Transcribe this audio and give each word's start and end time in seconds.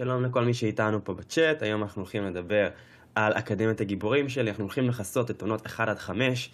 שלום 0.00 0.24
לכל 0.24 0.44
מי 0.44 0.54
שאיתנו 0.54 1.04
פה 1.04 1.14
בצ'אט, 1.14 1.62
היום 1.62 1.82
אנחנו 1.82 2.02
הולכים 2.02 2.24
לדבר 2.24 2.68
על 3.14 3.32
אקדמיית 3.32 3.80
הגיבורים 3.80 4.28
שלי, 4.28 4.50
אנחנו 4.50 4.64
הולכים 4.64 4.88
לכסות 4.88 5.30
את 5.30 5.42
עונות 5.42 5.66
1 5.66 5.88
עד 5.88 5.98
5. 5.98 6.50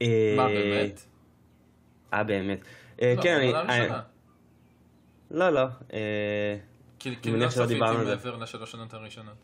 מה 0.00 0.06
באמת? 0.48 1.00
אה, 2.12 2.24
באמת. 2.24 2.60
אה, 3.02 3.14
לא, 3.16 3.22
כן, 3.22 3.36
אני... 3.68 3.88
לא, 5.30 5.50
לא. 5.50 5.60
אה, 5.92 6.56
כי- 6.98 7.16
כאילו 7.22 7.36
לא 7.36 7.50
שלא 7.50 7.64
צפיתי. 7.66 7.80
מעבר 7.80 8.36
לשלוש 8.36 8.72
שנות 8.72 8.94
הראשונות. 8.94 9.36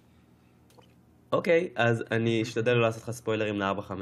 אוקיי, 1.32 1.70
אז 1.74 2.04
אני 2.10 2.42
אשתדל 2.42 2.72
לא 2.74 2.80
לעשות 2.82 3.02
לך 3.02 3.10
ספוילרים 3.10 3.58
ל-4-5. 3.60 3.90
אה, 3.90 3.96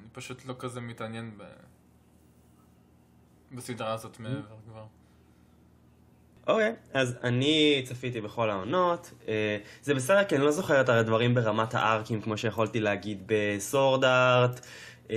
אני 0.00 0.08
פשוט 0.12 0.44
לא 0.44 0.54
כזה 0.58 0.80
מתעניין. 0.80 1.38
בסדרה 3.52 3.92
הזאת 3.92 4.20
מעבר 4.20 4.56
כבר. 4.70 4.84
אוקיי, 6.48 6.74
אז 6.94 7.16
אני 7.24 7.82
צפיתי 7.84 8.20
בכל 8.20 8.50
העונות. 8.50 9.12
אה, 9.28 9.58
זה 9.82 9.94
בסדר, 9.94 10.24
כי 10.24 10.36
אני 10.36 10.44
לא 10.44 10.50
זוכר 10.50 10.80
את 10.80 10.88
הדברים 10.88 11.34
ברמת 11.34 11.74
הארקים, 11.74 12.20
כמו 12.20 12.36
שיכולתי 12.36 12.80
להגיד 12.80 13.22
בסורד 13.26 14.04
ארט, 14.04 14.66
אה, 15.10 15.16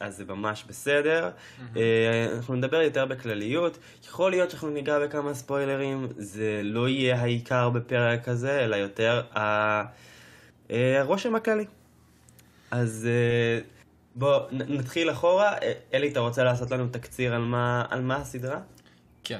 אז 0.00 0.16
זה 0.16 0.24
ממש 0.24 0.64
בסדר. 0.68 1.30
אה, 1.76 2.26
אנחנו 2.36 2.54
נדבר 2.54 2.82
יותר 2.82 3.06
בכלליות. 3.06 3.78
יכול 4.04 4.30
להיות 4.30 4.50
שאנחנו 4.50 4.70
ניגע 4.70 4.98
בכמה 4.98 5.34
ספוילרים, 5.34 6.08
זה 6.16 6.60
לא 6.64 6.88
יהיה 6.88 7.20
העיקר 7.20 7.70
בפרק 7.70 8.28
הזה, 8.28 8.64
אלא 8.64 8.76
יותר 8.76 9.22
הרושם 10.70 11.34
הכללי. 11.34 11.64
אז 12.70 13.08
בוא 14.14 14.40
נתחיל 14.50 15.10
אחורה. 15.10 15.54
אלי, 15.94 16.08
אתה 16.08 16.20
רוצה 16.20 16.44
לעשות 16.44 16.70
לנו 16.70 16.88
תקציר 16.88 17.34
על 17.34 17.42
מה, 17.42 17.84
על 17.90 18.00
מה 18.00 18.16
הסדרה? 18.16 18.60
כן. 19.24 19.38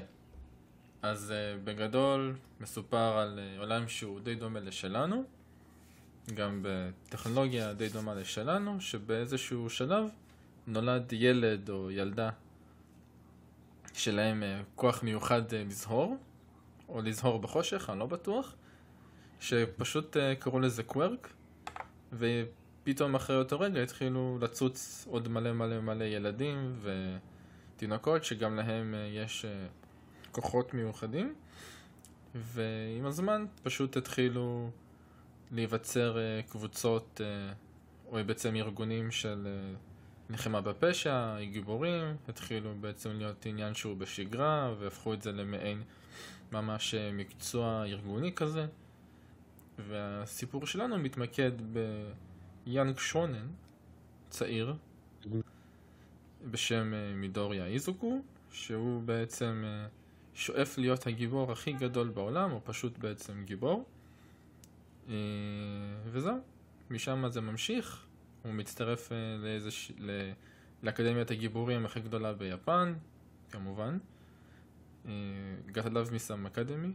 אז 1.04 1.32
uh, 1.32 1.60
בגדול 1.64 2.36
מסופר 2.60 3.18
על 3.18 3.38
uh, 3.38 3.60
עולם 3.60 3.88
שהוא 3.88 4.20
די 4.20 4.34
דומה 4.34 4.60
לשלנו, 4.60 5.24
גם 6.34 6.60
בטכנולוגיה 6.62 7.72
די 7.72 7.88
דומה 7.88 8.14
לשלנו, 8.14 8.80
שבאיזשהו 8.80 9.70
שלב 9.70 10.08
נולד 10.66 11.12
ילד 11.12 11.70
או 11.70 11.90
ילדה 11.90 12.30
שלהם 13.94 14.42
uh, 14.42 14.64
כוח 14.74 15.02
מיוחד 15.02 15.50
uh, 15.50 15.54
לזהור, 15.54 16.16
או 16.88 17.02
לזהור 17.02 17.38
בחושך, 17.38 17.90
אני 17.90 17.98
לא 17.98 18.06
בטוח, 18.06 18.54
שפשוט 19.40 20.16
uh, 20.16 20.20
קראו 20.40 20.60
לזה 20.60 20.82
קוורק, 20.82 21.32
ופתאום 22.12 23.14
אחרי 23.14 23.36
אותו 23.36 23.60
רגע 23.60 23.82
התחילו 23.82 24.38
לצוץ 24.40 25.06
עוד 25.10 25.28
מלא 25.28 25.52
מלא 25.52 25.80
מלא 25.80 26.04
ילדים 26.04 26.76
ותינוקות 27.76 28.24
שגם 28.24 28.56
להם 28.56 28.94
יש 29.08 29.46
כוחות 30.34 30.74
מיוחדים, 30.74 31.34
ועם 32.34 33.06
הזמן 33.06 33.44
פשוט 33.62 33.96
התחילו 33.96 34.70
להיווצר 35.52 36.18
אה, 36.18 36.40
קבוצות, 36.48 37.20
אה, 37.24 37.52
או 38.06 38.18
בעצם 38.26 38.56
ארגונים 38.56 39.10
של 39.10 39.46
אה, 39.46 39.74
לחימה 40.30 40.60
בפשע, 40.60 41.36
גיבורים, 41.40 42.16
התחילו 42.28 42.74
בעצם 42.80 43.10
להיות 43.10 43.46
עניין 43.46 43.74
שהוא 43.74 43.96
בשגרה, 43.96 44.74
והפכו 44.78 45.14
את 45.14 45.22
זה 45.22 45.32
למעין 45.32 45.82
ממש 46.52 46.94
מקצוע 46.94 47.84
ארגוני 47.86 48.32
כזה. 48.32 48.66
והסיפור 49.78 50.66
שלנו 50.66 50.98
מתמקד 50.98 51.52
ביאנג 52.66 52.98
שונן, 52.98 53.46
צעיר, 54.28 54.74
בשם 56.50 56.92
מידוריה 57.14 57.66
איזוקו, 57.66 58.22
שהוא 58.52 59.02
בעצם 59.02 59.64
שואף 60.34 60.78
להיות 60.78 61.06
הגיבור 61.06 61.52
הכי 61.52 61.72
גדול 61.72 62.08
בעולם, 62.08 62.52
או 62.52 62.60
פשוט 62.64 62.98
בעצם 62.98 63.44
גיבור. 63.44 63.84
אה, 65.08 65.14
וזהו, 66.04 66.36
משם 66.90 67.24
זה 67.28 67.40
ממשיך, 67.40 68.04
הוא 68.42 68.52
מצטרף 68.52 69.12
אה, 69.12 69.16
לאיזה 69.38 69.70
ש... 69.70 69.92
ל... 69.98 70.30
לאקדמיית 70.82 71.30
הגיבורים 71.30 71.86
הכי 71.86 72.00
גדולה 72.00 72.32
ביפן, 72.32 72.94
כמובן. 73.50 73.98
אה, 75.08 75.12
me 75.74 76.18
some 76.28 76.56
academy, 76.56 76.92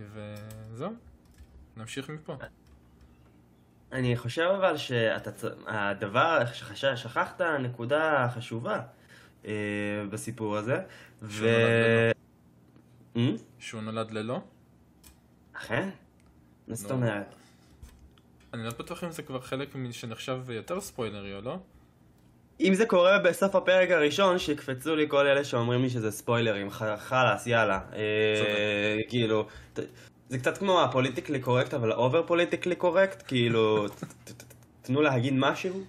וזהו, 0.00 0.92
נמשיך 1.76 2.10
מפה. 2.10 2.36
אני 3.92 4.16
חושב 4.16 4.42
אבל 4.58 4.76
שאתה, 4.76 5.32
צ- 5.32 5.44
הדבר 5.66 6.38
ששכחת 6.74 7.40
נקודה 7.40 8.28
חשובה 8.34 8.80
אה, 9.44 9.52
בסיפור 10.10 10.56
הזה, 10.56 10.82
ו... 11.22 11.46
שהוא 13.14 13.22
נולד 13.22 13.36
אה? 13.38 13.44
שהוא 13.58 13.82
נולד 13.82 14.10
ללא? 14.10 14.40
אכן? 15.52 15.88
מה 16.68 16.74
זאת. 16.74 16.90
אומרת? 16.90 17.34
אני 18.54 18.64
לא 18.64 18.70
בטוח 18.70 19.04
אם 19.04 19.10
זה 19.10 19.22
כבר 19.22 19.40
חלק 19.40 19.68
שנחשב 19.90 20.50
יותר 20.50 20.80
ספוילרי 20.80 21.34
או 21.34 21.40
לא. 21.40 21.58
אם 22.60 22.74
זה 22.74 22.86
קורה 22.86 23.18
בסוף 23.18 23.54
הפרק 23.54 23.90
הראשון, 23.90 24.38
שיקפצו 24.38 24.96
לי 24.96 25.06
כל 25.08 25.26
אלה 25.26 25.44
שאומרים 25.44 25.82
לי 25.82 25.90
שזה 25.90 26.10
ספוילרים, 26.10 26.70
חלאס, 26.98 27.46
יאללה. 27.46 27.80
אה, 27.92 28.96
כאילו, 29.08 29.46
זה 30.28 30.38
קצת 30.38 30.58
כמו 30.58 30.82
ה 30.82 30.87
politically 30.87 31.40
correct, 31.40 31.74
אבל 31.74 31.92
ה 31.92 31.99
over 31.99 32.26
politically 32.26 32.76
correct, 32.76 33.22
כאילו, 33.26 33.86
תנו 34.82 35.02
להגיד 35.02 35.34
משהו. 35.36 35.84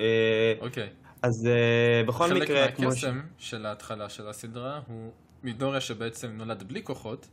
אה, 0.00 0.54
אוקיי. 0.60 0.88
אז 1.22 1.46
אה, 1.46 2.04
בכל 2.06 2.28
חלק 2.28 2.42
מקרה, 2.42 2.72
כמו 2.72 2.92
ש... 2.92 3.04
מהקסם 3.04 3.20
של 3.38 3.66
ההתחלה 3.66 4.08
של 4.08 4.28
הסדרה 4.28 4.80
הוא 4.86 5.12
מידוריה 5.42 5.80
שבעצם 5.80 6.32
נולד 6.36 6.62
בלי 6.62 6.82
כוחות, 6.84 7.28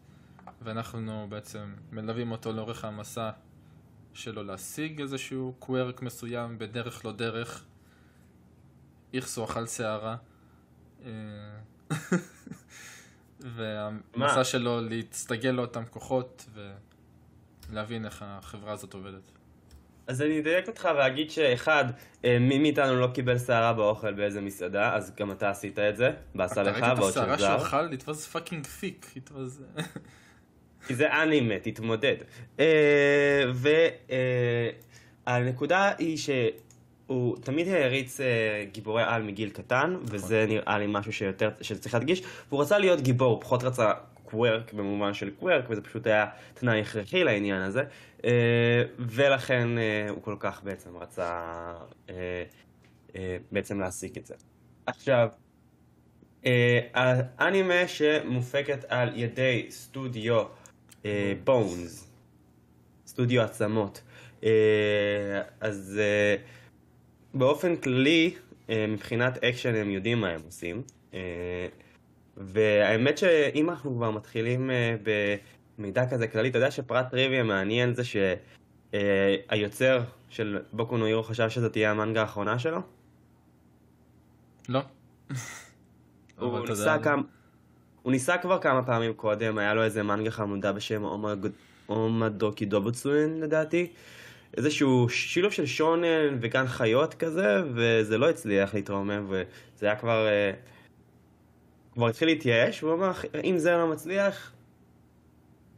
ואנחנו 0.62 1.28
בעצם 1.30 1.74
מלווים 1.92 2.32
אותו 2.32 2.54
לאורך 2.54 2.86
המסע 2.86 3.32
שלו 4.14 4.44
להשיג 4.44 5.02
איזשהו 5.02 5.54
קוורק 5.60 6.02
מסוים 6.02 6.58
בדרך 6.58 7.06
לא 7.06 7.12
דרך. 7.12 7.66
איכסו 9.14 9.46
אכל 9.46 9.68
שערה. 9.68 10.16
אה, 11.06 11.12
והמסע? 13.40 14.44
שלו 14.44 14.82
להסתגל 14.82 15.50
לאותם 15.50 15.84
כוחות 15.90 16.50
ולהבין 17.70 18.06
איך 18.06 18.26
החברה 18.28 18.72
הזאת 18.72 18.94
עובדת. 18.94 19.39
אז 20.10 20.22
אני 20.22 20.40
אדייק 20.40 20.68
אותך 20.68 20.90
ואגיד 20.98 21.32
שאחד, 21.32 21.86
אה, 22.26 22.40
מי 22.40 22.60
מאיתנו 22.60 22.96
לא 23.00 23.08
קיבל 23.14 23.38
שערה 23.38 23.74
באוכל 23.74 24.14
באיזה 24.14 24.42
מסעדה, 24.42 24.96
אז 24.96 25.12
גם 25.20 25.32
אתה 25.32 25.50
עשית 25.50 25.80
את 25.80 25.98
זה, 25.98 26.12
אתה 26.36 26.64
לך, 26.64 26.76
ראית 26.76 26.84
את 26.94 26.98
בעוד 26.98 27.10
השערה 27.10 27.38
של 27.38 27.44
שהוא 27.46 27.58
זר. 27.58 27.66
אכל? 27.68 27.88
It 27.92 28.02
was 28.02 28.36
fucking 28.36 28.66
thick. 28.82 29.18
It 29.18 29.32
was... 29.32 29.82
כי 30.88 30.96
זה 30.96 31.24
אנימה, 31.24 31.54
תתמודד. 31.62 32.16
והנקודה 35.28 35.92
היא 35.98 36.18
שהוא 36.18 37.38
תמיד 37.38 37.68
העריץ 37.68 38.22
אה, 38.22 38.26
גיבורי 38.72 39.04
על 39.04 39.24
מגיל 39.24 39.50
קטן, 39.50 39.96
וזה 40.04 40.46
נראה 40.48 40.80
לי 40.80 40.86
משהו 40.88 41.14
שיותר, 41.14 41.50
שצריך 41.62 41.94
להדגיש, 41.94 42.24
והוא 42.50 42.62
רצה 42.62 42.78
להיות 42.78 43.02
גיבור, 43.02 43.34
הוא 43.34 43.42
פחות 43.42 43.64
רצה 43.64 43.92
קוורק 44.30 44.74
במובן 44.74 45.14
של 45.14 45.30
קוורק, 45.30 45.66
וזה 45.70 45.82
פשוט 45.82 46.08
היה 46.08 46.26
תנאי 46.54 46.82
הכרחי 46.82 47.24
לעניין 47.24 47.62
הזה, 47.62 47.84
אה, 48.26 48.84
ולכן 49.00 49.78
אה, 49.78 50.10
הוא 50.10 50.22
כל 50.22 50.36
כך 50.40 50.64
בעצם 50.64 50.98
רצה 50.98 51.52
אה, 52.10 52.44
בעצם 53.52 53.80
להשיג 53.80 54.18
את 54.18 54.26
זה. 54.26 54.36
עכשיו, 54.86 55.28
האנימה 57.38 57.88
שמופקת 57.88 58.86
על 58.88 59.10
ידי 59.16 59.66
סטודיו 59.70 60.44
בונס, 61.44 62.12
סטודיו 63.08 63.42
עצמות. 63.42 64.02
אז 65.62 66.02
באופן 67.34 67.76
כללי, 67.76 68.36
מבחינת 68.70 69.44
אקשן 69.44 69.76
הם 69.76 69.90
יודעים 69.90 70.22
מה 70.22 70.30
הם 70.30 70.42
עושים. 70.46 70.84
והאמת 72.40 73.18
שאם 73.18 73.70
אנחנו 73.70 73.96
כבר 73.96 74.12
מתחילים 74.12 74.72
אה, 74.72 74.96
במידע 75.78 76.06
כזה 76.10 76.28
כללי, 76.28 76.50
אתה 76.50 76.58
יודע 76.58 76.72
שפרט 76.72 77.10
טריוויה 77.12 77.44
מעניין 77.44 77.94
זה 77.94 78.04
שהיוצר 78.92 80.02
של 80.30 80.60
בוקו 80.74 80.98
נו 80.98 81.06
הירו 81.06 81.24
חשב 81.24 81.50
שזאת 81.50 81.72
תהיה 81.72 81.92
המנגה 81.92 82.22
האחרונה 82.22 82.60
שלו? 82.60 82.80
לא. 84.70 84.80
הוא 86.40 86.68
ניסה 86.70 86.98
כמה... 87.00 87.22
הוא 88.02 88.12
ניסה 88.12 88.38
כבר 88.38 88.60
כמה 88.60 88.84
פעמים 88.84 89.14
קודם, 89.14 89.58
היה 89.58 89.74
לו 89.74 89.84
איזה 89.84 90.04
מנגה 90.04 90.32
חמודה 90.32 90.74
בשם 90.74 91.04
אומדוקי 91.90 92.66
דובוצוין 92.66 93.40
לדעתי. 93.40 93.92
איזשהו 94.58 95.10
שילוב 95.10 95.52
של 95.52 95.66
שונן 95.66 96.38
וגן 96.42 96.68
חיות 96.68 97.14
כזה, 97.14 97.64
וזה 97.74 98.18
לא 98.18 98.30
הצליח 98.30 98.74
להתרומם, 98.74 99.26
וזה 99.30 99.86
היה 99.86 99.96
כבר... 99.96 100.28
אה, 100.28 100.52
כבר 101.94 102.08
התחיל 102.08 102.28
להתייאש, 102.28 102.84
והוא 102.84 102.94
אמר, 102.96 103.12
אם 103.44 103.58
זה 103.58 103.72
לא 103.72 103.88
מצליח, 103.88 104.52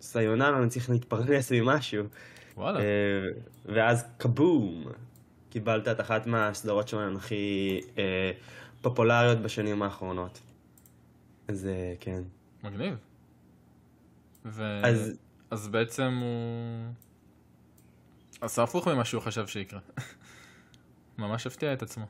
סיוננה, 0.02 0.58
אני 0.58 0.70
צריך 0.70 0.90
להתפרנס 0.90 1.52
ממשהו. 1.52 2.06
וואלה. 2.58 2.80
אה, 2.80 2.86
ואז 3.66 4.06
כבום, 4.20 4.86
קיבלת 5.50 5.88
את 5.88 6.02
אחת 6.02 6.28
מהסדרות 6.28 6.88
שלנו 6.88 7.18
הכי 7.18 7.80
אה, 7.98 8.32
פופולריות 8.82 9.38
בשנים 9.42 9.82
האחרונות. 9.82 10.40
אז 11.48 11.66
אה, 11.68 11.94
כן. 12.00 12.22
מגניב. 12.64 12.96
ו... 14.46 14.86
אז- 14.86 15.18
אז 15.52 15.68
בעצם 15.68 16.20
הוא 16.22 16.94
עשה 18.42 18.64
הפוך 18.64 18.88
ממה 18.88 19.06
שהוא 19.06 19.22
חשב 19.22 19.48
שיקרה. 19.48 19.80
ממש 21.18 21.48
הפתיע 21.48 21.74
את 21.74 21.82
עצמו. 21.82 22.06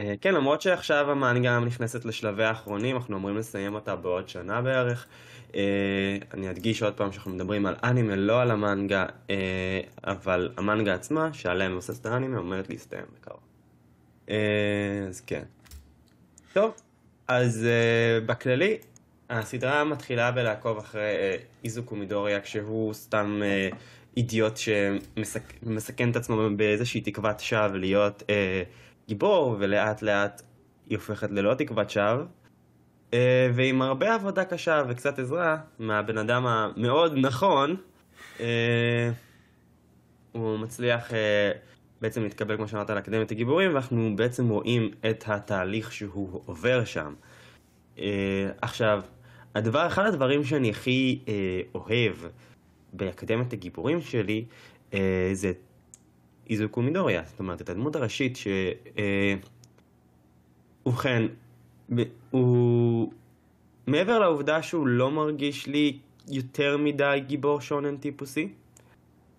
אה, 0.00 0.14
כן, 0.20 0.34
למרות 0.34 0.62
שעכשיו 0.62 1.10
המנגה 1.10 1.58
נכנסת 1.58 2.04
לשלבי 2.04 2.44
האחרונים, 2.44 2.96
אנחנו 2.96 3.16
אמורים 3.16 3.36
לסיים 3.36 3.74
אותה 3.74 3.96
בעוד 3.96 4.28
שנה 4.28 4.62
בערך. 4.62 5.06
אה, 5.54 6.16
אני 6.34 6.50
אדגיש 6.50 6.82
עוד 6.82 6.94
פעם 6.94 7.12
שאנחנו 7.12 7.30
מדברים 7.30 7.66
על 7.66 7.74
אנימה, 7.84 8.16
לא 8.16 8.42
על 8.42 8.50
המנגה, 8.50 9.06
אה, 9.30 9.80
אבל 10.04 10.52
המנגה 10.56 10.94
עצמה, 10.94 11.32
שעליה 11.32 11.68
מבוססת 11.68 12.06
האנימה, 12.06 12.38
עומדת 12.38 12.70
להסתיים 12.70 13.04
בקרוב. 13.20 13.40
אה, 14.30 14.36
אז 15.08 15.20
כן. 15.20 15.42
טוב, 16.52 16.74
אז 17.28 17.66
אה, 17.66 18.20
בכללי, 18.26 18.78
הסדרה 19.30 19.84
מתחילה 19.84 20.30
בלעקוב 20.30 20.78
אחרי 20.78 21.00
אה, 21.00 21.36
איזוקו 21.64 21.96
מידוריה, 21.96 22.40
כשהוא 22.40 22.94
סתם 22.94 23.40
אה, 23.44 23.68
אידיוט 24.16 24.56
שמסכן 24.56 26.10
את 26.10 26.16
עצמו 26.16 26.48
באיזושהי 26.56 27.00
תקוות 27.00 27.40
שווא 27.40 27.76
להיות 27.76 28.22
אה, 28.30 28.62
גיבור, 29.10 29.56
ולאט 29.58 30.02
לאט 30.02 30.42
היא 30.88 30.98
הופכת 30.98 31.30
ללא 31.30 31.54
תקוות 31.54 31.90
שווא. 31.90 32.24
אה, 33.14 33.50
ועם 33.54 33.82
הרבה 33.82 34.14
עבודה 34.14 34.44
קשה 34.44 34.82
וקצת 34.88 35.18
עזרה 35.18 35.56
מהבן 35.78 36.18
אדם 36.18 36.46
המאוד 36.46 37.14
נכון, 37.16 37.76
אה, 38.40 39.10
הוא 40.32 40.58
מצליח 40.58 41.14
אה, 41.14 41.52
בעצם 42.00 42.22
להתקבל, 42.22 42.56
כמו 42.56 42.68
שאמרת, 42.68 42.90
לאקדמיית 42.90 43.30
הגיבורים, 43.30 43.74
ואנחנו 43.74 44.16
בעצם 44.16 44.48
רואים 44.48 44.90
את 45.10 45.24
התהליך 45.26 45.92
שהוא 45.92 46.42
עובר 46.46 46.84
שם. 46.84 47.14
עכשיו, 48.62 49.02
הדבר, 49.54 49.86
אחד 49.86 50.06
הדברים 50.06 50.44
שאני 50.44 50.70
הכי 50.70 51.18
אוהב 51.74 52.14
באקדמיית 52.92 53.52
הגיבורים 53.52 54.00
שלי, 54.00 54.44
זה 55.32 55.52
איזוקו 56.50 56.82
מידוריה, 56.82 57.22
זאת 57.26 57.38
אומרת, 57.38 57.60
את 57.60 57.68
הדמות 57.68 57.96
הראשית 57.96 58.36
ש... 58.36 58.46
אה, 58.98 59.34
ובכן, 60.86 61.22
ב- 61.94 62.02
הוא... 62.30 63.12
מעבר 63.86 64.18
לעובדה 64.18 64.62
שהוא 64.62 64.86
לא 64.86 65.10
מרגיש 65.10 65.66
לי 65.66 65.98
יותר 66.28 66.76
מדי 66.76 67.22
גיבור 67.26 67.60
שונן 67.60 67.96
טיפוסי, 67.96 68.48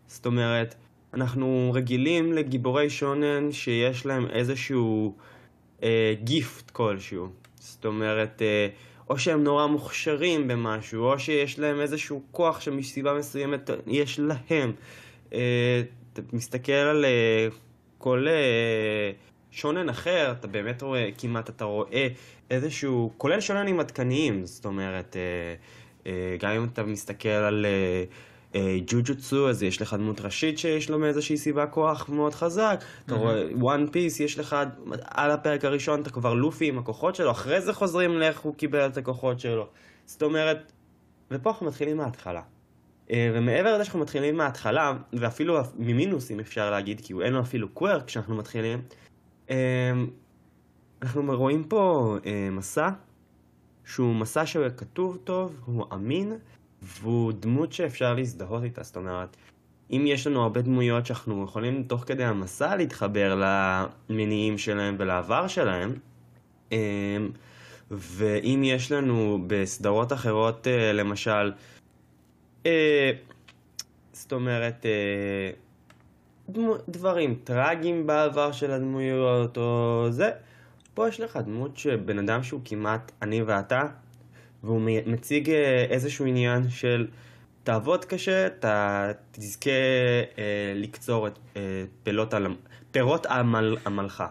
זאת 0.08 0.25
אומרת, 0.25 0.75
אנחנו 1.13 1.72
רגילים 1.74 2.34
לגיבורי 2.34 2.90
שונן 2.90 3.52
שיש 3.52 4.06
להם 4.06 4.28
איזשהו 4.28 5.16
אה, 5.84 6.13
גיפט 6.24 6.72
כלשהו. 6.72 7.28
זאת 7.60 7.86
אומרת, 7.86 8.42
אה, 8.42 8.68
או 9.10 9.19
שהם 9.19 9.44
נורא 9.44 9.68
מוכשרים 9.68 10.48
במשהו, 10.48 11.04
או 11.04 11.19
שיש 11.19 11.60
להם 11.60 11.81
איזשהו 11.81 12.22
כוח 12.31 12.62
שמסיבה 12.62 13.13
מסוימת 13.13 13.69
יש 13.88 14.19
להם. 14.19 14.72
אה, 15.34 15.81
אתה 16.13 16.22
מסתכל 16.34 16.72
על 16.72 17.06
אה, 17.06 17.48
כל 17.98 18.28
אה, 18.28 19.12
שונן 19.52 19.90
אחר, 19.90 20.34
אתה 20.40 20.48
באמת 20.48 20.81
רואה, 20.81 21.10
כמעט 21.18 21.50
אתה 21.50 21.66
רואה 21.66 22.08
איזשהו, 22.52 23.12
כולל 23.18 23.42
שוננים 23.42 23.80
עדכניים, 23.80 24.46
זאת 24.46 24.66
אומרת, 24.66 25.16
אה, 26.06 26.36
גם 26.40 26.52
אם 26.52 26.68
אתה 26.74 26.84
מסתכל 26.84 27.30
על 27.30 27.66
אה, 27.66 28.04
אה, 28.56 28.78
ג'ו-ג'וצו, 28.88 29.50
אז 29.50 29.63
יש 29.63 29.81
לך 29.81 29.94
דמות 29.94 30.22
ראשית 30.22 30.60
שיש 30.60 30.90
לו 30.90 31.00
מאיזושהי 31.00 31.38
סיבה 31.38 31.68
כוח 31.68 32.10
מאוד 32.10 32.34
חזק, 32.34 32.84
אתה 33.06 33.16
רואה, 33.16 33.44
וואן 33.56 33.88
פיס, 33.92 34.19
יש 34.19 34.40
לך, 34.40 34.56
על 35.06 35.31
הפרק 35.31 35.66
הראשון 35.66 36.02
אתה 36.02 36.10
כבר 36.10 36.34
לופי 36.34 36.68
עם 36.68 36.78
הכוחות 36.78 37.16
שלו, 37.16 37.31
אחרי 37.31 37.62
זה 37.62 37.74
חוזרים 37.74 38.18
לאיך 38.18 38.40
הוא 38.40 38.56
קיבל 38.56 38.88
את 38.88 38.98
הכוחות 38.98 39.40
שלו. 39.40 39.68
זאת 40.06 40.24
אומרת, 40.24 40.72
ופה 41.31 41.50
אנחנו 41.50 41.66
מתחילים 41.66 41.98
מההתחלה. 41.98 42.42
אה, 43.12 43.31
ומעבר 43.34 43.75
לזה 43.75 43.84
שאנחנו 43.84 44.00
מתחילים 44.00 44.38
מההתחלה, 44.38 44.94
ואפילו 45.13 45.60
ממינוס 45.78 46.31
אם 46.31 46.40
אפשר 46.40 46.72
להגיד, 46.72 47.02
כי 47.04 47.13
אין 47.22 47.34
לו 47.34 47.42
אפילו 47.42 47.69
קוורק 47.69 48.06
כשאנחנו 48.06 48.36
מתחילים, 48.36 48.81
אה, 49.50 49.92
אנחנו 51.02 51.38
רואים 51.38 51.63
פה 51.63 52.16
אה, 52.25 52.50
מסע 52.52 52.90
שהוא 53.86 54.16
מסע 54.16 54.46
שהוא 54.46 54.66
כתוב 54.78 55.18
טוב, 55.24 55.62
הוא 55.66 55.86
אמין, 55.94 56.38
והוא 56.81 57.31
דמות 57.40 57.74
שאפשר 57.74 58.13
להזדהות 58.13 58.63
איתה, 58.63 58.84
זאת 58.84 58.98
אומרת, 58.98 59.38
אם 59.92 60.04
יש 60.08 60.28
לנו 60.28 60.44
הרבה 60.44 60.62
דמויות 60.62 61.06
שאנחנו 61.06 61.44
יכולים 61.44 61.84
תוך 61.84 62.04
כדי 62.08 62.24
המסע 62.24 62.75
להתחבר 62.75 63.42
למניעים 64.10 64.58
שלהם 64.58 64.96
ולעבר 65.00 65.48
שלהם, 65.48 65.94
ואם 67.92 68.62
יש 68.63 68.92
לנו 68.92 69.44
בסדרות 69.48 70.13
אחרות, 70.13 70.68
למשל, 70.94 71.52
זאת 74.13 74.31
אומרת, 74.31 74.86
אה, 74.86 75.52
דברים 76.90 77.36
טרגיים 77.44 78.08
בעבר 78.08 78.52
של 78.52 78.72
הדמויות 78.72 79.58
או 79.58 80.06
זה, 80.10 80.31
פה 80.94 81.08
יש 81.08 81.19
לך 81.19 81.38
דמות 81.38 81.78
שבן 81.78 82.19
אדם 82.19 82.44
שהוא 82.44 82.62
כמעט 82.66 83.12
אני 83.22 83.42
ואתה, 83.42 83.84
והוא 84.63 84.81
מציג 85.06 85.50
אה, 85.50 85.86
איזשהו 85.90 86.25
עניין 86.25 86.69
של 86.69 87.08
תעבוד 87.63 88.06
קשה, 88.06 88.48
אתה 88.48 89.12
תזכה 89.31 89.69
אה, 90.38 90.74
לקצור 90.75 91.28
את 91.28 91.40
אה, 91.56 91.84
פירות, 92.04 92.34
על, 92.34 92.48
פירות 92.92 93.25
עמל, 93.25 93.78
עמלך. 93.86 94.24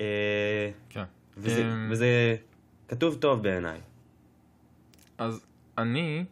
אה, 0.00 0.70
כן. 0.90 1.04
וזה, 1.36 1.62
אמ, 1.62 1.88
וזה 1.90 2.36
כתוב 2.88 3.14
טוב 3.14 3.42
בעיניי. 3.42 3.80
אז 5.18 5.46
אני 5.78 6.24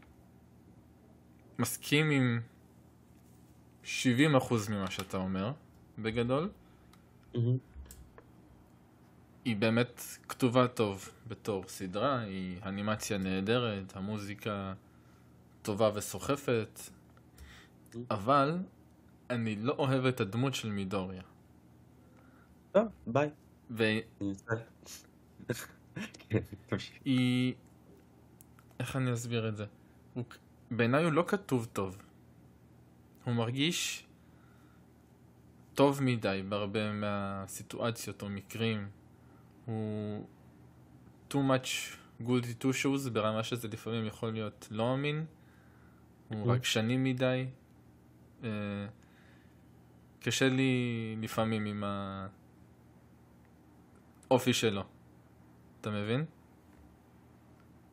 מסכים 1.59 2.11
עם 2.11 2.41
70% 3.85 3.87
ממה 4.71 4.91
שאתה 4.91 5.17
אומר, 5.17 5.53
בגדול. 5.99 6.51
היא 9.45 9.57
באמת 9.57 10.03
כתובה 10.29 10.69
טוב 10.69 11.09
בתור 11.29 11.65
סדרה, 11.69 12.21
היא 12.21 12.59
אנימציה 12.63 13.19
נהדרת, 13.19 13.97
המוזיקה 13.97 14.75
טובה 15.63 15.91
וסוחפת, 15.95 16.81
אבל 18.11 18.59
אני 19.31 19.57
לא 19.57 19.75
אוהב 19.79 20.07
את 20.07 20.21
הדמות 20.21 20.55
של 20.55 20.71
מידוריה. 20.71 21.23
טוב, 22.73 22.89
ביי. 23.07 24.03
כן, 26.29 26.39
תמשיך. 26.67 26.97
איך 28.81 28.97
אני 28.97 29.13
אסביר 29.13 29.49
את 29.49 29.57
זה? 29.57 29.67
הוא... 30.15 30.25
בעיניי 30.77 31.05
הוא 31.05 31.13
לא 31.13 31.25
כתוב 31.27 31.69
טוב. 31.73 31.99
הוא 33.25 33.35
מרגיש 33.35 34.07
טוב 35.75 36.03
מדי 36.03 36.43
בהרבה 36.49 36.93
מהסיטואציות 36.93 38.23
או 38.23 38.29
מקרים. 38.31 38.89
הוא 39.65 40.27
too 41.31 41.35
much 41.35 41.97
goody 42.23 42.63
two 42.63 42.73
shoes 42.83 43.11
ברמה 43.11 43.43
שזה 43.43 43.69
לפעמים 43.69 44.07
יכול 44.07 44.33
להיות 44.33 44.69
לא 44.71 44.95
אמין. 44.95 45.25
הוא 46.29 46.47
Mm. 46.47 46.55
רגשני 46.55 46.97
מדי. 46.97 47.47
אה, 48.45 48.49
קשה 50.21 50.49
לי 50.49 50.73
לפעמים 51.21 51.65
עם 51.67 51.85
האופי 54.31 54.53
שלו. 54.53 54.85
אתה 55.81 55.91
מבין? 55.91 56.25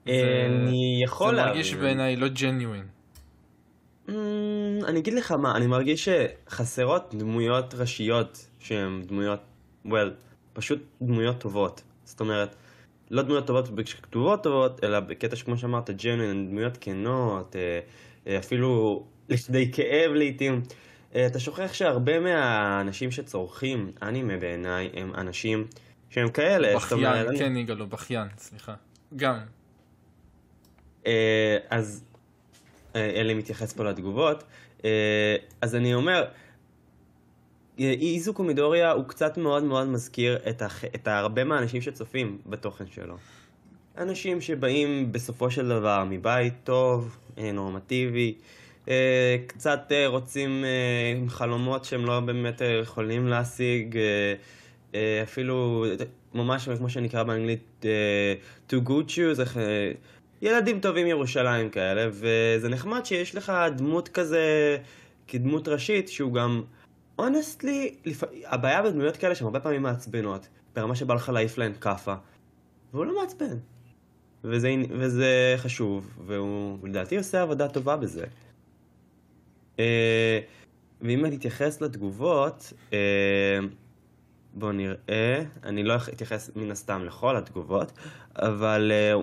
אה, 0.08 0.46
אני 0.46 1.02
יכול 1.04 1.36
זה 1.36 1.42
מרגיש 1.46 1.68
להבין. 1.74 1.86
בעיניי 1.86 2.16
לא 2.16 2.28
ג'ניואין. 2.28 2.84
אמ, 4.10 4.16
אני 4.88 5.00
אגיד 5.00 5.14
לך 5.14 5.32
מה, 5.32 5.56
אני 5.56 5.68
מרגיש 5.68 6.10
שחסרות 6.10 7.16
דמויות 7.18 7.74
ראשיות 7.74 8.48
שהן 8.60 9.02
דמויות, 9.06 9.40
well, 9.88 10.10
פשוט 10.54 10.80
דמויות 11.02 11.40
טובות. 11.40 11.82
זאת 12.06 12.20
אומרת, 12.20 12.56
לא 13.12 13.22
דמויות 13.22 13.48
טובות 13.48 13.70
כתובות 14.02 14.44
טובות, 14.44 14.84
אלא 14.84 15.00
בקטע 15.00 15.36
שכמו 15.36 15.58
שאמרת, 15.58 15.90
ג'נואין, 15.90 16.50
דמויות 16.50 16.78
כנות, 16.82 17.56
אה, 17.56 17.80
אה, 18.28 18.38
אפילו 18.40 19.04
לכדי 19.30 19.72
כאב 19.72 20.12
לעיתים. 20.12 20.62
אתה 21.26 21.40
שוכח 21.40 21.74
שהרבה 21.74 22.20
מהאנשים 22.20 23.12
שצורכים 23.12 23.92
אנימה 24.02 24.38
בעיניי 24.38 24.90
הם 24.94 25.16
אנשים 25.16 25.68
שהם 26.10 26.30
כאלה. 26.30 26.68
אומרת, 26.68 26.82
בכיין, 26.84 27.28
אני- 27.28 27.40
כן 27.40 27.58
יגאל, 27.58 27.80
הוא 27.80 27.88
בכיין, 27.88 28.28
סליחה. 28.38 28.74
גם. 29.16 29.38
אה, 31.08 31.58
אז 31.70 32.04
אה, 32.96 33.10
אלי 33.16 33.34
מתייחס 33.34 33.74
פה 33.74 33.84
לתגובות. 33.84 34.44
אה, 34.86 35.36
אז 35.62 35.76
אני 35.76 35.94
אומר, 35.94 36.26
אה, 37.80 37.94
איזוקו 38.02 38.44
מידוריה 38.44 38.92
הוא 38.92 39.06
קצת 39.06 39.38
מאוד 39.38 39.64
מאוד 39.64 39.88
מזכיר 39.88 40.40
את, 40.50 40.62
הח... 40.62 40.86
את 40.86 41.08
הרבה 41.08 41.44
מהאנשים 41.44 41.82
שצופים 41.82 42.38
בתוכן 42.46 42.88
שלו. 42.88 43.16
אנשים 43.98 44.42
שבאים 44.42 45.12
בסופו 45.12 45.52
של 45.52 45.68
דבר 45.70 46.04
מבית 46.10 46.54
טוב, 46.64 47.18
אה, 47.38 47.52
נורמטיבי, 47.52 48.34
אה, 48.90 49.38
קצת 49.48 49.92
אה, 49.92 50.08
רוצים 50.08 50.66
אה, 50.66 51.30
חלומות 51.30 51.86
שהם 51.86 52.06
לא 52.06 52.20
באמת 52.20 52.62
אה, 52.62 52.68
יכולים 52.68 53.28
להשיג, 53.28 53.98
אה, 53.98 54.34
אה, 54.96 55.24
אפילו 55.24 55.86
ממש 56.34 56.70
כמו 56.70 56.90
שנקרא 56.90 57.24
באנגלית 57.24 57.86
אה, 57.86 58.34
to 58.70 58.88
good 58.88 59.10
shoes, 59.10 59.58
אה, 59.58 59.92
ילדים 60.42 60.80
טובים 60.80 61.08
ירושלים 61.08 61.70
כאלה, 61.70 62.10
וזה 62.12 62.70
נחמד 62.70 63.06
שיש 63.06 63.36
לך 63.36 63.54
דמות 63.76 64.10
כזה, 64.10 64.78
כדמות 65.28 65.68
ראשית, 65.68 66.10
שהוא 66.10 66.34
גם, 66.34 66.64
אונסטלי, 67.20 67.96
לפ... 68.06 68.24
הבעיה 68.46 68.82
בדמויות 68.82 69.18
כאלה 69.18 69.36
שהן 69.36 69.46
הרבה 69.46 69.60
פעמים 69.60 69.82
מעצבנות, 69.82 70.48
ברמה 70.76 70.96
שבא 70.96 71.14
לך 71.14 71.30
להעיף 71.30 71.58
להן 71.58 71.74
כאפה, 71.82 72.14
והוא 72.94 73.06
לא 73.06 73.22
מעצבן. 73.22 73.58
וזה, 74.44 74.76
וזה 74.90 75.54
חשוב, 75.58 76.10
והוא 76.26 76.88
לדעתי 76.88 77.18
עושה 77.18 77.42
עבודה 77.42 77.68
טובה 77.68 77.98
בזה. 77.98 78.26
אה, 79.80 80.40
ואם 81.02 81.26
אני 81.26 81.36
אתייחס 81.36 81.82
לתגובות, 81.82 82.74
אה, 82.94 83.60
בואו 84.54 84.72
נראה, 84.72 85.44
אני 85.64 85.84
לא 85.84 85.94
אתייחס 86.14 86.52
מן 86.56 86.72
הסתם 86.72 87.06
לכל 87.06 87.38
התגובות, 87.38 87.92
אבל 88.36 88.92
אה, 88.92 89.14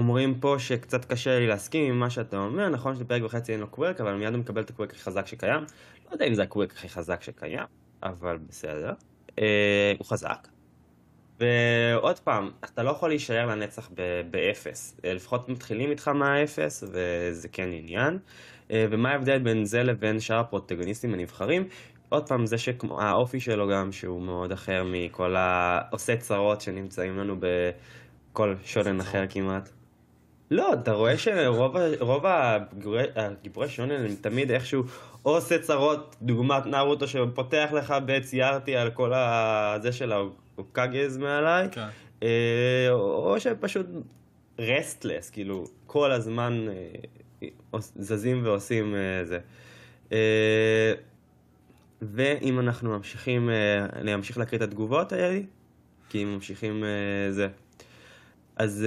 אומרים 0.00 0.40
פה 0.40 0.54
שקצת 0.58 1.04
קשה 1.04 1.38
לי 1.38 1.46
להסכים 1.46 1.92
עם 1.92 2.00
מה 2.00 2.10
שאתה 2.10 2.36
אומר, 2.36 2.68
נכון 2.68 2.96
שבפרק 2.96 3.22
וחצי 3.22 3.52
אין 3.52 3.60
לו 3.60 3.66
quirk, 3.66 4.00
אבל 4.00 4.14
מיד 4.14 4.32
הוא 4.32 4.40
מקבל 4.40 4.62
את 4.62 4.70
ה 4.70 4.73
quirk 4.73 4.90
הכי 4.90 5.00
חזק 5.00 5.26
שקיים. 5.26 5.60
לא 6.06 6.12
יודע 6.12 6.26
אם 6.26 6.34
זה 6.34 6.42
ה 6.42 6.47
quirk 6.47 6.72
הכי 6.72 6.88
חזק 6.88 7.22
שקיים, 7.22 7.64
אבל 8.02 8.38
בסדר. 8.48 8.92
אה, 9.38 9.92
הוא 9.98 10.06
חזק. 10.06 10.48
ועוד 11.40 12.18
פעם, 12.18 12.50
אתה 12.64 12.82
לא 12.82 12.90
יכול 12.90 13.08
להישאר 13.08 13.46
לנצח 13.46 13.90
באפס. 14.30 15.00
אה, 15.04 15.14
לפחות 15.14 15.48
מתחילים 15.48 15.90
איתך 15.90 16.08
מהאפס, 16.08 16.84
וזה 16.84 17.48
כן 17.48 17.68
עניין. 17.72 18.18
אה, 18.70 18.86
ומה 18.90 19.10
ההבדל 19.10 19.38
בין 19.38 19.64
זה 19.64 19.82
לבין 19.82 20.20
שאר 20.20 20.38
הפרוטגוניסטים 20.38 21.14
הנבחרים? 21.14 21.68
עוד 22.08 22.28
פעם, 22.28 22.46
זה 22.46 22.58
שהאופי 22.58 23.40
שלו 23.40 23.68
גם, 23.68 23.92
שהוא 23.92 24.22
מאוד 24.22 24.52
אחר 24.52 24.82
מכל 24.84 25.36
העושי 25.36 26.16
צרות 26.16 26.60
שנמצאים 26.60 27.18
לנו 27.18 27.36
בכל 27.40 28.54
שונן 28.64 29.00
אחר 29.00 29.24
כמעט. 29.30 29.79
לא, 30.50 30.72
אתה 30.72 30.92
רואה 30.92 31.18
שרוב 31.18 32.24
הגיבורי 33.14 33.68
שונן 33.68 34.04
הם 34.04 34.14
תמיד 34.20 34.50
איכשהו 34.50 34.82
או 35.24 35.34
עושה 35.34 35.58
צרות, 35.58 36.16
דוגמת 36.22 36.66
נרוטו 36.66 37.08
שפותח 37.08 37.68
לך 37.72 37.94
בציירתי 38.06 38.76
על 38.76 38.90
כל 38.90 39.12
הזה 39.14 39.92
של 39.92 40.12
הקאגז 40.58 41.16
מעליי, 41.16 41.68
כן. 41.72 41.88
אה, 42.22 42.90
או 42.90 43.40
שפשוט 43.40 43.86
רסטלס, 44.58 45.30
כאילו 45.30 45.64
כל 45.86 46.12
הזמן 46.12 46.66
אה, 46.68 47.78
זזים 47.80 48.40
ועושים 48.44 48.94
אה, 48.94 49.24
זה. 49.24 49.38
ואם 52.02 52.60
אנחנו 52.60 52.90
ממשיכים, 52.90 53.50
אני 53.92 54.14
אמשיך 54.14 54.38
להקריא 54.38 54.58
את 54.58 54.62
התגובות 54.62 55.12
האלה, 55.12 55.40
כי 56.08 56.22
אם 56.22 56.34
ממשיכים 56.34 56.84
זה. 57.30 57.48
אז 58.56 58.86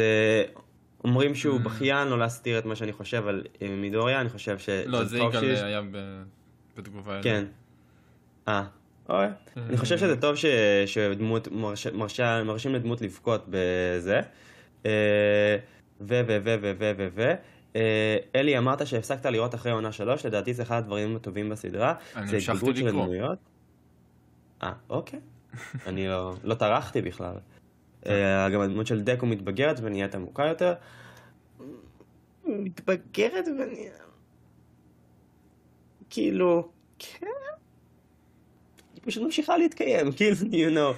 אומרים 1.03 1.35
שהוא 1.35 1.59
mm. 1.59 1.63
בכיין, 1.63 2.07
לא 2.07 2.19
להסתיר 2.19 2.59
את 2.59 2.65
מה 2.65 2.75
שאני 2.75 2.93
חושב 2.93 3.27
על 3.27 3.43
מידוריה, 3.61 4.21
אני 4.21 4.29
חושב 4.29 4.59
ש... 4.59 4.69
לא, 4.69 5.03
זה 5.03 5.17
יגאל 5.17 5.65
היה 5.65 5.81
בתגובה. 6.77 7.19
כן. 7.23 7.45
אה, 8.47 8.63
אוי. 9.09 9.25
אני 9.57 9.77
חושב 9.77 9.97
שזה 9.97 10.21
טוב 10.21 10.35
שדמות, 10.85 11.47
מרשים 12.45 12.75
לדמות 12.75 13.01
לבכות 13.01 13.45
בזה. 13.49 14.21
ו, 14.85 14.89
ו, 16.01 16.37
ו, 16.43 16.55
ו, 16.61 16.71
ו, 16.79 16.91
ו, 16.97 17.07
ו. 17.15 17.33
אלי, 18.35 18.57
אמרת 18.57 18.87
שהפסקת 18.87 19.25
לראות 19.25 19.55
אחרי 19.55 19.71
עונה 19.71 19.91
שלוש, 19.91 20.25
לדעתי 20.25 20.53
זה 20.53 20.63
אחד 20.63 20.77
הדברים 20.77 21.15
הטובים 21.15 21.49
בסדרה. 21.49 21.93
אני 22.15 22.33
המשכתי 22.33 22.73
לקרוא. 22.73 23.15
אה, 24.63 24.73
אוקיי. 24.89 25.19
אני 25.87 26.07
לא 26.43 26.53
טרחתי 26.59 27.01
בכלל. 27.01 27.35
גם 28.53 28.61
הדמות 28.61 28.87
של 28.87 29.01
דקו 29.01 29.25
מתבגרת 29.25 29.79
ונהיית 29.81 30.15
עמוקה 30.15 30.45
יותר. 30.45 30.73
מתבגרת 32.45 33.45
ונהיית... 33.47 33.93
כאילו, 36.09 36.69
כן. 36.99 37.27
פשוט 39.01 39.23
ממשיכה 39.23 39.57
להתקיים, 39.57 40.11
כאילו, 40.17 40.35
you 40.35 40.75
know. 40.75 40.95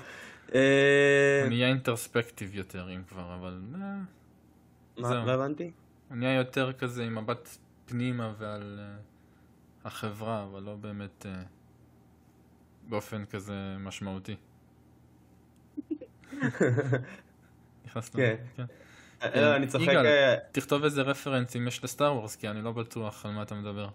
הוא 0.51 1.50
נהיה 1.50 1.67
אינטרספקטיב 1.67 2.55
יותר, 2.55 2.89
אם 2.95 3.03
כבר, 3.07 3.35
אבל... 3.35 3.62
אה, 3.75 3.97
מה, 4.97 5.25
לא 5.25 5.31
הבנתי? 5.31 5.71
הוא 6.09 6.17
נהיה 6.17 6.35
יותר 6.38 6.74
כזה 6.74 7.03
עם 7.03 7.17
מבט 7.17 7.50
פנימה 7.85 8.33
ועל 8.38 8.79
החברה, 9.85 10.43
אבל 10.43 10.63
לא 10.63 10.75
באמת 10.75 11.25
באופן 12.89 13.25
כזה 13.25 13.75
משמעותי. 13.79 14.35
נכנסת? 17.86 18.15
כן. 18.15 18.36
כן. 18.58 18.65
לא, 19.36 19.55
אני 19.55 19.67
צוחק... 19.67 19.88
יגאל, 19.88 20.36
תכתוב 20.51 20.84
איזה 20.84 21.01
רפרנס 21.01 21.55
אם 21.55 21.67
יש 21.67 21.84
לסטאר 21.84 22.15
וורס, 22.15 22.36
כי 22.36 22.48
אני 22.48 22.62
לא 22.62 22.72
בטוח 22.72 23.25
על 23.25 23.32
מה 23.32 23.41
אתה 23.41 23.55
מדבר. 23.55 23.88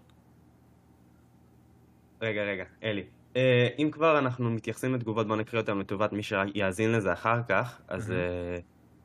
רגע, 2.23 2.43
רגע, 2.43 2.65
אלי. 2.83 3.05
אה, 3.37 3.69
אם 3.79 3.91
כבר 3.93 4.19
אנחנו 4.19 4.51
מתייחסים 4.51 4.95
לתגובות, 4.95 5.29
בוא 5.29 5.37
נקריא 5.37 5.61
אותן 5.61 5.79
לטובת 5.79 6.13
מי 6.13 6.23
שיאזין 6.23 6.93
לזה 6.93 7.13
אחר 7.13 7.41
כך. 7.49 7.81
אז 7.89 8.11
אה, 8.11 8.59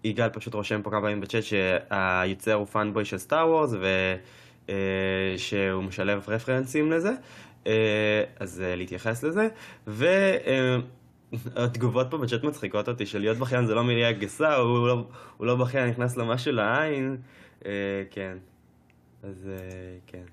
יגאל 0.03 0.29
פשוט 0.29 0.53
רושם 0.53 0.81
פה 0.81 0.89
כמה 0.89 1.01
פעמים 1.01 1.21
בצ'אט 1.21 1.43
שהיוצר 1.43 2.53
הוא 2.53 2.65
פאנבוי 2.65 3.05
של 3.05 3.17
סטאר 3.17 3.49
וורס 3.49 3.73
ושהוא 4.67 5.83
משלב 5.83 6.23
רפרנסים 6.27 6.91
לזה. 6.91 7.11
אה, 7.67 8.23
אז 8.39 8.63
להתייחס 8.65 9.23
לזה. 9.23 9.47
והתגובות 11.33 12.07
פה 12.09 12.17
בצ'אט 12.17 12.43
מצחיקות 12.43 12.87
אותי, 12.87 13.05
של 13.05 13.19
להיות 13.19 13.37
בכיין 13.37 13.65
זה 13.65 13.75
לא 13.75 13.83
מילה 13.83 14.11
גסה, 14.11 14.55
הוא 14.55 14.87
לא, 14.87 15.07
הוא 15.37 15.47
לא 15.47 15.55
בכיין, 15.55 15.89
נכנס 15.89 16.17
למשהו 16.17 16.51
לעין. 16.51 17.17
כן. 18.11 18.37
אז 19.23 19.49
כן. 20.07 20.23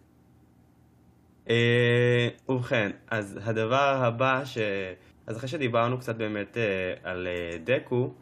אה, 1.51 2.29
ובכן, 2.49 2.91
אז 3.11 3.39
הדבר 3.45 4.03
הבא 4.05 4.45
ש... 4.45 4.59
אז 5.27 5.37
אחרי 5.37 5.49
שדיברנו 5.49 5.99
קצת 5.99 6.17
באמת 6.17 6.57
אה, 6.57 7.11
על 7.11 7.27
אה, 7.27 7.59
דקו, 7.65 8.15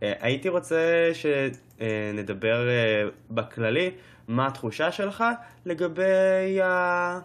הייתי 0.00 0.48
רוצה 0.48 1.10
שנדבר 1.12 2.68
בכללי 3.30 3.90
מה 4.28 4.46
התחושה 4.46 4.92
שלך 4.92 5.24
לגבי 5.64 6.60
ה... 6.62 7.20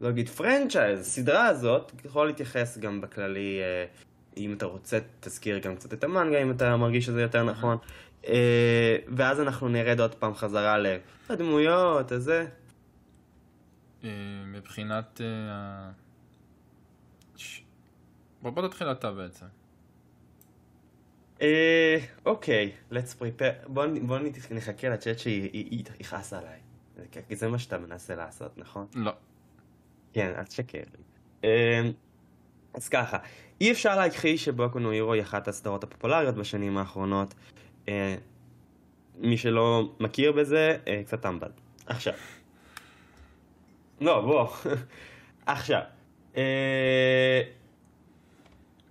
לא 0.00 0.08
אגיד 0.08 0.28
פרנצ'ייז, 0.28 1.00
הסדרה 1.00 1.46
הזאת, 1.46 1.92
יכול 2.04 2.26
להתייחס 2.26 2.78
גם 2.78 3.00
בכללי, 3.00 3.60
אם 4.36 4.52
אתה 4.52 4.66
רוצה 4.66 4.98
תזכיר 5.20 5.58
גם 5.58 5.76
קצת 5.76 5.92
את 5.92 6.04
המנגה, 6.04 6.42
אם 6.42 6.50
אתה 6.50 6.76
מרגיש 6.76 7.06
שזה 7.06 7.22
יותר 7.22 7.44
נכון. 7.44 7.76
ואז 9.16 9.40
אנחנו 9.40 9.68
נרד 9.68 10.00
עוד 10.00 10.14
פעם 10.14 10.34
חזרה 10.34 10.76
לדמויות, 11.30 12.12
הזה. 12.12 12.46
אה, 14.04 14.10
מבחינת... 14.46 15.20
אה, 15.20 15.90
בוא 18.42 18.68
תתחיל 18.68 18.90
אתה 18.92 19.12
בעצם. 19.12 19.46
אה, 21.42 21.98
אוקיי, 22.26 22.72
let's 22.92 23.20
prepare. 23.20 23.68
בוא 23.68 24.18
נחכה 24.50 24.88
לצ'אט 24.88 25.18
שהיא 25.18 25.84
יכעס 26.00 26.32
עליי. 26.32 26.60
זה 27.32 27.48
מה 27.48 27.58
שאתה 27.58 27.78
מנסה 27.78 28.14
לעשות, 28.14 28.58
נכון? 28.58 28.86
לא. 28.94 29.12
כן, 30.16 30.32
אל 30.38 30.44
תשקר 30.44 30.78
לי. 30.78 31.52
אז 32.74 32.88
ככה, 32.88 33.18
אי 33.60 33.72
אפשר 33.72 33.96
להכחיש 33.96 34.44
שבוקו 34.44 34.78
נו 34.78 34.90
הירו 34.90 35.12
היא 35.12 35.22
אחת 35.22 35.48
הסדרות 35.48 35.84
הפופולריות 35.84 36.34
בשנים 36.34 36.78
האחרונות. 36.78 37.34
מי 39.18 39.36
שלא 39.36 39.90
מכיר 40.00 40.32
בזה, 40.32 40.76
קצת 41.06 41.22
טמבל. 41.22 41.48
עכשיו. 41.86 42.12
לא, 44.00 44.20
בוא. 44.20 44.48
עכשיו, 45.46 45.80
אה, 46.36 47.42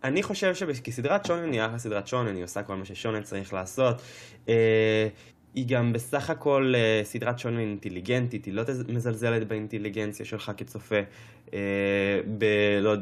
אני 0.03 0.23
חושב 0.23 0.55
שכסדרת 0.55 1.25
שונן 1.25 1.51
היא 1.51 1.65
אחלה 1.65 1.77
סדרת 1.77 2.07
שונן, 2.07 2.35
היא 2.35 2.43
עושה 2.43 2.63
כל 2.63 2.75
מה 2.75 2.85
ששונן 2.85 3.23
צריך 3.23 3.53
לעשות. 3.53 4.01
אה, 5.55 5.61
היא 5.61 5.65
גם 5.67 5.93
בסך 5.93 6.29
הכל 6.29 6.73
אה, 6.75 7.01
סדרת 7.03 7.39
שונן 7.39 7.59
אינטליגנטית, 7.59 8.45
היא 8.45 8.53
לא 8.53 8.63
מזלזלת 8.87 9.47
באינטליגנציה 9.47 10.25
שלך 10.25 10.51
כצופה. 10.57 10.99
ב... 12.37 12.45
לא, 12.81 12.93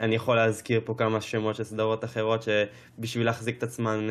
אני 0.00 0.14
יכול 0.14 0.36
להזכיר 0.36 0.80
פה 0.84 0.94
כמה 0.98 1.20
שמות 1.20 1.56
של 1.56 1.64
סדרות 1.64 2.04
אחרות 2.04 2.42
שבשביל 2.42 3.26
להחזיק 3.26 3.58
את 3.58 3.62
עצמן 3.62 4.08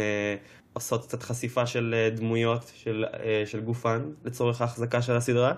עושות 0.73 1.05
קצת 1.05 1.23
חשיפה 1.23 1.65
של 1.65 2.09
דמויות 2.15 2.71
של, 2.75 3.05
של 3.45 3.61
גופן 3.61 4.01
לצורך 4.25 4.61
ההחזקה 4.61 5.01
של 5.01 5.15
הסדרה. 5.15 5.53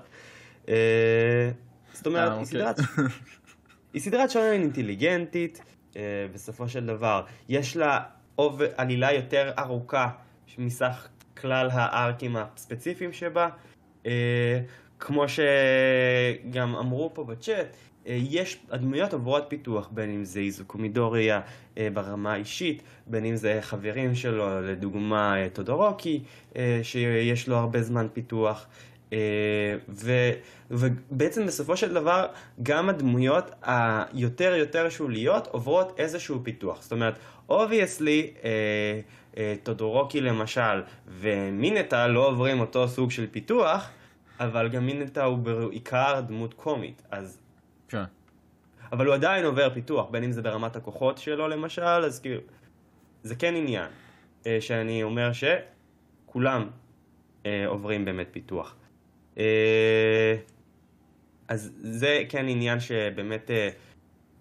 אה, 0.69 1.51
זאת 1.93 2.07
אומרת, 2.07 2.31
אה, 2.31 2.39
אוקיי. 2.39 2.63
היא 3.93 4.01
סדרת 4.01 4.31
שונן 4.31 4.51
אינטליגנטית, 4.51 5.61
אה, 5.95 6.01
בסופו 6.33 6.69
של 6.69 6.85
דבר. 6.85 7.23
יש 7.49 7.77
לה 7.77 7.99
עלילה 8.77 9.13
יותר 9.13 9.51
ארוכה 9.59 10.09
מסך 10.57 11.07
כלל 11.41 11.69
הארקים 11.71 12.35
הספציפיים 12.35 13.13
שבה. 13.13 13.49
כמו 14.99 15.25
שגם 15.29 16.75
אמרו 16.75 17.11
פה 17.13 17.23
בצ'אט, 17.23 17.67
אה, 18.07 18.17
יש, 18.29 18.57
הדמויות 18.71 19.13
עוברות 19.13 19.43
פיתוח, 19.47 19.89
בין 19.91 20.09
אם 20.09 20.23
זה 20.25 20.39
איזוקו 20.39 20.77
מידוריה 20.77 21.41
אה, 21.77 21.87
ברמה 21.93 22.33
האישית, 22.33 22.83
בין 23.07 23.25
אם 23.25 23.35
זה 23.35 23.57
חברים 23.61 24.15
שלו, 24.15 24.61
לדוגמה 24.61 25.41
אה, 25.41 25.49
טודורוקי, 25.49 26.23
שיש 26.83 27.47
לו 27.47 27.55
הרבה 27.55 27.81
זמן 27.81 28.07
פיתוח. 28.13 28.67
ו, 29.89 30.11
ובעצם 30.71 31.45
בסופו 31.45 31.77
של 31.77 31.93
דבר 31.93 32.25
גם 32.63 32.89
הדמויות 32.89 33.51
היותר 33.61 34.55
יותר 34.55 34.89
שוליות 34.89 35.47
עוברות 35.47 35.99
איזשהו 35.99 36.39
פיתוח. 36.43 36.81
זאת 36.81 36.91
אומרת, 36.91 37.19
obviously, 37.49 38.33
טודורוקי 39.63 40.21
למשל 40.21 40.81
ומינטה 41.07 42.07
לא 42.07 42.27
עוברים 42.27 42.59
אותו 42.59 42.87
סוג 42.87 43.11
של 43.11 43.27
פיתוח, 43.31 43.89
אבל 44.39 44.69
גם 44.69 44.85
מינטה 44.85 45.23
הוא 45.23 45.37
בעיקר 45.37 46.21
דמות 46.27 46.53
קומית, 46.53 47.01
אז 47.11 47.39
כן. 47.87 48.03
אבל 48.91 49.05
הוא 49.05 49.13
עדיין 49.13 49.45
עובר 49.45 49.73
פיתוח, 49.73 50.09
בין 50.09 50.23
אם 50.23 50.31
זה 50.31 50.41
ברמת 50.41 50.75
הכוחות 50.75 51.17
שלו 51.17 51.47
למשל, 51.47 51.81
אז 51.81 52.19
כאילו, 52.19 52.41
זה 53.23 53.35
כן 53.35 53.55
עניין, 53.55 53.89
אה, 54.45 54.57
שאני 54.61 55.03
אומר 55.03 55.31
שכולם 55.33 56.69
אה, 57.45 57.67
עוברים 57.67 58.05
באמת 58.05 58.27
פיתוח. 58.31 58.75
אה, 59.37 60.35
אז 61.47 61.71
זה 61.77 62.23
כן 62.29 62.47
עניין 62.47 62.79
שבאמת, 62.79 63.51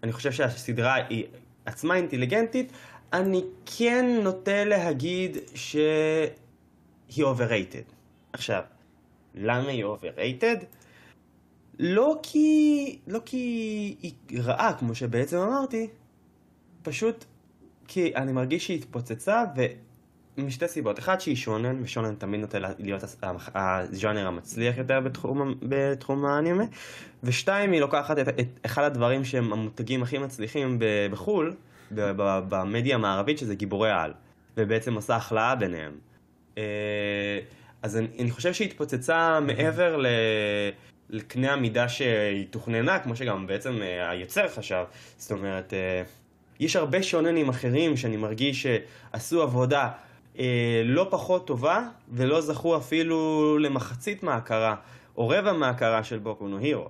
אני 0.03 0.13
חושב 0.13 0.33
שהסדרה 0.33 0.95
היא 0.95 1.27
עצמה 1.67 1.97
אינטליגנטית, 1.97 2.73
אני 3.13 3.45
כן 3.67 4.21
נוטה 4.23 4.65
להגיד 4.65 5.37
שהיא 5.55 7.25
overrated. 7.25 7.93
עכשיו, 8.33 8.63
למה 9.35 9.69
היא 9.69 9.85
overrated? 9.85 10.65
לא 11.79 12.19
כי, 12.23 12.99
לא 13.07 13.21
כי 13.25 13.37
היא 14.03 14.13
רעה, 14.43 14.75
כמו 14.79 14.95
שבעצם 14.95 15.37
אמרתי, 15.37 15.89
פשוט 16.83 17.25
כי 17.89 18.17
אני 18.17 18.33
מרגיש 18.33 18.67
שהיא 18.67 18.79
התפוצצה, 18.79 19.45
ומשתי 20.37 20.69
סיבות. 20.69 20.99
אחד, 20.99 21.21
שהיא 21.21 21.37
שונן, 21.37 21.83
ושונן 21.83 22.15
תמיד 22.15 22.41
נוטה 22.41 22.59
להיות 22.79 23.03
הז'אנר 23.55 24.27
המצליח 24.27 24.79
יותר 24.79 25.01
בתחום, 25.01 25.55
בתחום 25.63 26.25
האנימה, 26.25 26.65
ושתיים, 27.23 27.73
היא 27.73 27.81
לוקחת 27.81 28.19
את, 28.19 28.29
את 28.29 28.61
אחד 28.67 28.83
הדברים 28.83 29.25
שהם 29.25 29.53
המותגים 29.53 30.03
הכי 30.03 30.19
מצליחים 30.19 30.79
בחו"ל, 31.11 31.55
במדיה 31.91 32.95
המערבית, 32.95 33.39
שזה 33.39 33.55
גיבורי 33.55 33.91
על, 33.91 34.13
ובעצם 34.57 34.95
עושה 34.95 35.17
החלאה 35.17 35.55
ביניהם. 35.55 35.93
אה, 36.59 37.39
אז 37.83 37.97
אני, 37.97 38.07
אני 38.19 38.31
חושב 38.31 38.53
שהיא 38.53 38.69
התפוצצה 38.69 39.41
מעבר 39.41 39.97
ל... 39.97 40.07
לקנה 41.11 41.53
המידה 41.53 41.89
שהיא 41.89 42.47
תוכננה, 42.51 42.99
כמו 42.99 43.17
שגם 43.17 43.47
בעצם 43.47 43.83
אה, 43.83 44.11
היוצר 44.11 44.49
חשב. 44.49 44.85
זאת 45.17 45.33
אומרת, 45.33 45.75
אה, 45.75 46.03
יש 46.61 46.77
הרבה 46.77 47.03
שוננים 47.03 47.49
אחרים 47.49 47.97
שאני 47.97 48.17
מרגיש 48.17 48.67
שעשו 48.67 49.43
עבודה 49.43 49.89
לא 50.85 51.07
פחות 51.11 51.47
טובה, 51.47 51.83
ולא 52.13 52.41
זכו 52.41 52.77
אפילו 52.77 53.59
למחצית 53.59 54.23
מההכרה, 54.23 54.75
או 55.17 55.29
רבע 55.29 55.53
מההכרה 55.53 56.05
של 56.05 56.19
בוקו 56.19 56.49
נו 56.49 56.59
הירו. 56.59 56.89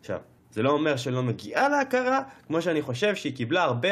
עכשיו, 0.00 0.18
זה 0.50 0.62
לא 0.62 0.70
אומר 0.70 0.96
שלא 0.96 1.22
מגיעה 1.22 1.68
להכרה, 1.68 2.20
כמו 2.46 2.62
שאני 2.62 2.82
חושב 2.82 3.14
שהיא 3.14 3.36
קיבלה 3.36 3.62
הרבה, 3.62 3.88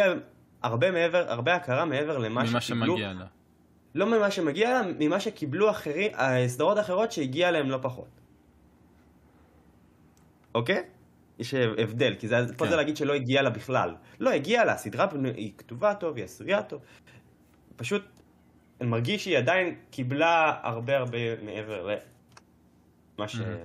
הרבה 0.63 0.91
מעבר, 0.91 1.31
הרבה 1.31 1.55
הכרה 1.55 1.85
מעבר 1.85 2.19
למה 2.19 2.43
ממה 2.43 2.61
שקיבלו. 2.61 2.87
ממה 2.87 2.97
שמגיע 2.97 3.13
לה. 3.13 3.27
לא 3.95 4.07
ממה 4.07 4.31
שמגיע 4.31 4.71
לה, 4.73 4.83
ממה 4.99 5.21
שקיבלו 5.21 5.71
אחרים, 5.71 6.13
הסדרות 6.15 6.79
אחרות 6.79 7.13
שהגיע 7.13 7.51
להם 7.51 7.71
לא 7.71 7.79
פחות. 7.83 8.09
אוקיי? 10.55 10.83
יש 11.39 11.55
הבדל, 11.55 12.15
כי 12.19 12.29
זה, 12.29 12.37
כן. 12.49 12.55
פה 12.57 12.67
זה 12.67 12.77
להגיד 12.77 12.97
שלא 12.97 13.13
הגיע 13.13 13.43
לה 13.43 13.51
בכלל. 13.51 13.95
לא 14.21 14.31
הגיע 14.31 14.65
לה, 14.65 14.73
הסדרה 14.73 15.07
היא 15.37 15.53
כתובה 15.59 15.95
טוב, 15.95 16.17
היא 16.17 16.25
עשויה 16.25 16.63
טוב. 16.63 16.83
פשוט, 17.77 18.05
אני 18.81 18.89
מרגיש 18.89 19.25
שהיא 19.25 19.39
עדיין 19.39 19.75
קיבלה 19.91 20.61
הרבה 20.63 20.97
הרבה 20.97 21.19
מעבר 21.43 21.97
למה 23.19 23.29
שזה. 23.29 23.65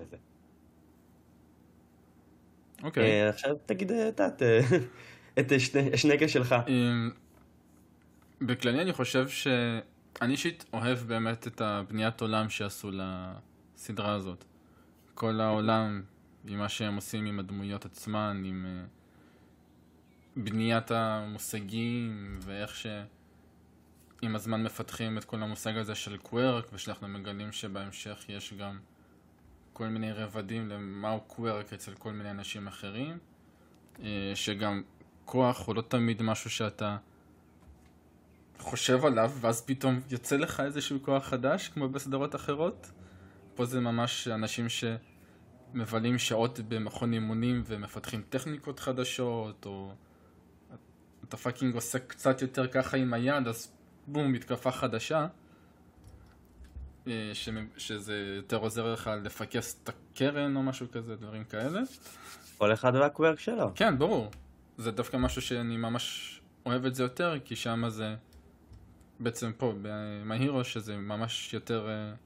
אוקיי. 2.83 3.03
אה, 3.03 3.29
עכשיו 3.29 3.55
תגיד 3.65 3.91
את, 3.91 4.21
את 4.21 4.41
השנקל 5.93 6.27
שלך. 6.27 6.55
בכללי 8.41 8.81
אני 8.81 8.93
חושב 8.93 9.27
שאני 9.29 10.31
אישית 10.31 10.65
אוהב 10.73 10.99
באמת 10.99 11.47
את 11.47 11.61
הבניית 11.61 12.21
עולם 12.21 12.49
שעשו 12.49 12.91
לסדרה 12.93 14.13
הזאת. 14.13 14.45
כל 15.13 15.41
העולם 15.41 16.01
עם 16.47 16.59
מה 16.59 16.69
שהם 16.69 16.95
עושים 16.95 17.25
עם 17.25 17.39
הדמויות 17.39 17.85
עצמן, 17.85 18.41
עם 18.45 18.65
uh, 18.65 18.89
בניית 20.39 20.91
המושגים 20.91 22.39
ואיך 22.41 22.75
שעם 22.75 24.35
הזמן 24.35 24.63
מפתחים 24.63 25.17
את 25.17 25.25
כל 25.25 25.43
המושג 25.43 25.77
הזה 25.77 25.95
של 25.95 26.17
קוורק 26.17 26.65
ושאנחנו 26.73 27.07
מגלים 27.07 27.51
שבהמשך 27.51 28.25
יש 28.29 28.53
גם 28.53 28.79
כל 29.73 29.87
מיני 29.87 30.11
רבדים 30.11 30.69
למהו 30.69 31.19
quirk 31.21 31.73
אצל 31.73 31.93
כל 31.93 32.11
מיני 32.11 32.31
אנשים 32.31 32.67
אחרים, 32.67 33.17
uh, 33.95 34.01
שגם 34.35 34.81
כוח 35.27 35.67
הוא 35.67 35.75
לא 35.75 35.81
תמיד 35.81 36.21
משהו 36.21 36.49
שאתה 36.49 36.97
חושב 38.59 39.05
עליו 39.05 39.31
ואז 39.41 39.61
פתאום 39.61 39.99
יוצא 40.09 40.37
לך 40.37 40.59
איזשהו 40.59 40.97
כוח 41.01 41.25
חדש 41.25 41.67
כמו 41.67 41.89
בסדרות 41.89 42.35
אחרות. 42.35 42.91
פה 43.55 43.65
זה 43.65 43.79
ממש 43.79 44.27
אנשים 44.27 44.69
ש... 44.69 44.83
מבלים 45.73 46.17
שעות 46.17 46.59
במכון 46.59 47.13
אימונים 47.13 47.63
ומפתחים 47.65 48.21
טכניקות 48.29 48.79
חדשות, 48.79 49.65
או 49.65 49.91
אתה 51.27 51.37
fucking 51.37 51.75
עושה 51.75 51.99
קצת 51.99 52.41
יותר 52.41 52.67
ככה 52.67 52.97
עם 52.97 53.13
היד, 53.13 53.47
אז 53.47 53.71
בום, 54.07 54.31
מתקפה 54.31 54.71
חדשה. 54.71 55.27
אה, 57.07 57.29
ש... 57.33 57.49
שזה 57.77 58.33
יותר 58.35 58.57
עוזר 58.57 58.93
לך 58.93 59.11
לפקס 59.23 59.79
את 59.83 59.89
הקרן 59.89 60.55
או 60.55 60.63
משהו 60.63 60.87
כזה, 60.91 61.15
דברים 61.15 61.43
כאלה. 61.43 61.81
כל 62.57 62.73
אחד 62.73 62.95
והקוורק 62.95 63.39
שלו. 63.39 63.71
כן, 63.75 63.97
ברור. 63.97 64.31
זה 64.77 64.91
דווקא 64.91 65.17
משהו 65.17 65.41
שאני 65.41 65.77
ממש 65.77 66.37
אוהב 66.65 66.85
את 66.85 66.95
זה 66.95 67.03
יותר, 67.03 67.39
כי 67.45 67.55
שם 67.55 67.83
זה 67.87 68.15
בעצם 69.19 69.51
פה, 69.57 69.73
במהירו, 69.81 70.63
שזה 70.63 70.97
ממש 70.97 71.53
יותר... 71.53 71.87
Uh, 71.87 72.17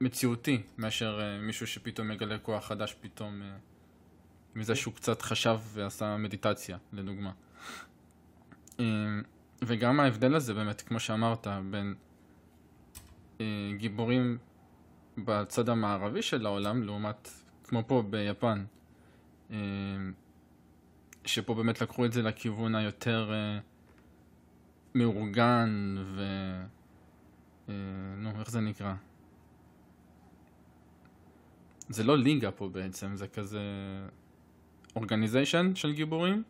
מציאותי 0.00 0.62
מאשר 0.78 1.20
uh, 1.20 1.42
מישהו 1.42 1.66
שפתאום 1.66 2.08
מגלה 2.08 2.38
כוח 2.38 2.66
חדש 2.66 2.96
פתאום 3.00 3.42
uh, 3.42 3.44
מזה 4.58 4.74
שהוא 4.74 4.94
קצת 4.94 5.22
חשב 5.22 5.58
ועשה 5.72 6.16
מדיטציה, 6.16 6.78
לדוגמה. 6.92 7.32
Uh, 8.78 8.80
וגם 9.62 10.00
ההבדל 10.00 10.34
הזה 10.34 10.54
באמת, 10.54 10.80
כמו 10.80 11.00
שאמרת, 11.00 11.46
בין 11.70 11.94
גיבורים 13.76 14.38
בצד 15.18 15.68
המערבי 15.68 16.22
של 16.22 16.46
העולם, 16.46 16.82
לעומת, 16.82 17.30
כמו 17.64 17.82
פה 17.86 18.04
ביפן, 18.10 18.64
uh, 19.50 19.52
שפה 21.28 21.54
באמת 21.54 21.80
לקחו 21.80 22.04
את 22.04 22.12
זה 22.12 22.22
לכיוון 22.22 22.74
היותר 22.74 23.30
uh, 23.30 23.62
מאורגן 24.94 25.96
ו... 25.98 26.22
Uh, 27.66 27.70
נו, 28.16 28.30
איך 28.40 28.50
זה 28.50 28.60
נקרא? 28.60 28.94
זה 31.88 32.04
לא 32.04 32.18
ליגה 32.18 32.50
פה 32.50 32.68
בעצם, 32.68 33.16
זה 33.16 33.28
כזה 33.28 33.60
אורגניזיישן 34.96 35.74
של 35.74 35.92
גיבורים, 35.92 36.42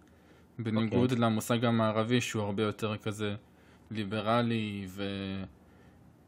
בניגוד 0.59 1.11
okay. 1.11 1.13
אוקיי. 1.13 1.19
למושג 1.19 1.65
המערבי 1.65 2.21
שהוא 2.21 2.43
הרבה 2.43 2.63
יותר 2.63 2.97
כזה 2.97 3.35
ליברלי 3.91 4.87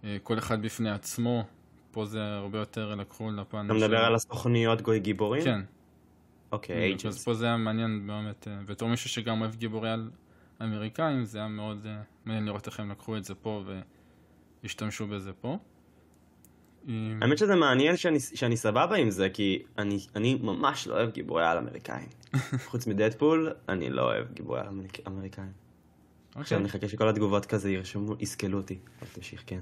וכל 0.04 0.38
אחד 0.38 0.62
בפני 0.62 0.90
עצמו. 0.90 1.44
פה 1.90 2.04
זה 2.04 2.22
הרבה 2.22 2.58
יותר 2.58 2.94
לקחו 2.94 3.30
לפן 3.30 3.66
אתה 3.66 3.74
מדבר 3.74 4.04
על 4.04 4.14
הסוכניות 4.14 4.82
גוי 4.82 5.00
גיבורים? 5.00 5.44
כן. 5.44 5.60
אוקיי, 6.52 6.94
okay, 6.94 7.08
אז 7.08 7.24
פה 7.24 7.34
זה 7.34 7.46
היה 7.46 7.56
מעניין 7.56 8.06
באמת, 8.06 8.48
אה, 8.48 8.58
בתור 8.66 8.88
מישהו 8.88 9.10
שגם 9.10 9.40
אוהב 9.40 9.54
גיבורי 9.54 9.90
על 9.90 10.10
אמריקאים, 10.62 11.24
זה 11.24 11.38
היה 11.38 11.48
מאוד 11.48 11.86
אה, 11.86 12.00
מעניין 12.24 12.44
לראות 12.44 12.66
איך 12.66 12.80
הם 12.80 12.90
לקחו 12.90 13.16
את 13.16 13.24
זה 13.24 13.34
פה 13.34 13.64
והשתמשו 14.62 15.06
בזה 15.06 15.32
פה. 15.32 15.58
האמת 17.22 17.38
שזה 17.38 17.56
מעניין 17.56 17.96
שאני, 17.96 18.20
שאני 18.20 18.56
סבבה 18.56 18.96
עם 18.96 19.10
זה, 19.10 19.30
כי 19.30 19.62
אני, 19.78 19.98
אני 20.16 20.34
ממש 20.34 20.86
לא 20.86 20.94
אוהב 20.94 21.10
גיבורי 21.10 21.46
על 21.46 21.58
אמריקאים. 21.58 22.08
חוץ 22.68 22.86
מדדפול, 22.86 23.52
אני 23.68 23.90
לא 23.90 24.02
אוהב 24.02 24.32
גיבורי 24.32 24.60
על 24.60 24.66
אמריקאים. 25.06 25.52
Okay. 26.34 26.40
עכשיו 26.40 26.58
אני 26.58 26.66
אחכה 26.66 26.88
שכל 26.88 27.08
התגובות 27.08 27.46
כזה 27.46 27.70
ירשמו, 27.70 28.14
יסקלו 28.20 28.58
אותי. 28.58 28.78
אבל 29.00 29.08
תמשיך, 29.12 29.42
כן. 29.46 29.60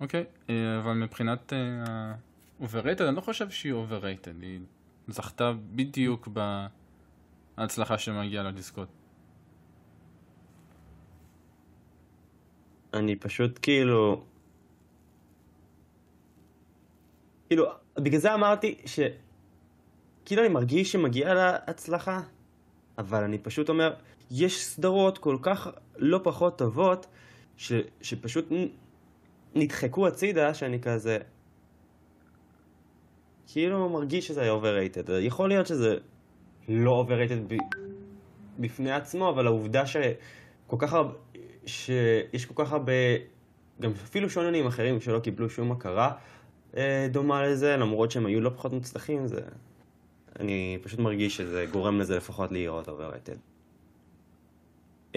אוקיי, 0.00 0.24
okay, 0.24 0.50
אה, 0.50 0.78
אבל 0.78 0.92
מבחינת 0.92 1.52
overrated, 2.60 3.04
uh, 3.04 3.08
אני 3.08 3.16
לא 3.16 3.20
חושב 3.20 3.50
שהיא 3.50 3.72
overrated. 3.72 4.42
היא 4.42 4.60
זכתה 5.08 5.52
בדיוק 5.74 6.28
בהצלחה 7.56 7.98
שמגיעה 7.98 8.44
לדיסקות. 8.44 8.88
אני 12.94 13.16
פשוט 13.16 13.58
כאילו... 13.62 14.24
כאילו, 17.48 17.66
בגלל 17.96 18.20
זה 18.20 18.34
אמרתי 18.34 18.78
ש... 18.86 19.00
כאילו 20.24 20.42
אני 20.42 20.48
מרגיש 20.48 20.92
שמגיע 20.92 21.34
לה 21.34 21.56
הצלחה, 21.66 22.20
אבל 22.98 23.24
אני 23.24 23.38
פשוט 23.38 23.68
אומר, 23.68 23.94
יש 24.30 24.64
סדרות 24.64 25.18
כל 25.18 25.38
כך 25.42 25.68
לא 25.96 26.20
פחות 26.24 26.58
טובות, 26.58 27.06
ש, 27.56 27.72
שפשוט 28.00 28.48
נדחקו 29.54 30.06
הצידה, 30.06 30.54
שאני 30.54 30.80
כזה... 30.80 31.18
כאילו 33.46 33.88
מרגיש 33.88 34.26
שזה 34.26 34.42
היה 34.42 34.52
overrated. 34.52 35.12
יכול 35.20 35.48
להיות 35.48 35.66
שזה 35.66 35.96
לא 36.68 37.04
overrated 37.06 37.54
ב... 37.54 37.54
בפני 38.58 38.92
עצמו, 38.92 39.30
אבל 39.30 39.46
העובדה 39.46 39.86
שכל 39.86 40.76
כך 40.78 40.92
הרבה... 40.92 41.14
שיש 41.66 42.46
כל 42.46 42.64
כך 42.64 42.72
הרבה... 42.72 42.92
גם 43.80 43.90
אפילו 43.90 44.30
שוננים 44.30 44.66
אחרים 44.66 45.00
שלא 45.00 45.18
קיבלו 45.18 45.50
שום 45.50 45.72
הכרה 45.72 46.12
אה, 46.76 47.06
דומה 47.10 47.42
לזה, 47.42 47.76
למרות 47.76 48.10
שהם 48.10 48.26
היו 48.26 48.40
לא 48.40 48.50
פחות 48.50 48.72
מוצלחים, 48.72 49.26
זה... 49.26 49.40
אני 50.40 50.78
פשוט 50.82 51.00
מרגיש 51.00 51.36
שזה 51.36 51.66
גורם 51.72 52.00
לזה 52.00 52.16
לפחות 52.16 52.52
להיראות 52.52 52.88
overrated. 52.88 53.38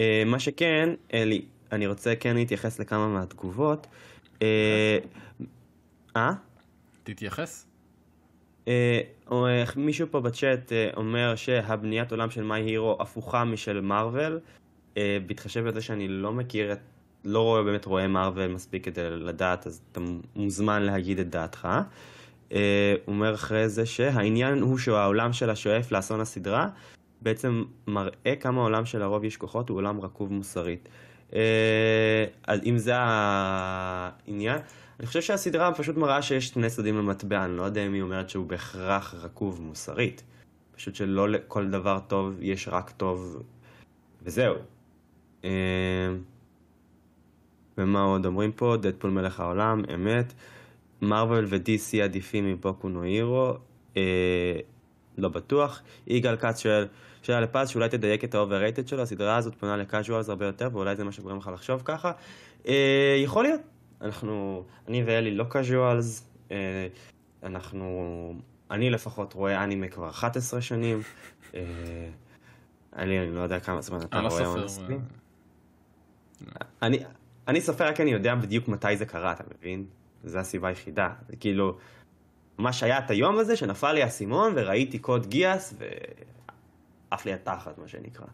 אה, 0.00 0.22
מה 0.26 0.38
שכן, 0.38 0.88
אלי, 1.14 1.46
אני 1.72 1.86
רוצה 1.86 2.16
כן 2.20 2.34
להתייחס 2.36 2.80
לכמה 2.80 3.08
מהתגובות. 3.08 3.86
אה? 6.16 6.30
תתייחס. 7.02 7.67
אה, 8.68 9.64
מישהו 9.76 10.06
פה 10.10 10.20
בצ'אט 10.20 10.72
אומר 10.96 11.36
שהבניית 11.36 12.10
עולם 12.10 12.30
של 12.30 12.44
מיי 12.44 12.62
הירו 12.62 12.96
הפוכה 13.00 13.44
משל 13.44 13.80
מארוול, 13.80 14.40
בהתחשב 15.26 15.68
בזה 15.68 15.80
שאני 15.80 16.08
לא 16.08 16.32
מכיר 16.32 16.72
את, 16.72 16.78
לא 17.24 17.42
רואה 17.42 17.62
באמת 17.62 17.84
רואה 17.84 18.08
מארוול 18.08 18.46
מספיק 18.46 18.84
כדי 18.84 19.10
לדעת, 19.10 19.66
אז 19.66 19.80
אתה 19.92 20.00
מוזמן 20.36 20.82
להגיד 20.82 21.18
את 21.18 21.30
דעתך. 21.30 21.68
הוא 22.48 22.58
אומר 23.06 23.34
אחרי 23.34 23.68
זה 23.68 23.86
שהעניין 23.86 24.58
הוא 24.58 24.78
שהעולם 24.78 25.32
שלה 25.32 25.56
שואף 25.56 25.92
לאסון 25.92 26.20
הסדרה, 26.20 26.68
בעצם 27.22 27.64
מראה 27.86 28.34
כמה 28.40 28.60
העולם 28.60 28.84
של 28.84 29.02
הרוב 29.02 29.24
יש 29.24 29.36
כוחות 29.36 29.68
הוא 29.68 29.76
עולם 29.76 30.00
רקוב 30.00 30.32
מוסרית. 30.32 30.88
אה, 31.34 32.24
אז 32.46 32.60
אם 32.64 32.78
זה 32.78 32.92
העניין, 32.96 34.58
אני 34.98 35.06
חושב 35.06 35.20
שהסדרה 35.22 35.74
פשוט 35.74 35.96
מראה 35.96 36.22
שיש 36.22 36.48
שני 36.48 36.70
צדדים 36.70 36.98
למטבע, 36.98 37.44
אני 37.44 37.56
לא 37.56 37.62
יודע 37.62 37.86
אם 37.86 37.92
היא 37.92 38.02
אומרת 38.02 38.30
שהוא 38.30 38.46
בהכרח 38.46 39.14
רקוב 39.14 39.62
מוסרית. 39.62 40.22
פשוט 40.76 40.94
שלא 40.94 41.28
לכל 41.28 41.70
דבר 41.70 41.98
טוב 42.08 42.36
יש 42.40 42.68
רק 42.68 42.90
טוב, 42.90 43.42
וזהו. 44.22 44.54
אה, 45.44 45.50
ומה 47.78 48.02
עוד 48.02 48.26
אומרים 48.26 48.52
פה? 48.52 48.76
דדפול 48.80 49.10
מלך 49.10 49.40
העולם, 49.40 49.82
אמת. 49.94 50.32
מרוויל 51.02 51.44
ו-DC 51.48 52.02
עדיפים 52.04 52.52
מבוקו 52.52 52.88
נו 52.88 53.02
הירו, 53.02 53.52
אה, 53.96 54.60
לא 55.18 55.28
בטוח. 55.28 55.82
יגאל 56.06 56.36
כץ 56.36 56.58
שואל, 56.62 56.86
שאלה 57.22 57.40
לפז 57.40 57.68
שאולי 57.68 57.88
תדייק 57.88 58.24
את 58.24 58.34
ה-overrated 58.34 58.86
שלו, 58.86 59.02
הסדרה 59.02 59.36
הזאת 59.36 59.54
פונה 59.54 59.76
לקאז'ואלס 59.76 60.28
הרבה 60.28 60.46
יותר, 60.46 60.68
ואולי 60.72 60.96
זה 60.96 61.04
מה 61.04 61.12
שגורם 61.12 61.38
לך 61.38 61.50
לחשוב 61.54 61.82
ככה. 61.84 62.12
אה, 62.68 63.16
יכול 63.24 63.44
להיות. 63.44 63.77
אנחנו, 64.00 64.64
אני 64.88 65.02
ואלי 65.02 65.34
לא 65.34 65.44
קאז'ואלס, 65.44 66.28
אה, 66.50 66.86
אנחנו, 67.42 68.34
אני 68.70 68.90
לפחות 68.90 69.32
רואה 69.32 69.64
אנימה 69.64 69.88
כבר 69.88 70.10
11 70.10 70.60
שנים. 70.60 71.02
אה, 71.54 71.60
אני, 72.96 73.20
אני 73.20 73.34
לא 73.34 73.40
יודע 73.40 73.60
כמה 73.60 73.80
זמן 73.80 74.00
אתה 74.02 74.22
לא 74.22 74.28
רואה 74.28 74.46
אונסטרים. 74.46 75.00
אני, 76.82 76.98
אני 77.48 77.60
סופר 77.60 77.88
רק 77.88 78.00
אני 78.00 78.10
יודע 78.10 78.34
בדיוק 78.34 78.68
מתי 78.68 78.96
זה 78.96 79.06
קרה, 79.06 79.32
אתה 79.32 79.44
מבין? 79.58 79.86
זו 80.24 80.38
הסיבה 80.38 80.68
היחידה. 80.68 81.12
זה 81.28 81.36
כאילו, 81.36 81.78
ממש 82.58 82.82
היה 82.82 82.98
את 82.98 83.10
היום 83.10 83.38
הזה 83.38 83.56
שנפל 83.56 83.92
לי 83.92 84.02
האסימון 84.02 84.52
וראיתי 84.56 84.98
קוד 84.98 85.26
גיאס 85.26 85.74
ו... 85.78 85.84
עף 87.10 87.26
לי 87.26 87.32
התחת, 87.32 87.78
מה 87.78 87.88
שנקרא. 87.88 88.26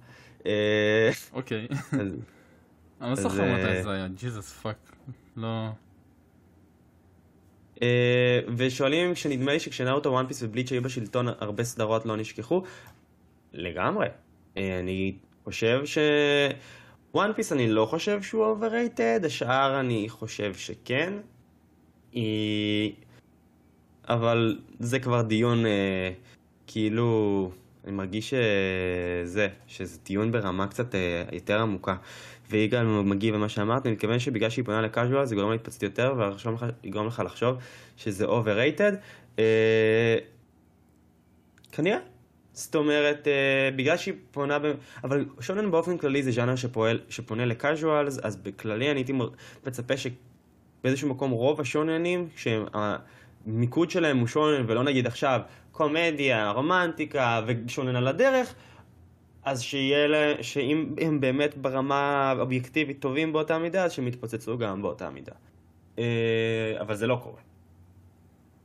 אה, 0.46 1.10
אוקיי. 1.32 1.68
אני 3.00 3.10
לא 3.10 3.14
זוכר 3.14 3.54
מתי 3.54 3.82
זה 3.82 3.90
היה, 3.90 4.08
Jesus 4.08 4.52
fuck. 4.52 4.76
לא... 5.36 5.68
אה, 7.82 8.40
ושואלים 8.56 9.14
כשנדמה 9.14 9.52
לי 9.52 9.60
שכש 9.60 9.85
Naruto 9.85 10.10
One 10.10 10.26
Piece 10.26 10.42
ו 10.42 10.46
Bleach 10.46 10.72
היו 10.72 10.82
בשלטון 10.82 11.26
הרבה 11.28 11.64
סדרות 11.64 12.06
לא 12.06 12.16
נשכחו. 12.16 12.62
לגמרי. 13.52 14.06
אה, 14.56 14.78
אני 14.80 15.14
חושב 15.44 15.82
ש... 15.84 15.98
One 17.14 17.32
Piece 17.32 17.52
אני 17.52 17.68
לא 17.68 17.86
חושב 17.86 18.22
שהוא 18.22 18.44
overrated, 18.44 19.20
השאר 19.24 19.80
אני 19.80 20.08
חושב 20.08 20.54
שכן. 20.54 21.12
אבל 24.08 24.58
זה 24.78 24.98
כבר 24.98 25.22
דיון 25.22 25.64
כאילו... 26.66 27.50
אני 27.84 27.92
מרגיש 27.92 28.34
שזה, 28.34 29.48
שזה 29.66 29.98
טיעון 29.98 30.32
ברמה 30.32 30.66
קצת 30.66 30.94
אה, 30.94 31.24
יותר 31.32 31.60
עמוקה. 31.60 31.96
ויגאל 32.50 32.84
מגיב 32.86 33.34
למה 33.34 33.48
שאמרת, 33.48 33.86
אני 33.86 33.94
מתכוון 33.94 34.18
שבגלל 34.18 34.50
שהיא 34.50 34.64
פונה 34.64 34.80
לקאז'ואל 34.80 35.26
זה 35.26 35.34
גורם 35.34 35.50
להתפצט 35.50 35.82
יותר, 35.82 36.14
ויגרום 36.82 37.06
לך 37.06 37.22
לחשוב 37.24 37.56
שזה 37.96 38.26
overrated. 38.26 38.94
אה, 39.38 40.16
כנראה. 41.72 41.98
זאת 42.52 42.74
אומרת, 42.74 43.28
אה, 43.28 43.70
בגלל 43.76 43.96
שהיא 43.96 44.14
פונה. 44.30 44.58
אבל 45.04 45.24
שונן 45.40 45.70
באופן 45.70 45.98
כללי 45.98 46.22
זה 46.22 46.30
ז'אנר 46.30 46.56
שפועל, 46.56 47.00
שפונה 47.08 47.44
לקאז'ואלס, 47.44 48.18
אז 48.22 48.36
בכללי 48.36 48.90
אני 48.90 48.98
הייתי 48.98 49.12
מצפה 49.66 49.94
שבאיזשהו 49.96 51.08
מקום 51.08 51.30
רוב 51.30 51.60
השוננים, 51.60 52.28
שהמיקוד 52.36 53.90
שלהם 53.90 54.18
הוא 54.18 54.26
שונן, 54.26 54.64
ולא 54.66 54.84
נגיד 54.84 55.06
עכשיו 55.06 55.40
קומדיה, 55.74 56.50
רומנטיקה 56.50 57.40
ושונן 57.46 57.96
על 57.96 58.08
הדרך, 58.08 58.54
אז 59.44 59.62
שיהיה 59.62 60.06
להם, 60.06 60.42
שאם 60.42 60.94
הם 61.00 61.20
באמת 61.20 61.56
ברמה 61.56 62.34
אובייקטיבית 62.38 63.00
טובים 63.00 63.32
באותה 63.32 63.58
מידה, 63.58 63.84
אז 63.84 63.92
שהם 63.92 64.08
יתפוצצו 64.08 64.58
גם 64.58 64.82
באותה 64.82 65.10
מידה. 65.10 65.32
אה, 65.98 66.74
אבל 66.80 66.94
זה 66.94 67.06
לא 67.06 67.20
קורה. 67.22 67.40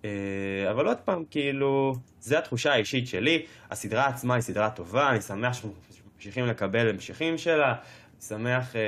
אה, 0.06 0.72
אבל 0.72 0.88
עוד 0.88 0.98
פעם, 0.98 1.24
כאילו, 1.32 1.96
זו 2.20 2.38
התחושה 2.38 2.74
האישית 2.74 3.08
שלי, 3.08 3.46
הסדרה 3.72 4.08
עצמה 4.08 4.34
היא 4.34 4.42
סדרה 4.42 4.70
טובה, 4.70 5.10
אני 5.10 5.22
שמח 5.22 5.54
שממשיכים 5.54 6.46
לקבל 6.46 6.90
המשכים 6.90 7.38
שלה, 7.38 7.70
אני 7.70 8.22
שמח 8.22 8.76
אה, 8.76 8.82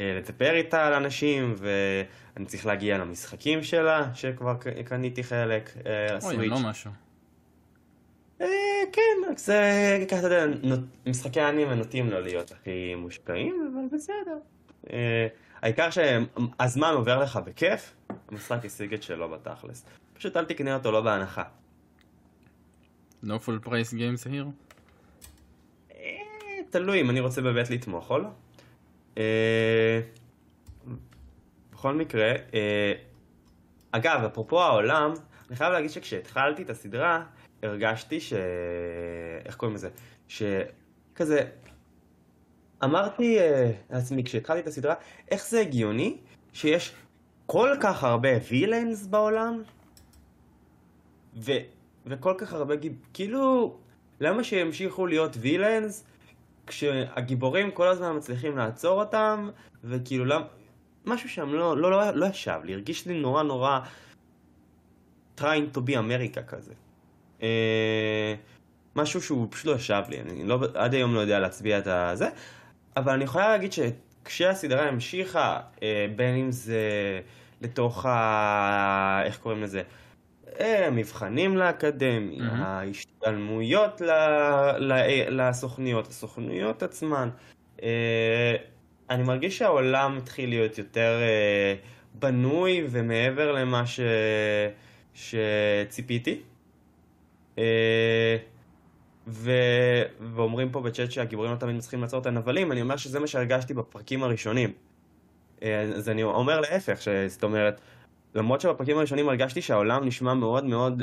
אה, 0.00 0.18
לטפר 0.18 0.54
איתה 0.54 0.86
על 0.86 0.92
אנשים, 0.92 1.54
ואני 1.56 2.46
צריך 2.46 2.66
להגיע 2.66 2.98
למשחקים 2.98 3.62
שלה, 3.62 4.08
שכבר 4.14 4.54
קניתי 4.84 5.22
חלק, 5.22 5.70
אה, 5.86 6.16
הסוויץ'. 6.16 6.38
אוי, 6.38 6.48
לא 6.48 6.58
משהו. 6.58 7.03
אה, 8.98 9.26
כן, 9.26 9.34
זה 9.36 10.06
ככה, 10.10 10.18
אתה 10.18 10.26
יודע, 10.26 10.46
משחקי 11.06 11.40
האנימה 11.40 11.74
נוטים 11.74 12.10
לא 12.10 12.22
להיות 12.22 12.52
הכי 12.52 12.94
מושקעים, 12.94 13.72
אבל 13.72 13.96
בסדר. 13.96 14.38
אה, 14.92 15.26
העיקר 15.62 15.88
שהזמן 15.90 16.92
עובר 16.94 17.22
לך 17.22 17.36
בכיף, 17.36 17.94
המשחק 18.28 18.64
השיג 18.64 18.94
את 18.94 19.02
שלו 19.02 19.28
בתכלס. 19.28 19.84
פשוט 20.14 20.36
אל 20.36 20.44
תקנה 20.44 20.74
אותו 20.74 20.92
לא 20.92 21.00
בהנחה. 21.00 21.42
No 23.24 23.32
full 23.46 23.66
price 23.66 23.92
games 23.92 24.26
here? 24.26 24.46
אה, 25.94 25.98
תלוי 26.70 27.00
אם 27.00 27.10
אני 27.10 27.20
רוצה 27.20 27.42
באמת 27.42 27.70
לתמוך 27.70 28.10
או 28.10 28.18
לא. 28.18 28.28
בכל 31.72 31.94
מקרה, 31.94 32.32
אגב, 33.90 34.24
אפרופו 34.24 34.62
העולם, 34.62 35.12
אני 35.48 35.56
חייב 35.56 35.72
להגיד 35.72 35.90
שכשהתחלתי 35.90 36.62
את 36.62 36.70
הסדרה, 36.70 37.24
הרגשתי 37.64 38.20
ש... 38.20 38.32
איך 39.44 39.56
קוראים 39.56 39.74
לזה? 39.74 39.88
שכזה... 40.28 41.44
אמרתי 42.84 43.38
אה, 43.38 43.70
לעצמי 43.90 44.24
כשהתחלתי 44.24 44.60
את 44.60 44.66
הסדרה, 44.66 44.94
איך 45.30 45.46
זה 45.46 45.60
הגיוני 45.60 46.16
שיש 46.52 46.94
כל 47.46 47.70
כך 47.80 48.04
הרבה 48.04 48.28
וילאנס 48.50 49.06
בעולם, 49.06 49.62
ו... 51.36 51.52
וכל 52.06 52.34
כך 52.38 52.52
הרבה. 52.52 52.74
כאילו, 53.12 53.76
למה 54.20 54.44
שימשיכו 54.44 55.06
להיות 55.06 55.36
וילאנס 55.40 56.04
כשהגיבורים 56.66 57.70
כל 57.70 57.88
הזמן 57.88 58.16
מצליחים 58.16 58.56
לעצור 58.56 59.00
אותם, 59.00 59.50
וכאילו 59.84 60.24
למה... 60.24 60.46
משהו 61.04 61.28
שם 61.28 61.52
לא, 61.52 61.76
לא, 61.76 61.90
לא, 61.90 62.10
לא 62.10 62.26
ישב 62.26 62.60
לי, 62.64 62.74
הרגיש 62.74 63.06
לי 63.06 63.20
נורא 63.20 63.42
נורא 63.42 63.80
trying 65.38 65.76
to 65.76 65.80
be 65.80 65.92
America 65.92 66.42
כזה. 66.46 66.74
אה, 67.44 68.34
משהו 68.96 69.22
שהוא 69.22 69.46
פשוט 69.50 69.66
לא 69.66 69.72
ישב 69.72 70.02
לי, 70.08 70.20
אני 70.20 70.44
לא, 70.44 70.58
עד 70.74 70.94
היום 70.94 71.14
לא 71.14 71.20
יודע 71.20 71.38
להצביע 71.38 71.78
את 71.78 71.86
הזה, 71.86 72.28
אבל 72.96 73.12
אני 73.12 73.24
יכולה 73.24 73.48
להגיד 73.48 73.72
שכשהסדרה 73.72 74.88
המשיכה, 74.88 75.60
אה, 75.82 76.06
בין 76.16 76.34
אם 76.34 76.52
זה 76.52 76.80
לתוך 77.60 78.06
ה... 78.06 79.22
איך 79.24 79.38
קוראים 79.38 79.62
לזה? 79.62 79.82
אה, 80.60 80.86
המבחנים 80.86 81.56
לאקדמיה, 81.56 82.38
mm-hmm. 82.38 82.62
ההשתלמויות 82.62 84.00
ל... 84.00 84.10
ל... 84.78 84.92
לסוכניות, 85.28 86.08
הסוכנויות 86.08 86.82
עצמן. 86.82 87.28
אה, 87.82 88.54
אני 89.10 89.22
מרגיש 89.22 89.58
שהעולם 89.58 90.18
התחיל 90.18 90.48
להיות 90.48 90.78
יותר 90.78 91.20
אה, 91.22 91.74
בנוי 92.14 92.86
ומעבר 92.90 93.52
למה 93.52 93.86
ש... 93.86 94.00
שציפיתי. 95.14 96.40
אה, 97.58 98.36
ו... 99.26 99.50
ואומרים 100.20 100.70
פה 100.70 100.80
בצ'אט 100.80 101.10
שהגיבורים 101.10 101.52
לא 101.52 101.56
תמיד 101.56 101.80
צריכים 101.80 102.00
לעצור 102.00 102.20
את 102.20 102.26
הנבלים, 102.26 102.72
אני 102.72 102.82
אומר 102.82 102.96
שזה 102.96 103.20
מה 103.20 103.26
שהרגשתי 103.26 103.74
בפרקים 103.74 104.22
הראשונים. 104.22 104.72
אה, 105.62 105.80
אז 105.80 106.08
אני 106.08 106.22
אומר 106.22 106.60
להפך, 106.60 107.02
ש... 107.02 107.08
זאת 107.08 107.44
אומרת, 107.44 107.80
למרות 108.34 108.60
שבפרקים 108.60 108.98
הראשונים 108.98 109.28
הרגשתי 109.28 109.62
שהעולם 109.62 110.04
נשמע 110.04 110.34
מאוד 110.34 110.64
מאוד, 110.64 111.02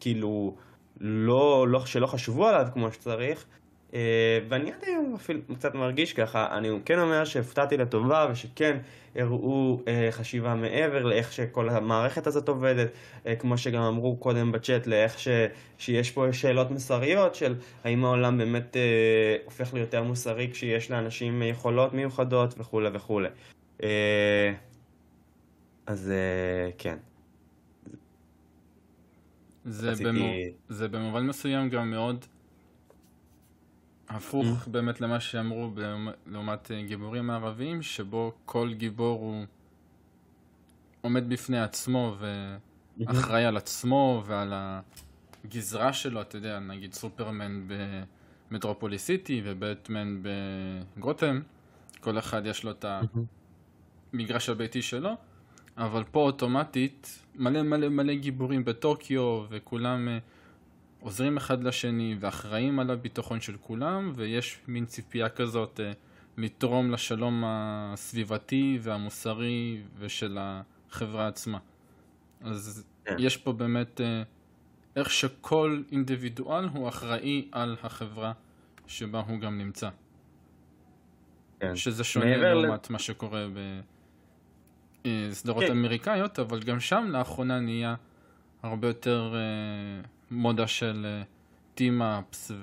כאילו, 0.00 0.56
לא, 1.00 1.68
לא, 1.68 1.86
שלא 1.86 2.06
חשבו 2.06 2.48
עליו 2.48 2.68
כמו 2.72 2.92
שצריך, 2.92 3.46
ואני 4.48 4.72
עד 4.72 4.84
היום 4.86 5.14
אפילו 5.14 5.40
קצת 5.54 5.74
מרגיש 5.74 6.12
ככה, 6.12 6.58
אני 6.58 6.68
כן 6.84 6.98
אומר 6.98 7.24
שהפתעתי 7.24 7.76
לטובה 7.76 8.26
ושכן 8.30 8.78
הראו 9.14 9.80
אה, 9.88 10.08
חשיבה 10.10 10.54
מעבר 10.54 11.04
לאיך 11.04 11.32
שכל 11.32 11.68
המערכת 11.68 12.26
הזאת 12.26 12.48
עובדת, 12.48 12.88
אה, 13.26 13.36
כמו 13.36 13.58
שגם 13.58 13.82
אמרו 13.82 14.16
קודם 14.16 14.52
בצ'אט, 14.52 14.86
לאיך 14.86 15.18
ש, 15.18 15.28
שיש 15.78 16.10
פה 16.10 16.32
שאלות 16.32 16.70
מוסריות 16.70 17.34
של 17.34 17.54
האם 17.84 18.04
העולם 18.04 18.38
באמת 18.38 18.76
הופך 19.44 19.74
ליותר 19.74 20.02
מוסרי 20.02 20.48
כשיש 20.52 20.90
לאנשים 20.90 21.42
יכולות 21.42 21.94
מיוחדות 21.94 22.54
וכולי 22.58 22.88
וכולי. 22.92 23.28
אז 25.86 26.12
כן. 26.78 26.96
זה. 29.64 29.92
במו... 30.04 30.24
זה 30.68 30.88
במובן 30.88 31.26
מסוים 31.26 31.68
גם 31.68 31.90
מאוד 31.90 32.24
הפוך 34.08 34.66
mm. 34.66 34.70
באמת 34.70 35.00
למה 35.00 35.20
שאמרו 35.20 35.70
לעומת 36.26 36.70
אה, 36.70 36.82
גיבורים 36.82 37.26
מערביים, 37.26 37.82
שבו 37.82 38.32
כל 38.44 38.72
גיבור 38.72 39.20
הוא 39.20 39.44
עומד 41.00 41.28
בפני 41.28 41.60
עצמו 41.60 42.16
ואחראי 42.98 43.44
על 43.44 43.56
עצמו 43.56 44.22
ועל 44.26 44.52
הגזרה 45.44 45.92
שלו, 45.92 46.20
אתה 46.20 46.36
יודע, 46.36 46.58
נגיד 46.58 46.94
סופרמן 46.94 47.68
במטרופולי 48.50 48.98
סיטי 48.98 49.42
ובטמן 49.44 50.22
בגותם, 50.22 51.40
כל 52.00 52.18
אחד 52.18 52.46
יש 52.46 52.64
לו 52.64 52.70
את 52.70 52.84
המגרש 54.12 54.48
הביתי 54.48 54.82
שלו, 54.82 55.10
אבל 55.76 56.04
פה 56.10 56.20
אוטומטית 56.20 57.24
מלא 57.34 57.62
מלא 57.62 57.88
מלא 57.88 58.14
גיבורים 58.14 58.64
בטוקיו 58.64 59.44
וכולם... 59.50 60.08
אה, 61.02 61.06
עוזרים 61.06 61.36
אחד 61.36 61.64
לשני 61.64 62.16
ואחראים 62.20 62.78
על 62.78 62.90
הביטחון 62.90 63.40
של 63.40 63.56
כולם, 63.56 64.12
ויש 64.14 64.58
מין 64.68 64.86
ציפייה 64.86 65.28
כזאת 65.28 65.80
אה, 65.80 65.92
לתרום 66.36 66.90
לשלום 66.90 67.42
הסביבתי 67.46 68.78
והמוסרי 68.82 69.82
ושל 69.98 70.38
החברה 70.40 71.28
עצמה. 71.28 71.58
אז 72.40 72.84
yeah. 72.84 73.08
כן. 73.08 73.16
יש 73.18 73.36
פה 73.36 73.52
באמת 73.52 74.00
אה, 74.00 74.22
איך 74.96 75.10
שכל 75.10 75.82
אינדיבידואל 75.92 76.64
הוא 76.64 76.88
אחראי 76.88 77.48
על 77.52 77.76
החברה 77.82 78.32
שבה 78.86 79.20
הוא 79.20 79.40
גם 79.40 79.58
נמצא. 79.58 79.88
כן. 81.60 81.76
שזה 81.76 82.04
שונה 82.04 82.36
לעומת 82.36 82.90
ל... 82.90 82.92
מה 82.92 82.98
שקורה 82.98 83.46
בסדרות 85.04 85.64
כן. 85.64 85.70
אמריקאיות, 85.70 86.38
אבל 86.38 86.62
גם 86.62 86.80
שם 86.80 87.06
לאחרונה 87.10 87.60
נהיה 87.60 87.94
הרבה 88.62 88.88
יותר... 88.88 89.34
Uh, 90.30 90.34
מודה 90.34 90.66
של 90.66 91.06
טים-אפס 91.74 92.50
אה, 92.50 92.56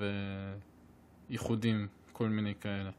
וייחודים, 1.29 1.87
כל 2.11 2.27
מיני 2.27 2.53
כאלה. 2.61 2.89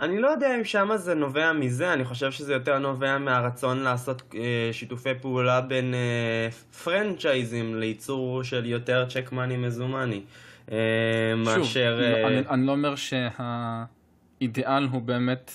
אני 0.00 0.18
לא 0.18 0.28
יודע 0.28 0.56
אם 0.56 0.64
שמה 0.64 0.96
זה 0.96 1.14
נובע 1.14 1.52
מזה, 1.52 1.92
אני 1.92 2.04
חושב 2.04 2.32
שזה 2.32 2.52
יותר 2.52 2.78
נובע 2.78 3.18
מהרצון 3.18 3.78
לעשות 3.78 4.34
אה, 4.34 4.68
שיתופי 4.72 5.14
פעולה 5.20 5.60
בין 5.60 5.94
אה, 5.94 6.48
פרנצ'ייזים 6.84 7.76
לייצור 7.76 8.42
של 8.42 8.66
יותר 8.66 9.06
צ'ק 9.08 9.32
מאני 9.32 9.56
מזומני. 9.56 10.22
אה, 10.72 10.76
שוב, 11.44 11.58
מאשר... 11.58 12.00
אה... 12.02 12.26
אני, 12.26 12.48
אני 12.48 12.66
לא 12.66 12.72
אומר 12.72 12.94
שהאידיאל 12.96 14.84
הוא 14.90 15.02
באמת 15.02 15.52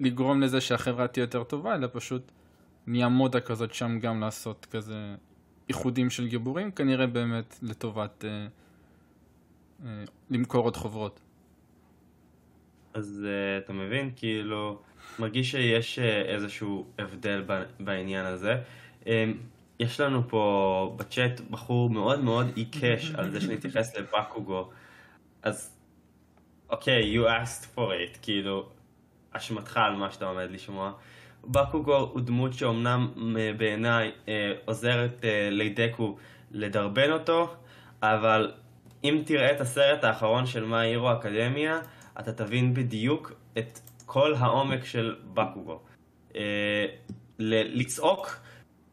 לגרום 0.00 0.40
לזה 0.40 0.60
שהחברה 0.60 1.06
תהיה 1.06 1.22
יותר 1.22 1.44
טובה, 1.44 1.74
אלא 1.74 1.88
פשוט 1.92 2.32
נהיה 2.86 3.08
מודה 3.08 3.40
כזאת 3.40 3.74
שם 3.74 3.98
גם 3.98 4.20
לעשות 4.20 4.66
כזה 4.70 5.14
איחודים 5.70 6.10
של 6.10 6.28
גיבורים, 6.28 6.70
כנראה 6.70 7.06
באמת 7.06 7.58
לטובת 7.62 8.24
אה, 8.24 8.46
אה, 9.84 10.04
למכור 10.30 10.64
עוד 10.64 10.76
חוברות. 10.76 11.20
אז 12.94 13.26
אה, 13.28 13.58
אתה 13.58 13.72
מבין, 13.72 14.10
כאילו, 14.16 14.78
מרגיש 15.18 15.50
שיש 15.50 15.98
אה, 15.98 16.22
איזשהו 16.22 16.86
הבדל 16.98 17.44
בעניין 17.80 18.26
הזה. 18.26 18.56
אה, 19.06 19.24
יש 19.80 20.00
לנו 20.00 20.28
פה 20.28 20.94
בצ'אט 20.98 21.40
בחור 21.50 21.90
מאוד 21.90 22.20
מאוד 22.20 22.46
עיקש 22.54 23.10
על 23.14 23.30
זה 23.30 23.40
שנתייחס 23.40 23.96
לבקוגו. 23.96 24.70
אז 25.42 25.76
אוקיי, 26.70 27.02
okay, 27.02 27.16
you 27.16 27.28
asked 27.28 27.76
for 27.76 27.78
it, 27.78 28.18
כאילו, 28.22 28.68
אשמתך 29.32 29.76
על 29.76 29.96
מה 29.96 30.10
שאתה 30.10 30.26
עומד 30.26 30.50
לשמוע. 30.50 30.92
בקוגו 31.44 31.96
הוא 31.96 32.20
דמות 32.20 32.52
שאומנם 32.52 33.08
אה, 33.38 33.52
בעיניי 33.56 34.10
אה, 34.28 34.52
עוזרת 34.64 35.24
אה, 35.24 35.48
לידקו 35.50 36.16
לדרבן 36.50 37.10
אותו, 37.10 37.54
אבל 38.02 38.52
אם 39.04 39.22
תראה 39.26 39.52
את 39.52 39.60
הסרט 39.60 40.04
האחרון 40.04 40.46
של 40.46 40.64
מה 40.64 40.80
הירו 40.80 41.12
אקדמיה, 41.12 41.80
אתה 42.20 42.32
תבין 42.32 42.74
בדיוק 42.74 43.32
את 43.58 43.78
כל 44.06 44.34
העומק 44.38 44.84
של 44.84 45.16
בקוגו. 45.34 45.80
לצעוק, 47.38 48.40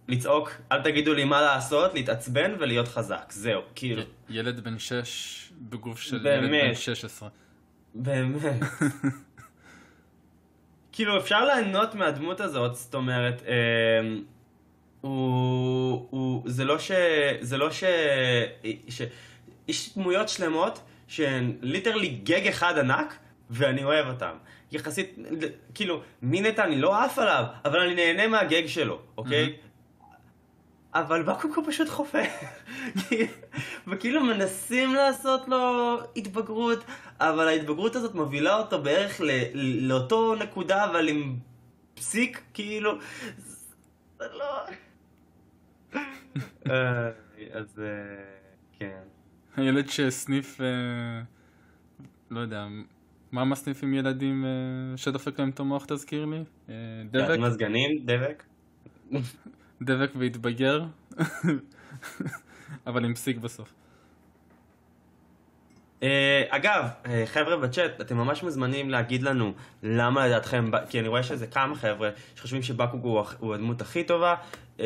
לצעוק, 0.07 0.51
אל 0.71 0.81
תגידו 0.81 1.13
לי 1.13 1.23
מה 1.23 1.41
לעשות, 1.41 1.93
להתעצבן 1.93 2.51
ולהיות 2.59 2.87
חזק, 2.87 3.31
זהו, 3.31 3.61
כאילו. 3.75 4.01
ילד 4.29 4.59
בן 4.59 4.79
שש 4.79 5.51
בגוף 5.61 5.99
של 5.99 6.17
באמת, 6.17 6.53
ילד 6.53 6.67
בן 6.67 6.75
שש 6.75 7.05
עשרה. 7.05 7.29
באמת. 7.95 8.41
כאילו 10.97 11.17
אפשר 11.17 11.45
ליהנות 11.45 11.95
מהדמות 11.95 12.39
הזאת, 12.39 12.75
זאת 12.75 12.95
אומרת, 12.95 13.43
אה, 13.47 13.53
הוא, 15.01 16.07
הוא, 16.09 16.43
זה 16.45 16.65
לא 16.65 16.79
ש... 16.79 16.91
זה 17.41 17.57
לא 17.57 17.71
ש... 17.71 17.83
ש... 18.89 19.01
יש 19.67 19.97
דמויות 19.97 20.29
שלמות 20.29 20.79
שהן 21.07 21.57
ליטרלי 21.61 22.07
גג 22.07 22.47
אחד 22.47 22.77
ענק, 22.77 23.17
ואני 23.49 23.83
אוהב 23.83 24.07
אותן. 24.07 24.31
יחסית, 24.71 25.15
כאילו, 25.73 26.01
מינטה 26.21 26.63
אני 26.63 26.81
לא 26.81 27.03
עף 27.03 27.19
עליו, 27.19 27.43
אבל 27.65 27.79
אני 27.79 27.95
נהנה 27.95 28.27
מהגג 28.27 28.67
שלו, 28.67 28.99
אוקיי? 29.17 29.45
Mm-hmm. 29.45 29.67
אבל 30.93 31.23
בקוקו 31.23 31.63
פשוט 31.65 31.89
חופה. 31.89 32.21
וכאילו 33.87 34.23
מנסים 34.23 34.93
לעשות 34.95 35.47
לו 35.47 35.97
התבגרות, 36.15 36.83
אבל 37.19 37.47
ההתבגרות 37.47 37.95
הזאת 37.95 38.15
מובילה 38.15 38.57
אותו 38.57 38.81
בערך 38.83 39.21
ל- 39.21 39.87
לאותו 39.87 40.35
נקודה, 40.35 40.85
אבל 40.85 41.09
עם 41.09 41.35
פסיק, 41.95 42.41
כאילו... 42.53 42.91
זה 44.19 44.25
לא... 44.33 44.59
אה, 46.69 47.09
אז 47.51 47.79
אה, 47.79 47.85
כן. 48.79 48.99
הילד 49.55 49.89
שסניף, 49.89 50.61
אה, 50.61 51.21
לא 52.31 52.39
יודע, 52.39 52.67
מה 53.31 53.45
מסניף 53.45 53.83
עם 53.83 53.93
ילדים 53.93 54.45
שדופק 54.95 55.39
להם 55.39 55.49
את 55.49 55.59
המוח 55.59 55.85
תזכיר 55.85 56.25
לי? 56.25 56.43
דבק? 57.11 57.39
מזגנים? 57.39 58.05
דבק? 58.05 58.43
דבק 59.81 60.11
והתבגר, 60.15 60.85
אבל 62.87 63.05
עם 63.05 63.13
פסיק 63.13 63.37
בסוף. 63.37 63.73
Uh, 66.01 66.03
אגב, 66.49 66.83
uh, 67.03 67.07
חבר'ה 67.25 67.57
בצ'אט, 67.57 68.01
אתם 68.01 68.17
ממש 68.17 68.43
מוזמנים 68.43 68.89
להגיד 68.89 69.23
לנו 69.23 69.53
למה 69.83 70.27
לדעתכם, 70.27 70.71
כי 70.89 70.99
אני 70.99 71.07
רואה 71.07 71.23
שזה 71.23 71.47
כמה 71.47 71.75
חבר'ה 71.75 72.09
שחושבים 72.35 72.61
שבקוגו 72.61 73.23
הוא 73.39 73.53
הדמות 73.53 73.81
הכי 73.81 74.03
טובה, 74.03 74.35
uh, 74.77 74.81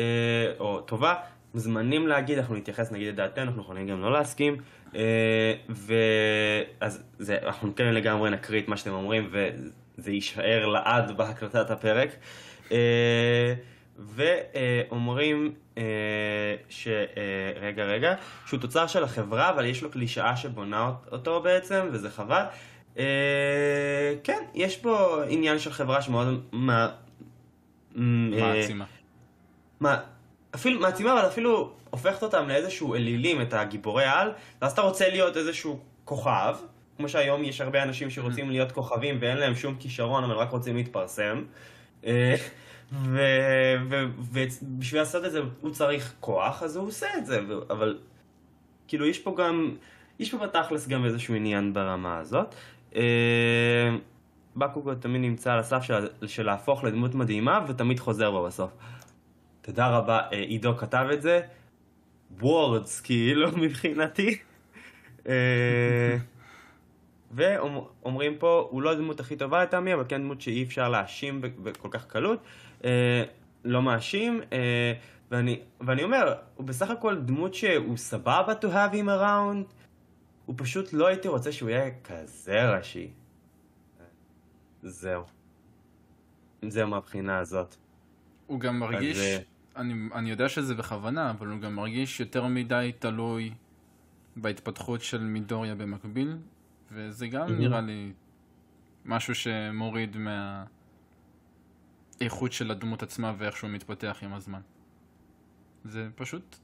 או 0.58 0.80
טובה, 0.80 1.14
מוזמנים 1.54 2.08
להגיד, 2.08 2.38
אנחנו 2.38 2.54
נתייחס 2.54 2.92
נגיד 2.92 3.08
את 3.08 3.14
דעתנו, 3.14 3.44
אנחנו 3.44 3.62
יכולים 3.62 3.88
גם 3.88 4.00
לא 4.00 4.12
להסכים, 4.12 4.56
uh, 4.92 4.96
ואז 5.68 7.02
זה, 7.18 7.38
אנחנו 7.42 7.76
כן 7.76 7.94
לגמרי 7.94 8.30
נקריא 8.30 8.62
את 8.62 8.68
מה 8.68 8.76
שאתם 8.76 8.92
אומרים, 8.92 9.30
וזה 9.32 10.12
יישאר 10.12 10.66
לעד 10.66 11.16
בהקלטת 11.16 11.70
הפרק. 11.70 12.10
Uh, 12.68 12.72
ואומרים 13.98 15.54
אה, 15.78 15.82
ש... 16.68 16.88
אה, 16.88 17.52
רגע, 17.60 17.84
רגע, 17.84 18.14
שהוא 18.46 18.60
תוצר 18.60 18.86
של 18.86 19.04
החברה, 19.04 19.50
אבל 19.50 19.64
יש 19.64 19.82
לו 19.82 19.90
קלישאה 19.90 20.36
שבונה 20.36 20.92
אותו 21.12 21.40
בעצם, 21.40 21.88
וזה 21.92 22.10
חבל. 22.10 22.42
אה, 22.98 24.14
כן, 24.24 24.42
יש 24.54 24.76
פה 24.76 25.22
עניין 25.28 25.58
של 25.58 25.72
חברה 25.72 26.02
שמאוד... 26.02 26.46
מעצימה. 27.94 28.84
מה, 29.80 30.00
אפילו 30.54 30.80
מעצימה, 30.80 31.12
אבל 31.12 31.28
אפילו 31.28 31.72
הופכת 31.90 32.22
אותם 32.22 32.48
לאיזשהו 32.48 32.94
אלילים, 32.94 33.42
את 33.42 33.54
הגיבורי 33.54 34.04
על, 34.04 34.32
ואז 34.62 34.72
אתה 34.72 34.80
רוצה 34.80 35.08
להיות 35.08 35.36
איזשהו 35.36 35.80
כוכב, 36.04 36.56
כמו 36.96 37.08
שהיום 37.08 37.44
יש 37.44 37.60
הרבה 37.60 37.82
אנשים 37.82 38.10
שרוצים 38.10 38.48
mm. 38.48 38.50
להיות 38.50 38.72
כוכבים 38.72 39.18
ואין 39.20 39.36
להם 39.36 39.54
שום 39.54 39.76
כישרון, 39.80 40.24
אבל 40.24 40.34
רק 40.34 40.50
רוצים 40.50 40.76
להתפרסם. 40.76 41.44
ובשביל 43.88 45.00
לעשות 45.00 45.24
את 45.24 45.32
זה 45.32 45.40
הוא 45.60 45.70
צריך 45.70 46.14
כוח, 46.20 46.62
אז 46.62 46.76
הוא 46.76 46.88
עושה 46.88 47.06
את 47.18 47.26
זה, 47.26 47.40
אבל 47.70 47.98
כאילו 48.88 49.06
יש 49.06 49.18
פה 49.18 49.34
גם, 49.38 49.76
יש 50.18 50.30
פה 50.30 50.38
בתכלס 50.38 50.88
גם 50.88 51.04
איזשהו 51.04 51.34
עניין 51.34 51.74
ברמה 51.74 52.18
הזאת. 52.18 52.54
אה, 52.96 53.96
בקוגו 54.56 54.94
תמיד 54.94 55.20
נמצא 55.20 55.52
על 55.52 55.58
הסף 55.58 55.82
של, 55.82 56.06
של 56.26 56.46
להפוך 56.46 56.84
לדמות 56.84 57.14
מדהימה 57.14 57.64
ותמיד 57.68 58.00
חוזר 58.00 58.30
בו 58.30 58.44
בסוף. 58.44 58.70
תודה 59.62 59.88
רבה, 59.88 60.20
אה, 60.32 60.38
עידו 60.38 60.76
כתב 60.76 61.06
את 61.12 61.22
זה. 61.22 61.40
וורדס 62.40 63.00
כאילו 63.00 63.48
מבחינתי. 63.62 64.38
אה, 65.28 66.16
ואומרים 67.30 68.38
פה, 68.38 68.68
הוא 68.70 68.82
לא 68.82 68.92
הדמות 68.92 69.20
הכי 69.20 69.36
טובה 69.36 69.62
לטעמי, 69.62 69.94
אבל 69.94 70.04
כן 70.08 70.22
דמות 70.22 70.40
שאי 70.40 70.62
אפשר 70.62 70.88
להאשים 70.88 71.40
בכל 71.40 71.88
כך 71.90 72.06
קלות. 72.06 72.38
אה, 72.84 73.24
לא 73.64 73.82
מאשים, 73.82 74.40
אה, 74.52 74.92
ואני, 75.30 75.60
ואני 75.80 76.02
אומר, 76.02 76.34
הוא 76.54 76.66
בסך 76.66 76.90
הכל 76.90 77.20
דמות 77.20 77.54
שהוא 77.54 77.96
סבבה 77.96 78.52
to 78.60 78.64
have 78.64 78.94
him 78.94 79.06
around, 79.06 79.72
הוא 80.46 80.54
פשוט 80.58 80.92
לא 80.92 81.06
הייתי 81.06 81.28
רוצה 81.28 81.52
שהוא 81.52 81.70
יהיה 81.70 81.90
כזה 82.04 82.76
ראשי. 82.76 83.10
זהו. 84.82 85.22
זהו 86.62 86.88
מהבחינה 86.88 87.38
הזאת. 87.38 87.76
הוא 88.46 88.60
גם 88.60 88.78
מרגיש, 88.78 89.18
אז, 89.18 89.40
אני, 89.76 90.08
אני 90.14 90.30
יודע 90.30 90.48
שזה 90.48 90.74
בכוונה, 90.74 91.30
אבל 91.30 91.46
הוא 91.46 91.60
גם 91.60 91.76
מרגיש 91.76 92.20
יותר 92.20 92.46
מדי 92.46 92.92
תלוי 92.98 93.54
בהתפתחות 94.36 95.00
של 95.00 95.20
מידוריה 95.20 95.74
במקביל, 95.74 96.36
וזה 96.92 97.26
גם 97.26 97.48
mm-hmm. 97.48 97.52
נראה 97.52 97.80
לי 97.80 98.12
משהו 99.04 99.34
שמוריד 99.34 100.16
מהאיכות 102.22 102.52
של 102.52 102.70
הדמות 102.70 103.02
עצמה 103.02 103.34
ואיך 103.38 103.56
שהוא 103.56 103.70
מתפתח 103.70 104.18
עם 104.22 104.34
הזמן. 104.34 104.60
זה 105.84 106.08
פשוט, 106.14 106.56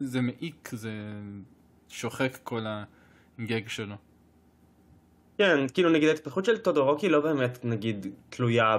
זה 0.00 0.20
מעיק, 0.20 0.68
זה 0.72 0.90
שוחק 1.88 2.38
כל 2.42 2.64
הגג 3.38 3.68
שלו. 3.68 3.94
כן, 5.38 5.68
כאילו 5.74 5.90
נגיד 5.90 6.08
ההתפתחות 6.08 6.44
של 6.44 6.58
טודורוקי 6.58 7.08
לא 7.08 7.20
באמת 7.20 7.64
נגיד 7.64 8.06
תלויה 8.30 8.76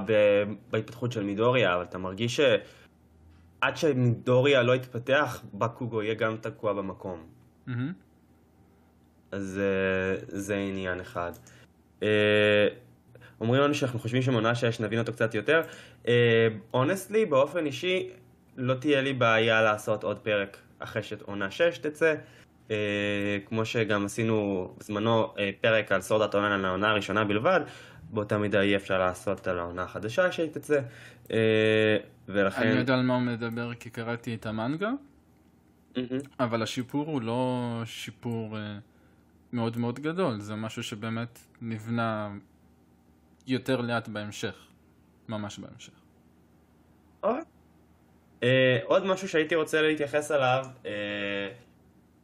בהתפתחות 0.72 1.12
של 1.12 1.24
מידוריה, 1.24 1.76
אבל 1.76 1.84
אתה 1.84 1.98
מרגיש 1.98 2.36
שעד 2.36 3.78
שמידוריה 3.78 4.64
לא 4.64 4.76
יתפתח, 4.76 5.44
בקוגו 5.54 6.04
יהיה 6.04 6.14
גם 6.14 6.38
תקוע 6.38 6.74
במקום. 6.74 7.28
Mm-hmm. 7.68 7.72
אז 9.32 9.60
uh, 9.60 10.26
זה 10.28 10.56
עניין 10.56 11.00
אחד. 11.00 11.32
Uh, 12.00 12.04
אומרים 13.42 13.62
לנו 13.62 13.74
שאנחנו 13.74 14.00
חושבים 14.00 14.22
שמעונה 14.22 14.56
6 14.56 14.80
נבין 14.80 15.00
אותו 15.00 15.14
קצת 15.14 15.36
יותר. 15.36 15.62
אונסטלי, 16.74 17.24
uh, 17.24 17.30
באופן 17.30 17.66
אישי, 17.66 18.10
לא 18.58 18.74
תהיה 18.74 19.02
לי 19.02 19.14
בעיה 19.14 19.62
לעשות 19.62 20.04
עוד 20.04 20.20
פרק 20.20 20.58
אחרי 20.80 21.04
שעונה 21.04 21.52
6 21.52 21.78
תצא. 21.78 22.16
Uh, 22.68 22.72
כמו 23.46 23.66
שגם 23.66 24.06
עשינו 24.06 24.70
בזמנו 24.78 25.34
uh, 25.34 25.38
פרק 25.62 25.92
על 25.92 26.02
סורדת 26.02 26.36
עונה 26.36 26.56
על 26.56 26.66
העונה 26.66 26.90
הראשונה 26.90 27.24
בלבד, 27.24 27.62
באותה 28.10 28.38
מידה 28.38 28.62
אי 28.62 28.76
אפשר 28.76 29.00
לעשות 29.00 29.48
על 29.48 29.60
העונה 29.60 29.84
החדשה 29.84 30.32
שהיא 30.32 30.52
תצא. 30.52 30.80
Uh, 31.24 31.32
ולכן... 32.28 32.62
אני 32.62 32.80
יודע 32.80 32.94
על 32.94 33.02
מה 33.02 33.16
הוא 33.16 33.22
מדבר 33.22 33.74
כי 33.74 33.90
קראתי 33.90 34.36
את 34.36 34.46
המנגה, 34.46 34.90
mm-hmm. 35.96 36.00
אבל 36.40 36.62
השיפור 36.62 37.06
הוא 37.06 37.22
לא 37.22 37.82
שיפור... 37.86 38.58
Uh... 38.58 38.60
מאוד 39.56 39.78
מאוד 39.78 40.00
גדול, 40.00 40.40
זה 40.40 40.56
משהו 40.56 40.84
שבאמת 40.84 41.40
נבנה 41.62 42.32
יותר 43.48 43.82
לאט 43.82 44.08
בהמשך, 44.08 44.65
ממש 45.30 45.60
בהמשך. 45.60 45.94
אוקיי. 47.24 47.44
אה, 48.44 48.80
עוד 48.84 49.06
משהו 49.06 49.30
שהייתי 49.30 49.56
רוצה 49.56 49.82
להתייחס 49.82 50.32
עליו, 50.32 50.66
אה, 50.86 50.92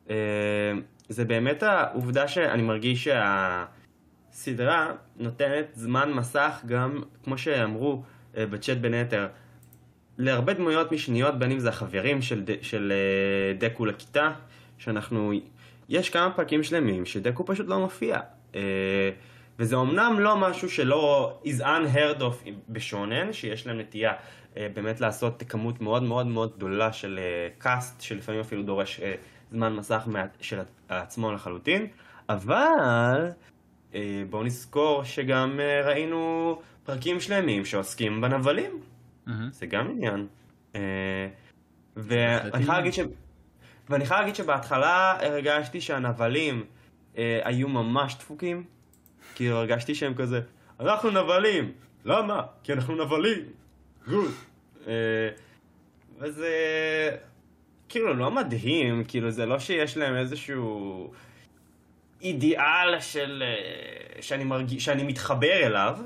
אה, 0.09 0.71
זה 1.09 1.25
באמת 1.25 1.63
העובדה 1.63 2.27
שאני 2.27 2.61
מרגיש 2.61 3.07
שהסדרה 4.31 4.93
נותנת 5.17 5.65
זמן 5.73 6.13
מסך 6.13 6.61
גם, 6.65 7.03
כמו 7.23 7.37
שאמרו 7.37 8.03
בצ'אט 8.33 8.77
בין 8.77 8.93
היתר, 8.93 9.27
להרבה 10.17 10.53
דמויות 10.53 10.91
משניות, 10.91 11.39
בין 11.39 11.51
אם 11.51 11.59
זה 11.59 11.69
החברים 11.69 12.21
של, 12.21 12.43
של 12.61 12.93
דקו 13.57 13.85
לכיתה, 13.85 14.31
שאנחנו 14.77 15.31
יש 15.89 16.09
כמה 16.09 16.31
פרקים 16.31 16.63
שלמים 16.63 17.05
שדקו 17.05 17.45
פשוט 17.45 17.67
לא 17.67 17.79
מופיע. 17.79 18.19
אה, 18.55 19.09
וזה 19.61 19.75
אמנם 19.75 20.19
לא 20.19 20.37
משהו 20.37 20.69
שלא 20.69 21.37
is 21.43 21.61
unheard 21.61 22.19
of 22.19 22.49
בשונן, 22.69 23.33
שיש 23.33 23.67
להם 23.67 23.79
נטייה 23.79 24.13
אה, 24.57 24.67
באמת 24.73 25.01
לעשות 25.01 25.43
כמות 25.49 25.81
מאוד 25.81 26.03
מאוד 26.03 26.27
מאוד 26.27 26.53
גדולה 26.55 26.93
של 26.93 27.19
קאסט, 27.57 27.99
אה, 27.99 28.05
שלפעמים 28.05 28.41
אפילו 28.41 28.63
דורש 28.63 29.01
זמן 29.51 29.73
מסך 29.73 30.07
של 30.41 30.59
עצמו 30.89 31.31
לחלוטין, 31.31 31.87
אבל 32.29 33.29
בואו 34.29 34.43
נזכור 34.43 35.03
שגם 35.03 35.59
ראינו 35.85 36.55
פרקים 36.83 37.19
שלמים 37.19 37.65
שעוסקים 37.65 38.21
בנבלים, 38.21 38.79
mm-hmm. 39.27 39.31
זה 39.51 39.65
גם 39.65 39.89
עניין. 39.89 40.27
ואני 41.95 42.65
חייב 42.65 42.69
להגיד 42.69 42.93
ש... 42.93 42.99
ואני 43.89 44.05
חייב 44.05 44.19
להגיד 44.19 44.35
שבהתחלה 44.35 45.17
הרגשתי 45.25 45.81
שהנבלים 45.81 46.63
אה, 47.17 47.39
היו 47.43 47.69
ממש 47.69 48.15
דפוקים. 48.19 48.63
כאילו 49.35 49.55
הרגשתי 49.55 49.95
שהם 49.95 50.13
כזה, 50.13 50.41
אנחנו 50.79 51.09
נבלים! 51.09 51.71
למה? 52.05 52.41
כי 52.63 52.73
אנחנו 52.73 53.05
נבלים! 53.05 53.39
גוד! 54.07 54.31
אה, 54.87 55.29
וזה 56.19 56.49
כאילו 57.89 58.13
לא 58.13 58.31
מדהים, 58.31 59.03
כאילו 59.03 59.31
זה 59.31 59.45
לא 59.45 59.59
שיש 59.59 59.97
להם 59.97 60.15
איזשהו 60.15 61.11
אידיאל 62.21 62.99
של... 62.99 63.43
אה, 63.45 64.21
שאני, 64.21 64.43
מרג... 64.43 64.79
שאני 64.79 65.03
מתחבר 65.03 65.65
אליו. 65.65 65.97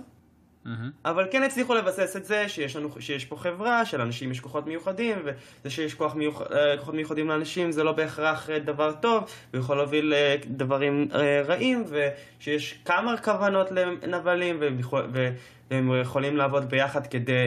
Mm-hmm. 0.65 0.69
אבל 1.05 1.27
כן 1.31 1.43
הצליחו 1.43 1.73
לבסס 1.73 2.15
את 2.15 2.25
זה 2.25 2.49
שיש, 2.49 2.75
לנו, 2.75 2.89
שיש 2.99 3.25
פה 3.25 3.35
חברה 3.35 3.85
של 3.85 4.01
אנשים 4.01 4.31
יש 4.31 4.39
כוחות 4.39 4.67
מיוחדים 4.67 5.17
וזה 5.25 5.69
שיש 5.69 5.93
כוח 5.93 6.15
מיוח, 6.15 6.41
אה, 6.41 6.77
כוחות 6.77 6.95
מיוחדים 6.95 7.27
לאנשים 7.27 7.71
זה 7.71 7.83
לא 7.83 7.91
בהכרח 7.91 8.49
אה, 8.49 8.59
דבר 8.59 8.91
טוב 8.91 9.23
ויכול 9.53 9.77
להוביל 9.77 10.13
לדברים 10.15 11.07
אה, 11.13 11.41
רעים 11.45 11.83
ושיש 11.89 12.79
כמה 12.85 13.17
כוונות 13.17 13.71
לנבלים 13.71 14.61
והם 15.69 15.91
יכולים 16.01 16.37
לעבוד 16.37 16.69
ביחד 16.69 17.07
כדי 17.07 17.45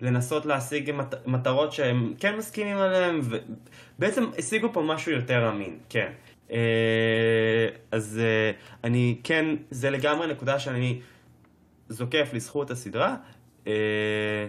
לנסות 0.00 0.46
להשיג 0.46 0.92
מטרות 1.26 1.72
שהם 1.72 2.14
כן 2.18 2.36
מסכימים 2.36 2.76
עליהן 2.76 3.20
ובעצם 3.98 4.24
השיגו 4.38 4.72
פה 4.72 4.82
משהו 4.82 5.12
יותר 5.12 5.48
אמין, 5.48 5.78
כן. 5.88 6.12
אז 7.92 8.20
אני 8.84 9.16
כן, 9.24 9.46
זה 9.70 9.90
לגמרי 9.90 10.26
נקודה 10.26 10.58
שאני 10.58 11.00
זוקף 11.92 12.30
לזכות 12.32 12.70
הסדרה, 12.70 13.16
אה, 13.66 14.48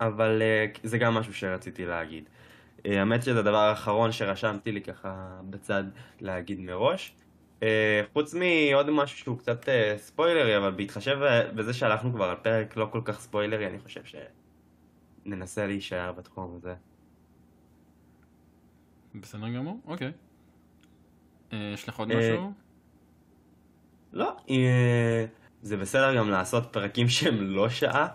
אבל 0.00 0.42
אה, 0.42 0.66
זה 0.82 0.98
גם 0.98 1.14
משהו 1.14 1.34
שרציתי 1.34 1.86
להגיד. 1.86 2.24
אה, 2.86 2.98
האמת 2.98 3.22
שזה 3.22 3.38
הדבר 3.38 3.56
האחרון 3.56 4.12
שרשמתי 4.12 4.72
לי 4.72 4.80
ככה 4.80 5.40
בצד 5.50 5.84
להגיד 6.20 6.60
מראש. 6.60 7.14
חוץ 8.12 8.34
מעוד 8.34 8.90
משהו 8.90 9.18
שהוא 9.18 9.38
קצת 9.38 9.68
ספוילרי, 9.96 10.56
אבל 10.56 10.70
בהתחשב 10.70 11.18
בזה 11.54 11.72
שהלכנו 11.72 12.12
כבר 12.12 12.24
על 12.24 12.36
פרק 12.36 12.76
לא 12.76 12.88
כל 12.92 13.00
כך 13.04 13.20
ספוילרי, 13.20 13.66
אני 13.66 13.78
חושב 13.78 14.00
שננסה 15.24 15.66
להישאר 15.66 16.12
בתחום 16.12 16.56
הזה. 16.56 16.74
בסדר 19.14 19.48
גמור, 19.48 19.80
אוקיי. 19.86 20.12
יש 21.52 21.88
לך 21.88 21.98
עוד 21.98 22.08
משהו? 22.08 22.52
לא, 24.12 24.36
זה 25.62 25.76
בסדר 25.76 26.16
גם 26.16 26.30
לעשות 26.30 26.66
פרקים 26.70 27.08
שהם 27.14 27.40
לא 27.40 27.68
שעה. 27.68 28.06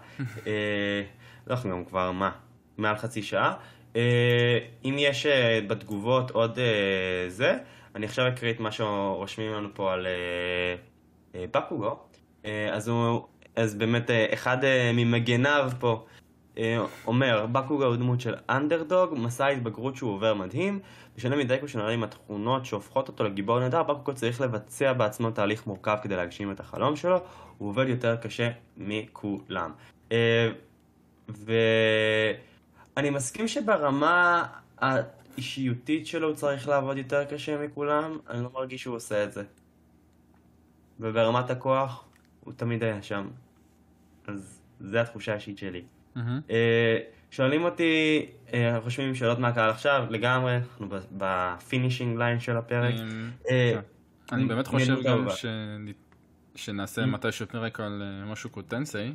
אה, 0.47 1.03
לא, 1.47 1.53
אנחנו 1.53 1.69
גם 1.69 1.85
כבר, 1.85 2.11
מה? 2.11 2.31
מעל 2.77 2.97
חצי 2.97 3.23
שעה. 3.23 3.53
אה, 3.95 4.59
אם 4.85 4.95
יש 4.99 5.25
אה, 5.25 5.59
בתגובות 5.67 6.31
עוד 6.31 6.59
זה, 7.27 7.57
אני 7.95 8.05
עכשיו 8.05 8.27
אקריא 8.27 8.53
את 8.53 8.59
מה 8.59 8.71
שרושמים 8.71 9.53
לנו 9.53 9.69
פה 9.73 9.93
על 9.93 10.07
בקוגו. 11.33 11.99
אז 12.71 12.87
הוא, 12.87 13.27
אז 13.55 13.75
באמת 13.75 14.09
אחד 14.33 14.57
ממגניו 14.93 15.71
פה 15.79 16.05
אומר, 17.07 17.45
בקוגו 17.51 17.85
הוא 17.85 17.95
דמות 17.95 18.21
של 18.21 18.35
אנדרדוג, 18.49 19.13
מסע 19.17 19.47
התבגרות 19.47 19.95
שהוא 19.95 20.11
עובר 20.11 20.33
מדהים. 20.33 20.79
בשונה 21.15 21.35
מדייקו 21.35 21.67
שנראה 21.67 21.91
עם 21.91 22.03
התכונות 22.03 22.65
שהופכות 22.65 23.07
אותו 23.07 23.23
לגיבור 23.23 23.59
נהדר, 23.59 23.83
בקוקו 23.83 24.13
צריך 24.13 24.41
לבצע 24.41 24.93
בעצמו 24.93 25.31
תהליך 25.31 25.67
מורכב 25.67 25.97
כדי 26.03 26.15
להגשים 26.15 26.51
את 26.51 26.59
החלום 26.59 26.95
שלו, 26.95 27.17
הוא 27.57 27.69
עובד 27.69 27.87
יותר 27.87 28.15
קשה 28.15 28.51
מכולם. 28.77 29.71
אה, 30.11 30.51
ואני 31.29 33.09
מסכים 33.09 33.47
שברמה 33.47 34.43
האישיותית 34.77 36.07
שלו 36.07 36.27
הוא 36.27 36.35
צריך 36.35 36.67
לעבוד 36.67 36.97
יותר 36.97 37.25
קשה 37.25 37.65
מכולם, 37.65 38.17
אני 38.29 38.43
לא 38.43 38.49
מרגיש 38.53 38.81
שהוא 38.81 38.95
עושה 38.95 39.23
את 39.23 39.33
זה. 39.33 39.43
וברמת 40.99 41.49
הכוח, 41.49 42.05
הוא 42.39 42.53
תמיד 42.53 42.83
היה 42.83 43.01
שם. 43.01 43.27
אז 44.27 44.61
זו 44.79 44.97
התחושה 44.97 45.31
האישית 45.31 45.57
שלי. 45.57 45.81
Mm-hmm. 46.17 46.51
שואלים 47.31 47.63
אותי, 47.63 48.25
אה, 48.53 48.77
רושמים 48.77 49.15
שאלות 49.15 49.39
מהקהל 49.39 49.69
עכשיו, 49.69 50.05
לגמרי, 50.09 50.55
אנחנו 50.57 50.87
ב 51.17 51.27
finishing 51.27 52.17
line 52.17 52.39
של 52.39 52.57
הפרק. 52.57 52.93
אמ, 52.93 53.31
אה, 53.49 53.71
כן. 54.27 54.35
אני 54.35 54.45
באמת 54.45 54.67
חושב 54.67 55.03
גם 55.03 55.27
שנעשה 56.55 57.03
Mm. 57.03 57.05
מתישהו 57.05 57.47
פרק 57.47 57.79
על 57.79 58.03
אה, 58.03 58.31
משהו 58.31 58.49
קוטנסי, 58.49 59.13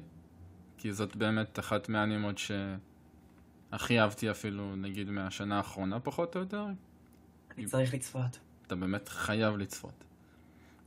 כי 0.79 0.93
זאת 0.93 1.17
באמת 1.17 1.59
אחת 1.59 1.89
מהאנימות 1.89 2.37
שהכי 2.39 4.01
אהבתי 4.01 4.31
אפילו, 4.31 4.77
נגיד, 4.77 5.11
מהשנה 5.11 5.57
האחרונה 5.57 6.01
פחות 6.01 6.35
או 6.37 6.41
יותר. 6.41 6.65
אני 7.59 7.67
צריך 7.67 7.95
לצפות. 7.95 8.39
אתה 8.67 8.75
באמת 8.75 9.09
חייב 9.09 9.57
לצפות. 9.57 10.05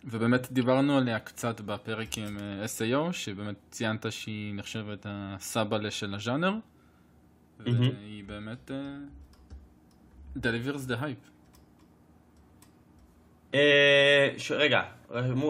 ובאמת 0.05 0.51
דיברנו 0.51 0.97
עליה 0.97 1.19
קצת 1.19 1.61
בפרק 1.61 2.17
עם 2.17 2.37
אה, 2.39 2.65
SAO, 2.65 3.13
שבאמת 3.13 3.55
ציינת 3.71 4.05
שהיא 4.09 4.53
נחשבת 4.55 5.05
הסבאלה 5.09 5.91
של 5.91 6.15
הז'אנר, 6.15 6.53
מהמם. 7.59 7.79
והיא 7.81 8.23
באמת 8.23 8.71
אה, 8.71 8.77
delivers 10.37 10.89
the 10.89 11.01
hype. 11.01 11.29
אה, 13.53 14.29
ש- 14.37 14.51
רגע, 14.51 14.81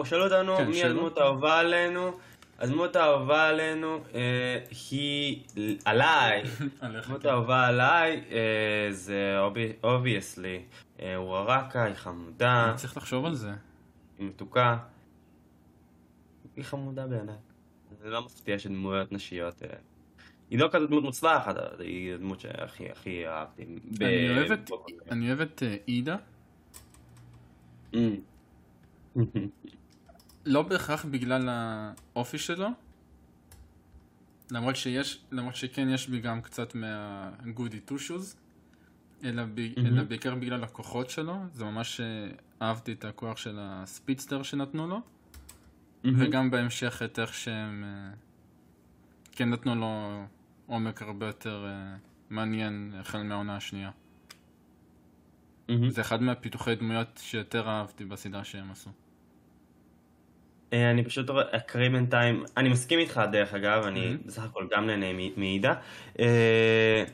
שאלו 0.04 0.24
אותנו 0.24 0.56
כן, 0.56 0.66
מי. 0.68 0.84
הדמות 0.84 1.18
האהובה 1.18 1.58
עלינו. 1.58 2.18
הדמות 2.58 2.96
האהובה 2.96 3.48
עלינו 3.48 4.04
אה, 4.14 4.58
היא 4.90 5.42
עליי. 5.84 6.42
הדמות 6.82 7.22
כן. 7.22 7.28
האהובה 7.28 7.66
עליי 7.66 8.24
אה, 8.30 8.88
זה 8.92 9.36
obviously. 9.84 10.62
אוררקה, 11.16 11.84
היא 11.84 11.94
חמודה, 11.94 12.64
אני 12.68 12.76
צריך 12.76 12.96
לחשוב 12.96 13.24
על 13.26 13.34
זה. 13.34 13.52
היא 14.18 14.28
מתוקה. 14.28 14.78
היא 16.56 16.64
חמודה 16.64 17.06
בעיניי. 17.06 17.36
זה 18.02 18.10
לא 18.10 18.24
מפתיע 18.24 18.58
שדמויות 18.58 19.12
נשיות. 19.12 19.62
אה, 19.62 19.68
היא 20.50 20.58
לא 20.58 20.68
כזאת 20.72 20.90
דמות 20.90 21.02
מוצלחת, 21.04 21.54
היא 21.78 22.14
הדמות 22.14 22.40
שהכי 22.40 22.90
הכי 22.90 23.28
אהבתי. 23.28 23.64
אני 25.10 25.28
אוהב 25.28 25.40
את- 25.40 25.62
אה, 25.62 25.76
אידה, 25.88 26.16
אמ. 27.94 28.16
לא 30.46 30.62
בהכרח 30.62 31.04
בגלל 31.04 31.48
האופי 31.48 32.38
שלו, 32.38 32.68
למרות 34.50 34.76
שיש, 34.76 35.24
למרות 35.32 35.56
שכן 35.56 35.88
יש 35.88 36.08
בי 36.08 36.20
גם 36.20 36.40
קצת 36.42 36.74
מהגודי 36.74 37.80
טו 37.80 37.98
שוז, 37.98 38.36
אלא, 39.24 39.42
ב, 39.54 39.60
מהמם. 39.76 39.86
אלא 39.86 40.02
בעיקר 40.02 40.34
בגלל 40.34 40.64
הכוחות 40.64 41.10
שלו, 41.10 41.36
זה 41.52 41.64
ממש 41.64 42.00
אה, 42.00 42.28
אהבתי 42.62 42.92
את 42.92 43.04
הכוח 43.04 43.36
של 43.36 43.58
הספיצטר 43.60 44.42
שנתנו 44.42 44.88
לו, 44.88 45.00
וגם 46.04 46.50
בהמשך 46.50 47.02
את 47.04 47.18
איך 47.18 47.34
שהם 47.34 47.84
אה, 47.84 48.14
כן 49.32 49.50
נתנו 49.50 49.74
לו 49.74 50.22
עומק 50.66 51.02
הרבה 51.02 51.26
יותר 51.26 51.66
אה, 51.66 51.96
מעניין 52.30 52.92
החל 53.00 53.22
מהעונה 53.22 53.56
השנייה. 53.56 53.90
מהמם. 55.68 55.90
זה 55.90 56.00
אחד 56.00 56.22
מהפיתוחי 56.22 56.74
דמויות 56.74 57.20
שיותר 57.22 57.68
אהבתי 57.68 58.04
בסדרה 58.04 58.44
שהם 58.44 58.70
עשו. 58.70 58.90
אה, 60.72 60.90
אני 60.90 61.04
פשוט 61.04 61.30
אקריא 61.50 61.88
בינתיים, 61.88 62.44
אני 62.56 62.68
מסכים 62.68 62.98
איתך 62.98 63.22
דרך 63.32 63.54
אגב, 63.54 63.82
אני 63.82 64.06
מהמם. 64.06 64.18
בסך 64.26 64.42
הכל 64.42 64.66
גם 64.70 64.86
נהנה 64.86 65.06
מעידה. 65.36 65.74
אה, 66.18 67.04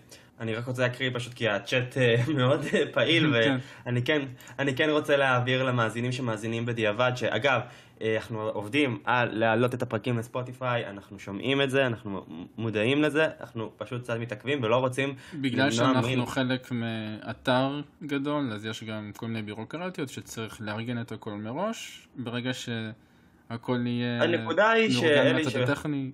אני 0.41 0.55
רק 0.55 0.67
רוצה 0.67 0.83
להקריא 0.83 1.11
פשוט 1.15 1.35
כי 1.35 1.49
הצ'אט 1.49 1.97
אה, 1.97 2.17
מאוד 2.37 2.61
אה, 2.75 2.83
פעיל 2.93 3.33
כן. 3.45 3.57
ואני 3.87 4.03
כן, 4.03 4.23
אני 4.59 4.77
כן 4.77 4.91
רוצה 4.91 5.17
להעביר 5.17 5.63
למאזינים 5.63 6.13
שמאזינים 6.13 6.67
בדיעבד, 6.67 7.13
שאגב, 7.17 7.61
אה, 8.03 8.17
אנחנו 8.17 8.41
עובדים 8.49 8.99
על 9.05 9.39
להעלות 9.39 9.75
את 9.75 9.83
הפרקים 9.83 10.19
לספוטיפיי, 10.19 10.87
אנחנו 10.91 11.19
שומעים 11.19 11.63
את 11.63 11.71
זה, 11.71 11.87
אנחנו 11.87 12.27
מודעים 12.59 13.03
לזה, 13.03 13.27
אנחנו 13.41 13.73
פשוט 13.77 14.03
קצת 14.03 14.17
מתעכבים 14.21 14.63
ולא 14.63 14.77
רוצים 14.77 15.15
בגלל 15.35 15.71
שאנחנו 15.71 16.23
מ- 16.23 16.27
חלק 16.27 16.73
מאתר 16.73 17.81
גדול, 18.03 18.53
אז 18.53 18.65
יש 18.67 18.85
גם 18.85 19.11
כל 19.17 19.27
מיני 19.27 19.43
בירוקרטיות 19.43 20.09
שצריך 20.09 20.61
לארגן 20.61 21.01
את 21.01 21.13
הכל 21.13 21.33
מראש. 21.33 22.09
ברגע 22.17 22.51
שהכל 22.55 23.79
יהיה 23.87 24.23
הנקודה 24.23 24.71
היא 24.71 24.91
שאלי 24.91 25.51
ש- 25.51 25.57
הטכני, 25.57 26.11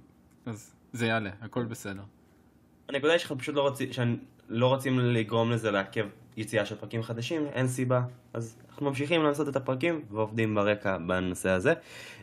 אז 0.46 0.74
זה 0.92 1.06
יעלה, 1.06 1.30
הכל 1.42 1.64
בסדר. 1.64 2.02
הנקודה 2.88 3.12
היא 3.12 3.18
שאנחנו 3.18 3.38
פשוט 3.38 3.54
לא 3.54 3.60
רוצים, 3.60 3.92
שלא 3.92 4.66
רוצים 4.66 4.98
לגרום 5.00 5.50
לזה 5.50 5.70
לעכב 5.70 6.06
יציאה 6.36 6.66
של 6.66 6.74
פרקים 6.76 7.02
חדשים, 7.02 7.46
אין 7.52 7.68
סיבה. 7.68 8.02
אז 8.34 8.56
אנחנו 8.68 8.86
ממשיכים 8.86 9.22
לעשות 9.22 9.48
את 9.48 9.56
הפרקים 9.56 10.02
ועובדים 10.10 10.54
ברקע 10.54 10.98
בנושא 10.98 11.50
הזה. 11.50 11.74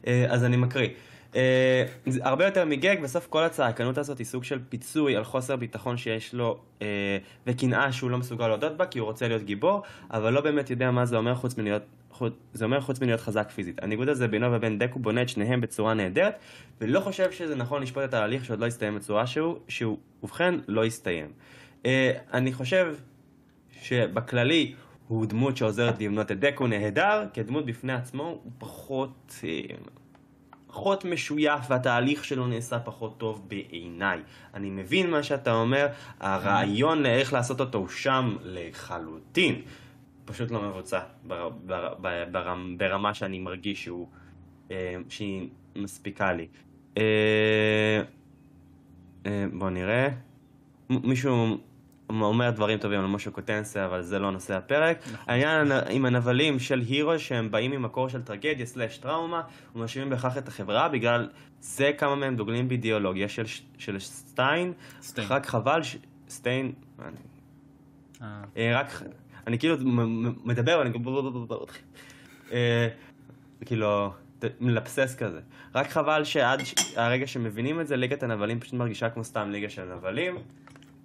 אה, 0.08 0.26
אז 0.30 0.44
אני 0.44 0.58
מקריא. 0.58 0.90
אה, 1.36 1.86
הרבה 2.22 2.46
יותר 2.46 2.66
מגג, 2.66 2.96
בסוף 3.04 3.28
כל 3.28 3.44
הצעקנות 3.44 3.98
הזאת 3.98 4.18
היא 4.18 4.26
סוג 4.26 4.44
של 4.44 4.60
פיצוי 4.70 5.16
על 5.16 5.24
חוסר 5.24 5.56
ביטחון 5.56 5.98
שיש 5.98 6.34
לו 6.34 6.60
אה, 6.82 7.18
וקנאה 7.48 7.92
שהוא 7.92 8.12
לא 8.12 8.18
מסוגל 8.18 8.48
להודות 8.48 8.78
בה 8.78 8.86
כי 8.86 9.00
הוא 9.00 9.06
רוצה 9.06 9.28
להיות 9.28 9.44
גיבור, 9.44 9.82
אבל 10.12 10.34
לא 10.34 10.42
באמת 10.42 10.70
יודע 10.70 10.92
מה 10.92 11.06
זה 11.06 11.18
אומר 11.18 11.36
חוץ 11.36 11.58
מלהיות, 11.58 11.82
זה 12.54 12.66
אומר 12.66 12.82
חוץ 12.82 13.02
מלהיות 13.02 13.22
חזק 13.22 13.50
פיזית. 13.50 13.84
הניגוד 13.84 14.10
הזה 14.10 14.28
בינו 14.28 14.54
ובין 14.54 14.80
דקו 14.80 15.00
בונה 15.00 15.22
את 15.22 15.30
שניהם 15.30 15.62
בצורה 15.62 15.94
נהדרת, 15.94 16.36
ולא 16.82 17.00
חושב 17.00 17.32
שזה 17.32 17.56
נכון 17.56 17.82
לשפוט 17.82 18.04
את 18.04 18.14
ההליך 18.14 18.46
שעוד 18.46 18.60
לא 18.60 18.66
הסתיים 18.66 18.96
בצורה 18.96 19.28
שהוא, 19.28 19.58
שהוא 19.68 19.98
ובכן 20.24 20.56
לא 20.68 20.86
הסתיים. 20.86 21.28
אה, 21.86 22.12
אני 22.34 22.54
חושב 22.54 22.96
שבכללי 23.82 24.74
הוא 25.08 25.26
דמות 25.26 25.58
שעוזרת 25.58 26.02
לבנות 26.02 26.32
את 26.32 26.40
דקו 26.40 26.68
נהדר, 26.68 27.26
כדמות 27.34 27.66
בפני 27.66 27.94
עצמו 27.94 28.24
הוא 28.24 28.52
פחות, 28.58 29.36
אה, 29.44 29.76
פחות 30.74 31.06
משויף 31.06 31.60
והתהליך 31.70 32.26
שלו 32.26 32.48
נעשה 32.48 32.80
פחות 32.80 33.18
טוב 33.18 33.46
בעיניי. 33.48 34.20
אני 34.54 34.70
מבין 34.70 35.10
מה 35.10 35.24
שאתה 35.24 35.54
אומר, 35.54 35.88
הרעיון 36.20 37.04
לאיך 37.04 37.34
לעשות 37.34 37.60
אותו 37.60 37.78
הוא 37.78 37.88
שם 37.88 38.36
לחלוטין. 38.44 39.62
פשוט 40.26 40.52
לא 40.52 40.62
מבוצע 40.62 41.00
בר, 41.28 41.50
בר, 41.50 41.94
בר, 42.02 42.26
בר, 42.32 42.56
ברמה 42.78 43.14
שאני 43.14 43.40
מרגיש 43.40 43.84
שהוא, 43.84 44.08
אה, 44.72 44.96
שהיא 45.10 45.50
מספיקה 45.76 46.34
לי. 46.34 46.48
אה, 46.98 48.02
אה, 49.26 49.46
בוא 49.54 49.70
נראה. 49.70 50.10
מישהו 50.90 51.58
אומר 52.22 52.50
דברים 52.50 52.78
טובים 52.78 53.00
על 53.00 53.06
משה 53.06 53.32
קוטנסה, 53.32 53.86
אבל 53.86 54.02
זה 54.02 54.20
לא 54.20 54.32
נושא 54.32 54.54
הפרק. 54.58 54.98
העניין 55.28 55.72
הנ- 55.72 55.84
עם 55.90 56.06
הנבלים 56.06 56.60
של 56.60 56.80
הירו 56.80 57.20
שהם 57.20 57.52
באים 57.52 57.72
ממקור 57.72 58.10
של 58.10 58.22
טרגדיה 58.22 58.66
סלאש 58.66 58.98
טראומה, 58.98 59.42
ומאשימים 59.76 60.10
בכך 60.10 60.38
את 60.38 60.48
החברה, 60.48 60.90
בגלל 60.90 61.30
זה 61.62 61.92
כמה 61.98 62.16
מהם 62.16 62.36
דוגלים 62.36 62.68
באידיאולוגיה 62.68 63.30
של, 63.30 63.44
של 63.78 64.00
סטיין. 64.00 64.74
סטיין. 65.02 65.28
רק 65.30 65.46
חבל 65.46 65.84
ש... 65.84 65.98
סטיין... 66.30 66.72
אני- 67.00 67.16
אה, 68.22 68.42
אה, 68.58 68.80
רק... 68.80 68.88
אני 69.48 69.60
כאילו 69.60 69.76
מדבר 70.44 70.76
ואני... 70.80 70.90
אה, 72.52 72.88
כאילו... 73.66 74.14
מלבסס 74.60 75.16
כזה. 75.20 75.40
רק 75.76 75.90
חבל 75.90 76.24
שעד 76.24 76.60
הרגע 76.96 77.28
שמבינים 77.28 77.82
את 77.82 77.88
זה, 77.88 77.96
ליגת 77.98 78.24
הנבלים 78.24 78.60
פשוט 78.60 78.74
מרגישה 78.74 79.10
כמו 79.10 79.24
סתם 79.24 79.50
ליגה 79.52 79.70
של 79.70 79.94
נבלים. 79.96 80.36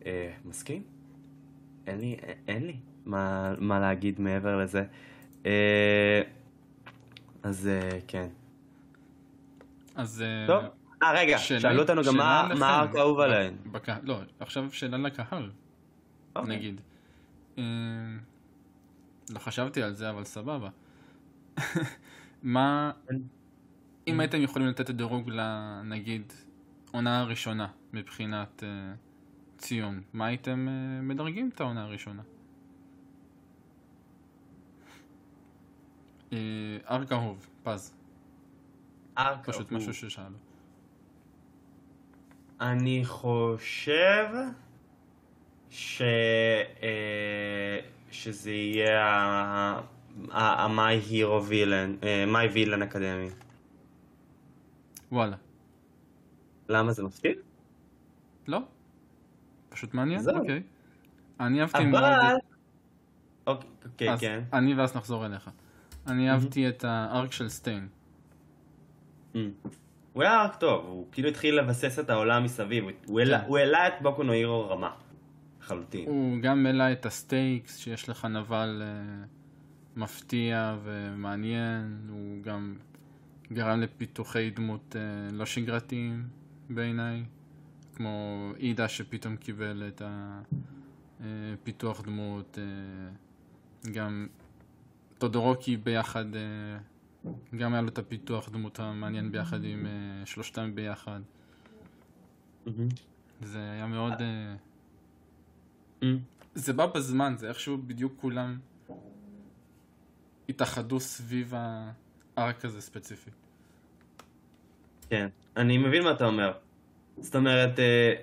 אה, 0.06 0.30
מסכים? 0.44 0.82
אין 1.88 2.00
לי, 2.00 2.16
אין 2.48 2.66
לי 2.66 2.76
מה, 3.06 3.52
מה 3.58 3.80
להגיד 3.80 4.20
מעבר 4.20 4.56
לזה. 4.62 4.84
אה, 5.46 6.22
אז 7.42 7.68
אה, 7.68 7.98
כן. 8.08 8.28
אז... 9.94 10.22
אה, 10.22 10.44
טוב. 10.46 10.64
אה, 11.02 11.12
רגע, 11.12 11.38
שאלה- 11.38 11.60
שאלו 11.60 11.82
אותנו 11.82 12.02
גם 12.06 12.16
מה. 12.16 12.40
הארק 12.66 12.94
האהוב 12.94 13.20
עליהן. 13.20 13.54
בקה- 13.72 13.98
לא, 14.02 14.20
עכשיו 14.40 14.72
שאלה 14.72 14.96
לקהל, 14.98 15.50
אוקיי. 16.36 16.56
נגיד. 16.56 16.80
אה, 17.58 17.62
לא 19.30 19.38
חשבתי 19.38 19.82
על 19.82 19.94
זה, 19.94 20.10
אבל 20.10 20.24
סבבה. 20.24 20.68
מה... 22.42 22.90
אם 24.06 24.20
הייתם 24.20 24.40
יכולים 24.42 24.68
לתת 24.68 24.90
דירוג 24.90 25.30
לנגיד 25.30 26.32
עונה 26.92 27.20
הראשונה 27.20 27.66
מבחינת 27.92 28.62
אה, 28.66 28.68
ציון, 29.58 30.02
מה 30.12 30.26
הייתם 30.26 30.68
אה, 30.68 31.02
מדרגים 31.02 31.50
את 31.54 31.60
העונה 31.60 31.84
הראשונה? 31.84 32.22
אה, 36.32 36.38
ארק 36.90 37.12
אהוב, 37.12 37.48
פז, 37.62 37.94
ארק 39.18 39.46
פשוט 39.50 39.72
אהוב. 39.72 39.82
משהו 39.82 39.94
ששאלו. 39.94 40.36
אני 42.60 43.02
חושב 43.04 44.28
ש... 45.70 46.02
אה, 46.82 47.80
שזה 48.10 48.50
יהיה 48.50 49.04
ה-My 50.30 51.10
Hero 51.10 51.50
Villain, 51.50 52.04
אה, 52.06 52.24
My 52.24 52.54
Villain 52.54 52.84
אקדמי. 52.84 53.28
וואלה. 55.12 55.36
למה 56.68 56.92
זה 56.92 57.02
מפתיע? 57.02 57.32
לא? 58.46 58.58
פשוט 59.78 59.94
מעניין? 59.94 60.20
זהו. 60.20 60.38
אוקיי. 60.38 60.62
אני 61.40 61.60
אהבתי 61.60 61.84
מאוד... 61.84 62.02
אבל... 62.02 62.34
אוקיי, 63.46 63.68
אוקיי, 63.86 64.12
אז 64.12 64.20
כן. 64.20 64.40
אני 64.52 64.74
ואז 64.74 64.96
נחזור 64.96 65.26
אליך. 65.26 65.50
אני 66.06 66.30
אהבתי 66.30 66.68
את 66.68 66.84
הארק 66.84 67.32
של 67.32 67.48
סטיין. 67.48 67.88
הוא 70.12 70.22
היה 70.22 70.44
רק 70.44 70.56
טוב, 70.56 70.84
הוא 70.86 71.06
כאילו 71.12 71.28
התחיל 71.28 71.58
לבסס 71.58 71.98
את 71.98 72.10
העולם 72.10 72.44
מסביב, 72.44 72.84
הוא- 73.06 73.20
העלה- 73.20 73.40
כן. 73.44 73.54
העלה 73.54 73.88
את 73.88 73.92
בוקו 74.02 74.22
נו 74.22 74.32
הירו 74.32 74.68
רמה. 74.70 74.90
לחלוטין. 75.62 76.08
הוא 76.08 76.38
גם 76.42 76.66
העלה 76.66 76.92
את 76.92 77.06
הסטייקס, 77.06 77.76
שיש 77.78 78.08
לך 78.08 78.24
נבל 78.24 78.82
אה, 78.84 79.24
מפתיע 79.96 80.76
ומעניין, 80.84 81.98
הוא 82.10 82.42
גם 82.42 82.74
גרם 83.52 83.80
לפיתוחי 83.80 84.50
דמות 84.50 84.96
אה, 84.96 85.00
לא 85.36 85.46
שגרתיים 85.46 86.24
בעיניי, 86.70 87.24
כמו 87.98 88.52
עידה 88.56 88.88
שפתאום 88.88 89.36
קיבל 89.36 89.82
את 89.88 90.02
הפיתוח 91.20 92.00
דמות, 92.00 92.58
אה, 92.58 93.92
גם 93.92 94.26
טודורוקי 95.18 95.76
ביחד, 95.76 96.24
אה, 96.36 96.78
גם 97.58 97.72
היה 97.72 97.82
לו 97.82 97.88
את 97.88 97.98
הפיתוח 97.98 98.48
דמות 98.48 98.80
המעניין 98.80 99.32
ביחד 99.32 99.64
עם 99.64 99.86
אה, 99.86 100.26
שלושתם 100.26 100.74
ביחד. 100.74 101.20
זה 103.40 103.70
היה 103.70 103.86
מאוד... 103.86 104.12
זה 106.54 106.72
בא 106.72 106.86
בזמן, 106.86 107.34
זה 107.36 107.48
איכשהו 107.48 107.78
בדיוק 107.78 108.12
כולם 108.20 108.58
התאחדו 110.48 111.00
סביב 111.00 111.54
הארק 112.36 112.64
הזה 112.64 112.80
ספציפית. 112.80 113.34
כן, 115.10 115.28
אני 115.56 115.78
מבין 115.78 116.04
מה 116.04 116.10
אתה 116.10 116.24
אומר. 116.24 116.52
זאת 117.20 117.36
אומרת, 117.36 117.78
אה, 117.78 118.14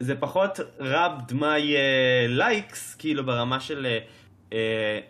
זה 0.00 0.16
פחות 0.16 0.60
רב 0.80 1.12
דמי 1.28 1.74
likes, 2.28 2.94
כאילו 2.94 3.26
ברמה 3.26 3.60
של, 3.60 3.86
אה, 3.86 3.98
אה, 4.52 5.00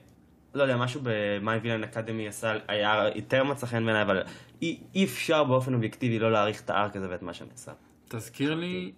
לא 0.55 0.63
יודע, 0.63 0.77
משהו 0.77 1.01
ב- 1.05 1.35
My 1.35 1.65
Villain 1.65 1.95
Academia 1.95 2.29
עשה, 2.29 2.55
היה 2.69 3.05
יותר 3.15 3.45
מצא 3.45 3.67
חן 3.67 3.85
בעיניי, 3.85 4.03
אבל 4.03 4.23
אי, 4.63 4.81
אי 4.95 5.05
אפשר 5.05 5.45
באופן 5.45 5.75
אובייקטיבי 5.75 6.19
לא 6.19 6.33
להעריך 6.33 6.63
את 6.63 6.71
ה 6.71 6.77
arc 6.77 6.97
הזה 6.97 7.11
ואת 7.11 7.23
מה 7.23 7.35
שנעשה. 7.35 7.73
תזכיר 8.09 8.55
לי 8.55 8.93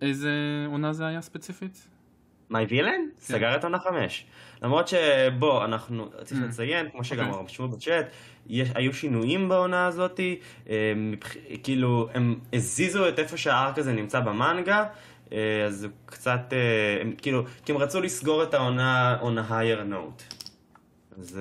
איזה 0.00 0.30
עונה 0.66 0.92
זה 0.92 1.06
היה 1.06 1.20
ספציפית? 1.20 1.88
My 2.50 2.64
Villain? 2.64 3.00
סגר 3.18 3.56
את 3.56 3.64
עונה 3.64 3.78
חמש. 3.78 4.26
למרות 4.62 4.88
שבוא, 4.88 5.64
אנחנו 5.64 6.10
צריך 6.24 6.40
Mm. 6.40 6.44
לציין, 6.44 6.90
כמו 6.90 7.04
שגם 7.04 7.30
אוקיי. 7.30 7.44
רשמו 7.44 7.68
בצ'אט, 7.68 8.06
יש, 8.48 8.68
היו 8.74 8.94
שינויים 8.94 9.48
בעונה 9.48 9.86
הזאתי, 9.86 10.38
אה. 10.70 10.74
כאילו, 11.62 12.08
הם 12.14 12.40
הזיזו 12.52 13.08
את 13.08 13.18
איפה 13.18 13.36
שה 13.36 13.57
arc 13.57 13.78
הזה 13.78 13.92
נמצא 13.92 14.20
במנגה, 14.20 14.84
אה, 15.32 15.64
אז 15.66 15.84
הוא 15.84 15.92
קצת, 16.06 16.40
אה, 16.52 16.98
הם, 17.00 17.12
כאילו, 17.22 17.44
כי 17.64 17.72
הם 17.72 17.78
רצו 17.78 18.00
לסגור 18.00 18.42
את 18.42 18.54
העונה 18.54 19.18
on 19.22 19.48
a 19.48 19.50
higher 19.50 19.92
note. 19.92 20.34
אז 21.18 21.40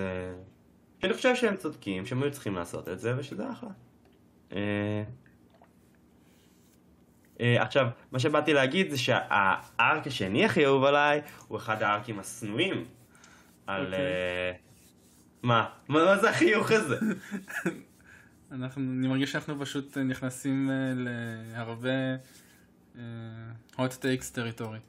אני 1.04 1.14
חושב 1.14 1.36
שהם 1.36 1.56
צודקים, 1.56 2.06
שהם 2.06 2.24
היו 2.24 2.32
צריכים 2.32 2.56
לעשות 2.56 2.90
את 2.90 3.00
זה, 3.00 3.14
ושזה 3.18 3.44
אחלה. 3.52 3.70
אה, 7.42 7.62
עכשיו, 7.64 7.88
מה 8.12 8.20
שבאתי 8.20 8.54
להגיד 8.54 8.90
זה 8.92 8.98
שהארק 8.98 10.08
השני 10.08 10.46
הכי 10.46 10.66
אהוב 10.66 10.84
עליי 10.84 11.22
הוא 11.48 11.58
אחד 11.58 11.84
הארקים 11.84 12.20
השנואים 12.20 12.86
על... 13.68 13.86
אוקיי. 13.86 14.00
אה, 14.00 14.52
מה? 15.44 15.70
מה 15.88 16.18
זה 16.18 16.30
החיוך 16.30 16.72
הזה? 16.72 16.96
אנחנו, 18.52 18.82
אני 19.00 19.08
מרגיש 19.08 19.32
שאנחנו 19.32 19.60
פשוט 19.60 19.98
אה, 19.98 20.04
נכנסים 20.04 20.70
אה, 20.72 20.76
להרבה 20.96 21.90
hot 23.78 23.92
takes 24.02 24.34
territory. 24.34 24.80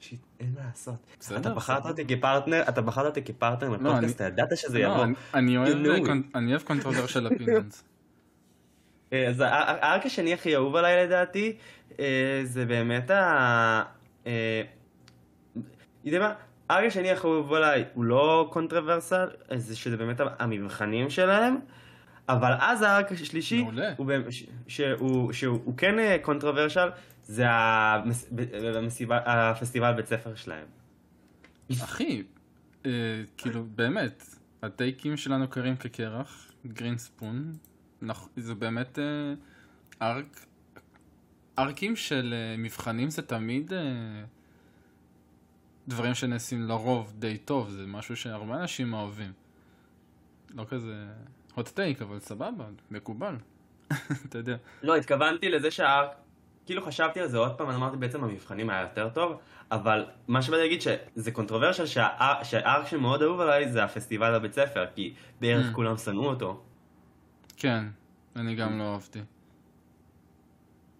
shit, 0.00 0.20
אין 0.40 0.52
מה 0.58 0.64
לעשות. 0.66 0.94
בסדר, 1.20 1.38
אתה 1.38 1.54
בחרת. 1.54 1.86
אותי 1.86 2.04
כפרטנר, 2.06 2.62
אתה 2.68 2.82
בחרת 2.82 3.06
אותי 3.06 3.22
כפרטנר 3.22 3.68
לא, 3.68 3.76
לפודקאסט, 3.76 4.02
אני- 4.20 4.28
אתה 4.30 4.42
ידעת 4.42 4.56
שזה 4.58 4.78
לא, 4.78 4.84
יבוא. 4.84 5.06
אני- 5.34 5.56
אוהב 5.56 5.68
You 5.76 5.86
know 5.86 6.06
con- 6.06 6.34
it. 6.34 6.38
אני 6.38 6.50
אוהב 6.54 6.62
controversial 6.62 7.32
opinions. 7.32 7.74
אה, 7.74 7.82
אז 9.12 9.40
הא- 9.40 9.44
ה 9.80 9.87
arc 9.87 10.06
השני 10.06 10.34
הכי 10.34 10.54
אהוב 10.56 10.76
עליי 10.76 11.06
לדעתי, 11.06 11.56
אה, 12.00 12.40
זה 12.44 12.66
באמת 12.66 13.10
ה... 13.10 13.82
אה, 14.26 14.62
יודע 16.04 16.18
מה? 16.18 16.34
ה 16.68 16.72
arc 16.72 16.84
השני 16.86 17.10
הכי 17.10 17.26
אהוב 17.26 17.52
עליי 17.52 17.84
הוא 17.94 18.04
לא 18.04 18.48
controversial, 18.52 19.28
אה, 19.52 19.58
זה 19.58 19.76
שזה 19.76 19.96
באמת 19.96 20.16
המבחנים 20.38 21.10
שלהם, 21.10 21.56
אבל 22.28 22.52
אז 22.60 22.82
ה 22.82 22.89
arc 22.89 23.12
השלישי, 23.12 23.62
מעולה. 23.62 23.92
הוא 23.96 24.06
שהוא 24.68 25.32
שהוא- 25.32 25.60
הוא 25.64 25.76
כן 25.76 25.94
קונטרוורסל, 26.22 26.88
זה 27.22 27.44
המס- 27.48 28.28
ב- 28.34 28.76
המסיבה- 28.76 29.20
הפסטיבל 29.26 29.92
בית 29.92 30.06
ספר 30.06 30.34
שלהם. 30.34 30.64
אחי, 31.82 32.22
אה, 32.86 32.90
כאילו 33.36 33.64
באמת, 33.74 34.24
הטייקים 34.62 35.16
שלנו 35.16 35.48
קרים 35.48 35.76
כקרח, 35.76 36.52
גרין 36.66 36.96
ספון, 37.96 38.08
נכ- 38.10 38.28
זה 38.36 38.54
באמת 38.54 38.98
אה, 38.98 39.34
ארק, 40.02 40.46
ארקים 41.58 41.96
של 41.96 42.34
אה, 42.36 42.56
מבחנים 42.58 43.10
זה 43.10 43.22
תמיד 43.22 43.72
אה, 43.72 43.78
דברים 45.88 46.14
שנעשים 46.14 46.62
לרוב 46.62 47.12
די 47.18 47.38
טוב, 47.38 47.68
זה 47.70 47.86
משהו 47.86 48.16
שהרבה 48.16 48.54
אנשים 48.60 48.94
אוהבים. 48.94 49.32
לא 50.54 50.64
כזה 50.68 51.06
hot 51.56 51.68
take, 51.76 52.02
אבל 52.02 52.20
סבבה, 52.20 52.64
מקובל. 52.90 53.34
אתה 54.28 54.38
יודע. 54.38 54.56
לא, 54.82 54.96
התכוונתי 54.96 55.48
לזה 55.48 55.70
שהארק, 55.70 56.10
כאילו 56.66 56.82
חשבתי 56.86 57.20
על 57.20 57.28
זה 57.28 57.38
עוד 57.38 57.54
פעם, 57.58 57.70
אמרתי 57.70 57.96
בעצם 57.96 58.24
המבחנים 58.24 58.70
היה 58.70 58.80
יותר 58.80 59.08
טוב, 59.08 59.38
אבל 59.70 60.04
מה 60.28 60.42
שבאתי 60.42 60.62
להגיד 60.62 60.80
שזה 60.82 61.30
קונטרוברשל 61.32 61.86
שהאר- 61.86 62.42
שהארק 62.44 62.86
שמאוד 62.86 63.22
אהוב 63.22 63.40
עליי 63.40 63.72
זה 63.72 63.84
הפסטיבל 63.84 64.38
בבית 64.38 64.52
ספר, 64.52 64.84
כי 64.94 65.14
בערך 65.40 65.66
Mm. 65.70 65.74
כולם 65.74 65.96
שנאו 65.96 66.24
אותו. 66.26 66.62
כן, 67.56 67.84
אני 68.36 68.54
גם 68.54 68.78
לא 68.78 68.92
אהבתי. 68.92 69.20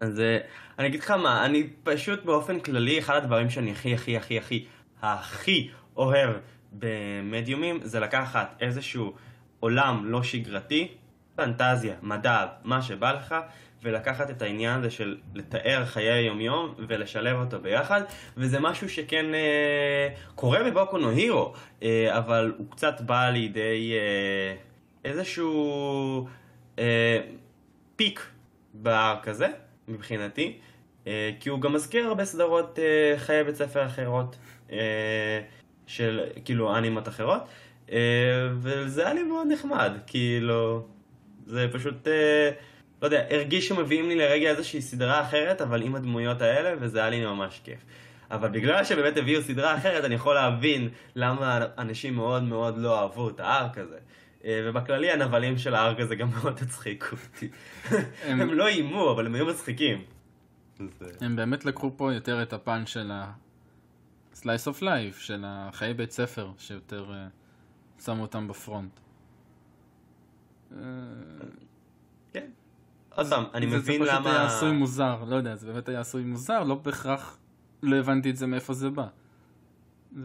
אז 0.01 0.21
אה, 0.21 0.39
אני 0.79 0.89
אגיד 0.89 1.01
לך 1.01 1.11
מה, 1.11 1.45
אני 1.45 1.69
פשוט 1.83 2.25
באופן 2.25 2.61
כללי, 2.61 2.99
אחד 2.99 3.17
הדברים 3.17 3.51
שאני 3.51 3.73
הכי 3.73 3.95
הכי 3.95 4.17
הכי 4.17 4.39
הכי 4.39 4.67
הכי 5.03 5.71
אוהב 5.97 6.31
במדיומים, 6.73 7.81
זה 7.83 8.01
לקחת 8.01 8.57
איזשהו 8.61 9.13
עולם 9.61 10.05
לא 10.05 10.23
שגרתי, 10.23 10.89
פנטזיה, 11.35 11.95
מדע, 12.03 12.47
מה 12.65 12.83
שבא 12.83 13.13
לך, 13.13 13.35
ולקחת 13.83 14.31
את 14.31 14.43
העניין 14.43 14.79
הזה 14.79 14.91
של 14.91 15.17
לתאר 15.35 15.85
חיי 15.85 16.13
היום-יום 16.13 16.75
ולשלב 16.89 17.37
אותו 17.37 17.61
ביחד, 17.61 18.03
וזה 18.37 18.61
משהו 18.61 18.89
שכן 18.89 19.35
אה, 19.35 20.09
קורה 20.35 20.65
בבוקו 20.65 20.99
נו 20.99 21.11
הירו, 21.11 21.53
אה, 21.83 22.19
אבל 22.19 22.53
הוא 22.57 22.71
קצת 22.71 23.01
בא 23.01 23.31
לידי 23.31 23.93
אה, 23.93 24.57
איזשהו 25.05 26.29
אה, 26.79 27.21
פיק 27.97 28.27
בארק 28.75 29.29
הזה, 29.29 29.49
מבחינתי, 29.89 30.59
אה, 31.07 31.31
כי 31.41 31.49
הוא 31.49 31.61
גם 31.61 31.73
מזכיר 31.73 32.07
הרבה 32.07 32.25
סדרות 32.25 32.79
אה, 32.79 33.19
חיי 33.19 33.45
בית 33.45 33.55
ספר 33.55 33.87
אחרות, 33.87 34.37
אה, 34.73 35.41
של 35.87 36.21
כאילו 36.45 36.77
אנימות 36.77 37.09
אחרות, 37.09 37.43
אה, 37.93 37.99
וזה 38.61 39.05
היה 39.05 39.15
לי 39.15 39.23
מאוד 39.23 39.47
נחמד, 39.51 39.93
כאילו, 40.07 40.87
זה 41.47 41.67
פשוט, 41.73 42.09
אה, 42.09 42.51
לא 43.03 43.07
יודע, 43.07 43.25
הרגיש 43.31 43.69
שמביאים 43.69 44.09
לי 44.09 44.15
לרגע 44.15 44.51
איזושהי 44.51 44.83
סדרה 44.83 45.23
אחרת, 45.23 45.61
אבל 45.61 45.83
עם 45.83 45.95
הדמויות 45.95 46.43
האלה, 46.43 46.75
וזה 46.81 47.01
היה 47.01 47.11
לי 47.11 47.27
ממש 47.27 47.61
כיף. 47.65 47.79
אבל 48.31 48.49
בגלל 48.49 48.85
שבאמת 48.85 49.17
הביאו 49.17 49.43
סדרה 49.43 49.77
אחרת, 49.77 50.05
אני 50.05 50.15
יכול 50.15 50.35
להבין 50.35 50.89
למה 51.17 51.67
אנשים 51.79 52.15
מאוד 52.15 52.43
מאוד 52.43 52.79
לא 52.79 53.01
אהבו 53.01 53.29
את 53.29 53.41
הארק 53.41 53.79
הזה. 53.79 53.99
אה, 54.47 54.61
ובכללי 54.65 55.11
הנבלים 55.11 55.59
של 55.59 55.75
הארק 55.75 56.01
הזה 56.01 56.15
גם 56.17 56.29
מאוד 56.31 56.59
הצחיקו 56.63 57.17
אותי. 57.35 57.49
הם- 58.25 58.51
לא 58.53 58.67
איימו, 58.67 59.13
אבל 59.13 59.27
הם 59.27 59.35
היו 59.35 59.47
מצחיקים. 59.47 60.05
אה, 60.81 60.87
הם 61.21 61.37
באמת 61.37 61.65
לקחו 61.65 61.91
פה 61.97 62.13
יותר 62.13 62.43
את 62.43 62.53
הפן 62.53 62.87
של 62.87 63.11
ה-slice 63.11 64.67
of 64.75 64.83
life, 64.83 65.19
של 65.19 65.45
החיי 65.47 65.95
בית 65.95 66.11
ספר, 66.11 66.51
שיותר 66.59 67.13
אה, 67.15 67.27
שמו 68.05 68.23
אותם 68.23 68.49
בפרונט. 68.49 69.01
כן. 72.33 72.47
עוד 73.15 73.27
פעם, 73.31 73.45
אני 73.55 73.67
מבין 73.67 73.81
זה 73.81 73.93
פשוט 73.93 74.09
היה 74.09 74.19
למה... 74.21 74.47
עשוי 74.47 74.73
מוזר, 74.73 75.25
לא 75.25 75.37
יודע, 75.37 75.57
זה 75.57 75.73
באמת 75.73 75.89
היה 75.89 76.01
עשוי 76.01 76.23
מוזר, 76.25 76.65
לא 76.65 76.75
בהכרח, 76.75 77.39
לא 77.83 77.97
הבנתי 77.97 78.31
את 78.31 78.37
זה 78.37 78.47
מאיפה 78.47 78.73
זה 78.75 78.91
בא. 78.91 79.07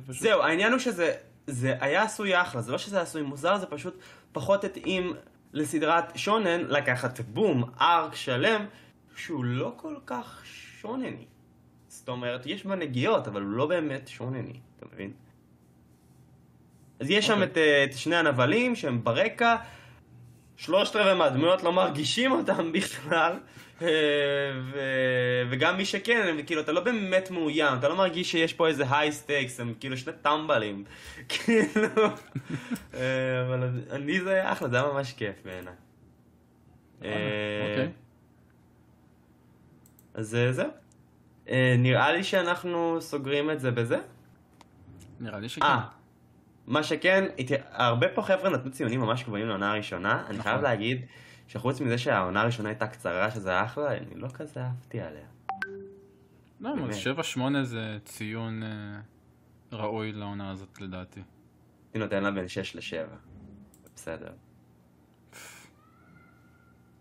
זהו, 0.09 0.41
העניין 0.41 0.71
הוא 0.71 0.79
שזה 0.79 1.13
זה 1.51 1.75
היה 1.79 2.03
עשוי 2.03 2.41
אחלה, 2.41 2.61
זה 2.61 2.71
לא 2.71 2.77
שזה 2.77 3.01
עשוי 3.01 3.21
מוזר, 3.21 3.57
זה 3.57 3.65
פשוט 3.65 3.99
פחות 4.31 4.63
התאים 4.63 5.13
לסדרת 5.53 6.17
shonen 6.17 6.61
לקחת 6.61 7.19
בום, 7.19 7.63
arc 7.81 8.15
שלם, 8.15 8.65
שהוא 9.15 9.45
לא 9.45 9.73
כל 9.75 9.95
כך 10.05 10.41
שונני. 10.45 11.25
זאת 11.87 12.09
אומרת, 12.09 12.45
יש 12.45 12.65
בה 12.65 12.75
נגיעות, 12.75 13.27
אבל 13.27 13.41
הוא 13.41 13.51
לא 13.51 13.65
באמת 13.65 14.07
שונני, 14.07 14.59
אתה 14.77 14.85
מבין? 14.93 15.11
אז 16.99 17.09
יש 17.09 17.27
שם 17.27 17.33
אוקיי. 17.33 17.47
את, 17.47 17.57
אה, 17.57 17.83
את 17.83 17.97
שני 17.97 18.15
הנבלים 18.15 18.75
שהם 18.75 19.03
ברקע, 19.03 19.55
שלושת 20.57 20.95
רבעי 20.95 21.15
מהדמויות 21.15 21.63
לא 21.63 21.73
מרגישים 21.73 22.31
אותם 22.31 22.71
בכלל. 22.71 23.39
וגם 25.49 25.77
מי 25.77 25.85
שכן, 25.85 26.25
הם, 26.29 26.43
כאילו, 26.43 26.61
אתה 26.61 26.71
לא 26.71 26.81
באמת 26.81 27.31
מאוים, 27.31 27.77
אתה 27.79 27.89
לא 27.89 27.95
מרגיש 27.95 28.31
שיש 28.31 28.53
פה 28.53 28.67
איזה 28.67 28.83
high 28.89 29.11
stakes, 29.11 29.59
הם 29.59 29.73
כאילו 29.79 29.97
שני 29.97 30.13
טמבלים, 30.21 30.83
כאילו, 31.29 32.05
אה, 32.93 33.45
אבל 33.47 33.69
אני 33.91 34.21
זה 34.21 34.33
היה 34.33 34.51
אחלה, 34.51 34.69
זה 34.69 34.75
היה 34.75 34.85
ממש 34.93 35.13
כיף 35.13 35.35
בעיניי. 35.45 35.73
אה, 37.03 37.09
אוקיי. 37.69 37.91
אז 40.13 40.35
אה, 40.35 40.51
זהו. 40.51 40.69
אה, 41.49 41.75
נראה 41.77 42.11
לי 42.11 42.23
שאנחנו 42.23 42.97
סוגרים 43.01 43.51
את 43.51 43.59
זה 43.59 43.71
בזה. 43.71 43.97
נראה 45.19 45.39
לי 45.39 45.49
שכן. 45.49 45.65
אה, 45.65 45.79
מה 46.67 46.83
שכן, 46.83 47.25
הרבה 47.71 48.07
פה 48.07 48.21
חבר'ה 48.21 48.49
נתנו 48.49 48.71
ציונים 48.71 48.99
ממש 48.99 49.23
גבוהים 49.23 49.47
לעונה 49.47 49.71
הראשונה. 49.71 50.23
אני 50.27 50.37
נכון. 50.37 50.51
חייב 50.51 50.61
להגיד 50.61 51.05
שחוץ 51.51 51.81
מזה 51.81 51.97
שהעונה 51.97 52.41
הראשונה 52.41 52.69
הייתה 52.69 52.87
קצרה, 52.87 53.31
שזה 53.31 53.49
היה 53.49 53.65
אחלה, 53.65 53.97
אני 53.97 54.15
לא 54.15 54.27
כזה 54.27 54.61
אהבתי 54.61 55.01
עליה. 55.01 55.25
לא. 56.59 56.69
אז 56.89 56.97
7-8 57.37 57.63
זה 57.63 57.97
ציון 58.05 58.63
אה, 58.63 58.99
ראוי 59.71 60.11
לעונה 60.11 60.51
הזאת 60.51 60.81
לדעתי. 60.81 61.21
אני 61.93 62.03
נותן 62.03 62.23
לה 62.23 62.31
בין 62.31 62.47
6 62.47 62.75
ל-7. 62.75 63.15
בסדר. 63.95 64.31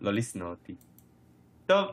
לא 0.01 0.13
לשנוא 0.13 0.49
אותי. 0.49 0.75
טוב, 1.65 1.87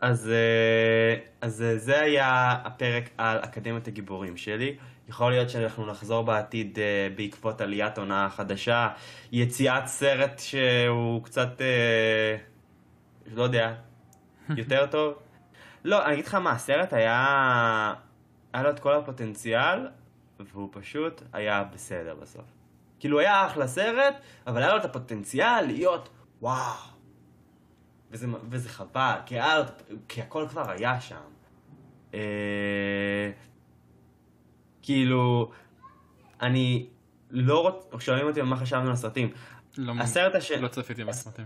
אז, 0.00 0.28
אה, 0.28 1.16
אז 1.40 1.62
אה, 1.62 1.78
זה 1.78 2.00
היה 2.00 2.52
הפרק 2.52 3.10
על 3.18 3.38
אקדמיית 3.38 3.88
הגיבורים 3.88 4.36
שלי. 4.36 4.76
יכול 5.08 5.30
להיות 5.30 5.50
שאנחנו 5.50 5.86
נחזור 5.86 6.22
בעתיד 6.22 6.78
אה, 6.78 7.08
בעקבות 7.16 7.60
עליית 7.60 7.98
עונה 7.98 8.28
חדשה, 8.30 8.88
יציאת 9.32 9.86
סרט 9.86 10.38
שהוא 10.38 11.24
קצת, 11.24 11.60
אה, 11.60 12.36
לא 13.34 13.42
יודע, 13.42 13.74
יותר 14.56 14.86
טוב. 14.86 15.14
לא, 15.84 16.04
אני 16.04 16.14
אגיד 16.14 16.26
לך 16.26 16.34
מה, 16.34 16.50
הסרט 16.50 16.92
היה, 16.92 17.94
היה 18.52 18.62
לו 18.62 18.70
את 18.70 18.80
כל 18.80 18.94
הפוטנציאל, 18.94 19.88
והוא 20.40 20.68
פשוט 20.72 21.22
היה 21.32 21.64
בסדר 21.64 22.14
בסוף. 22.14 22.44
כאילו 22.98 23.20
היה 23.20 23.46
אחלה 23.46 23.66
סרט, 23.66 24.14
אבל 24.46 24.62
היה 24.62 24.72
לו 24.72 24.76
את 24.76 24.84
הפוטנציאל 24.84 25.60
להיות 25.60 26.08
וואו. 26.42 26.74
וזה, 28.10 28.26
וזה 28.50 28.68
חבל, 28.68 29.16
כי, 29.26 29.34
היה, 29.34 29.62
כי 30.08 30.22
הכל 30.22 30.46
כבר 30.48 30.70
היה 30.70 31.00
שם. 31.00 31.16
כאילו, 34.86 35.50
אני 36.42 36.86
לא 37.30 37.62
רוצה, 37.62 38.04
שואלים 38.04 38.26
אותי 38.26 38.42
מה 38.42 38.56
חשבנו 38.56 38.86
על 38.86 38.92
הסרטים. 38.92 39.30
לא, 39.78 39.92
הסרט 39.98 40.34
הש... 40.34 40.52
לא 40.52 40.68
צפיתי 40.68 41.04
בסרטים. 41.04 41.44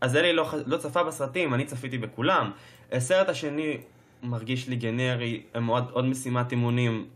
אז 0.00 0.16
אלי 0.16 0.32
לא, 0.32 0.54
לא 0.66 0.76
צפה 0.76 1.02
בסרטים, 1.02 1.54
אני 1.54 1.64
צפיתי 1.64 1.98
בכולם. 1.98 2.50
הסרט 2.92 3.28
השני 3.28 3.78
מרגיש 4.22 4.68
לי 4.68 4.76
גנרי, 4.76 5.42
הם 5.54 5.66
עוד, 5.66 5.84
עוד 5.90 6.04
משימת 6.04 6.52
אימונים, 6.52 7.06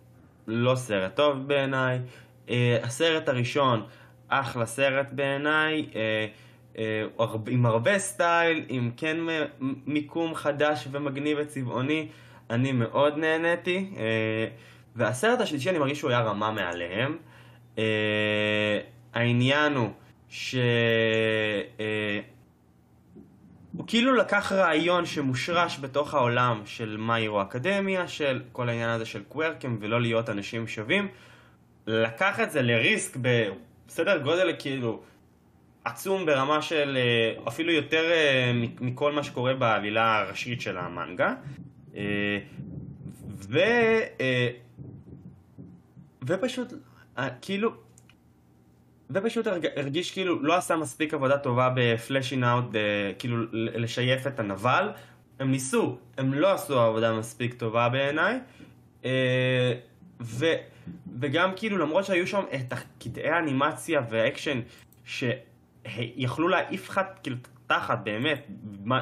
לא 0.46 0.74
סרט 0.74 1.16
טוב 1.16 1.48
בעיניי. 1.48 2.00
Uh, 2.46 2.50
הסרט 2.82 3.28
הראשון, 3.28 3.86
אחלה 4.28 4.66
סרט 4.66 5.06
בעיניי, 5.12 5.86
uh, 5.92 6.76
uh, 7.18 7.38
עם 7.48 7.66
הרבה 7.66 7.98
סטייל, 7.98 8.64
עם 8.68 8.90
כן 8.96 9.16
מיקום 9.86 10.34
חדש 10.34 10.88
ומגניב 10.90 11.38
וצבעוני, 11.40 12.08
אני 12.50 12.72
מאוד 12.72 13.18
נהניתי. 13.18 13.90
Uh, 13.94 13.98
והסרט 14.98 15.40
השלישי, 15.40 15.70
אני 15.70 15.78
מרגיש 15.78 15.98
שהוא 15.98 16.10
היה 16.10 16.20
רמה 16.20 16.50
מעליהם. 16.50 17.16
Uh, 17.76 17.78
העניין 19.14 19.74
הוא 19.74 19.90
ש... 20.28 20.54
Uh, 21.76 21.80
הוא 23.76 23.84
כאילו 23.86 24.14
לקח 24.14 24.52
רעיון 24.52 25.06
שמושרש 25.06 25.78
בתוך 25.80 26.14
העולם 26.14 26.62
של 26.64 26.96
מאירו 26.96 27.42
אקדמיה, 27.42 28.08
של 28.08 28.42
כל 28.52 28.68
העניין 28.68 28.90
הזה 28.90 29.04
של 29.04 29.22
קוורקים 29.28 29.78
ולא 29.80 30.00
להיות 30.00 30.30
אנשים 30.30 30.68
שווים, 30.68 31.08
לקח 31.86 32.40
את 32.40 32.50
זה 32.50 32.62
לריסק 32.62 33.16
בסדר 33.86 34.18
גודל 34.18 34.52
כאילו 34.58 35.02
עצום 35.84 36.26
ברמה 36.26 36.62
של 36.62 36.98
אה, 37.00 37.48
אפילו 37.48 37.72
יותר 37.72 38.10
אה, 38.10 38.52
מכל 38.80 39.12
מה 39.12 39.22
שקורה 39.22 39.54
בעלילה 39.54 40.18
הראשית 40.18 40.60
של 40.60 40.78
המנגה. 40.78 41.34
אה, 41.96 42.38
ו... 43.48 43.58
אה, 46.30 46.36
ופשוט, 46.36 46.72
אה, 47.18 47.28
כאילו, 47.42 47.70
ופשוט 49.10 49.46
הרג, 49.46 49.66
הרגיש 49.76 50.10
כאילו 50.10 50.42
לא 50.42 50.56
עשה 50.56 50.76
מספיק 50.76 51.14
עבודה 51.14 51.38
טובה 51.38 51.72
ב 51.76 51.84
fleshing 51.84 52.44
out, 52.44 52.64
כאילו 53.18 53.42
ל- 53.42 53.82
לשייף 53.82 54.26
את 54.26 54.40
הנבל. 54.40 54.88
הם 55.38 55.50
ניסו, 55.50 55.98
הם 56.18 56.34
לא 56.34 56.52
עשו 56.52 56.80
עבודה 56.80 57.18
מספיק 57.18 57.54
טובה 57.54 57.88
בעיניי. 57.88 58.40
אה, 59.04 59.72
וגם 61.20 61.50
כאילו 61.56 61.78
למרות 61.78 62.04
שהיו 62.04 62.26
שם 62.26 62.42
את 62.54 62.72
הקטעי 62.72 63.28
האנימציה 63.30 64.00
והאקשן 64.10 64.60
שיכלו 65.04 66.48
להעיף 66.48 66.88
לך 66.88 67.00
כאילו 67.22 67.36
תחת 67.66 67.98
באמת 68.04 68.46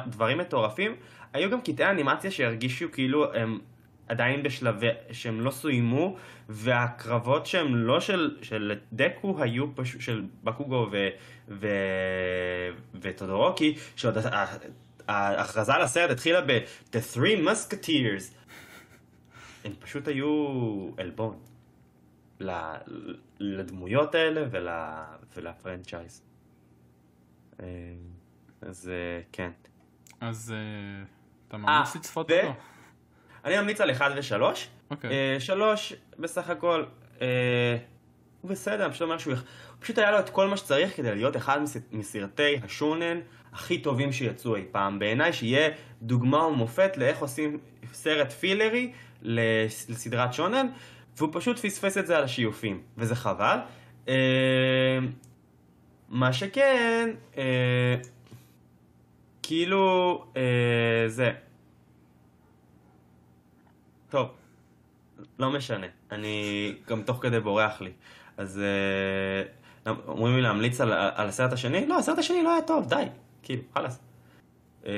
דברים 0.07 0.37
מטורפים, 0.37 0.95
היו 1.33 1.49
גם 1.49 1.61
קטעי 1.61 1.89
אנימציה 1.89 2.31
שהרגישו 2.31 2.91
כאילו 2.91 3.33
הם 3.33 3.59
עדיין 4.07 4.43
בשלבי, 4.43 4.87
שהם 5.11 5.41
לא 5.41 5.51
סוימו, 5.51 6.17
והקרבות 6.49 7.45
שהם 7.45 7.75
לא 7.75 7.99
של, 7.99 8.37
של 8.41 8.79
דקו 8.93 9.43
היו 9.43 9.75
פשוט, 9.75 10.01
של 10.01 10.25
בקוגו 10.43 10.87
ו, 10.91 11.07
ו, 11.49 11.67
וטודורוקי, 13.01 13.75
שעוד 13.95 14.17
ההכרזה 15.07 15.73
על 15.73 15.81
הסרט 15.81 16.09
התחילה 16.09 16.41
ב- 16.41 16.59
The 16.91 17.15
Three 17.15 17.47
Musketeers. 17.47 18.33
הם 19.65 19.73
פשוט 19.79 20.07
היו 20.07 20.89
עלבון 20.97 21.39
לדמויות 23.39 24.15
האלה 24.15 24.41
ול, 24.51 24.67
ולפרנצ'ייז. 25.35 26.21
אה, 27.59 27.65
אז 28.61 28.89
אה, 28.89 29.21
כן. 29.31 29.51
אז 30.21 30.53
אה, 30.55 31.03
אתה 31.47 31.57
ממליץ 31.57 31.95
לצפות 31.95 32.31
אותו. 32.31 32.53
אני 33.47 33.61
ממליץ 33.61 33.81
על 33.81 33.91
1 33.91 34.11
ו-3. 34.15 34.41
אוקיי. 34.91 35.09
אה, 35.11 35.39
שלוש, 35.39 35.93
בסך 36.19 36.49
הכל, 36.49 36.83
אה, 37.21 37.27
הוא 38.41 38.51
בסדר, 38.51 38.83
אני 38.85 38.91
פשוט 38.93 39.01
אומר 39.01 39.17
שהוא, 39.17 39.33
פשוט 39.79 39.97
היה 39.97 40.11
לו 40.11 40.19
את 40.19 40.29
כל 40.29 40.47
מה 40.47 40.57
שצריך 40.57 40.97
כדי 40.97 41.15
להיות 41.15 41.37
אחד 41.37 41.61
מס- 41.61 41.77
מסרטי 41.91 42.59
השונן 42.63 43.19
הכי 43.53 43.77
טובים 43.77 44.11
שיצאו 44.11 44.55
אי 44.55 44.63
פעם. 44.71 44.99
בעיניי 44.99 45.33
שיהיה 45.33 45.69
דוגמה 46.01 46.45
ומופת 46.45 46.97
לאיך 46.97 47.17
עושים 47.19 47.57
סרט 47.93 48.31
פילרי 48.31 48.91
לס- 49.21 49.89
לסדרת 49.89 50.33
שונן, 50.33 50.67
והוא 51.17 51.29
פשוט 51.33 51.59
פספס 51.59 51.97
את 51.97 52.07
זה 52.07 52.17
על 52.17 52.23
השיופים, 52.23 52.81
וזה 52.97 53.15
חבל. 53.15 53.57
אה, 54.07 54.13
מה 56.09 56.33
שכן, 56.33 57.09
אה, 57.37 57.95
כאילו, 59.43 60.25
אה, 60.37 60.41
זה. 61.07 61.31
טוב, 64.09 64.29
לא 65.39 65.51
משנה, 65.51 65.87
אני 66.11 66.73
גם 66.87 67.01
תוך 67.01 67.19
כדי 67.21 67.39
בורח 67.39 67.81
לי. 67.81 67.91
אז 68.37 68.61
אה, 69.85 69.93
אומרים 70.07 70.35
לי 70.35 70.41
להמליץ 70.41 70.81
על, 70.81 70.93
על 70.93 71.27
הסרט 71.27 71.53
השני? 71.53 71.85
לא, 71.85 71.99
הסרט 71.99 72.17
השני 72.17 72.43
לא 72.43 72.53
היה 72.53 72.61
טוב, 72.61 72.89
די, 72.89 73.03
כאילו, 73.43 73.61
חלאס. 73.73 73.99
אה, 74.85 74.91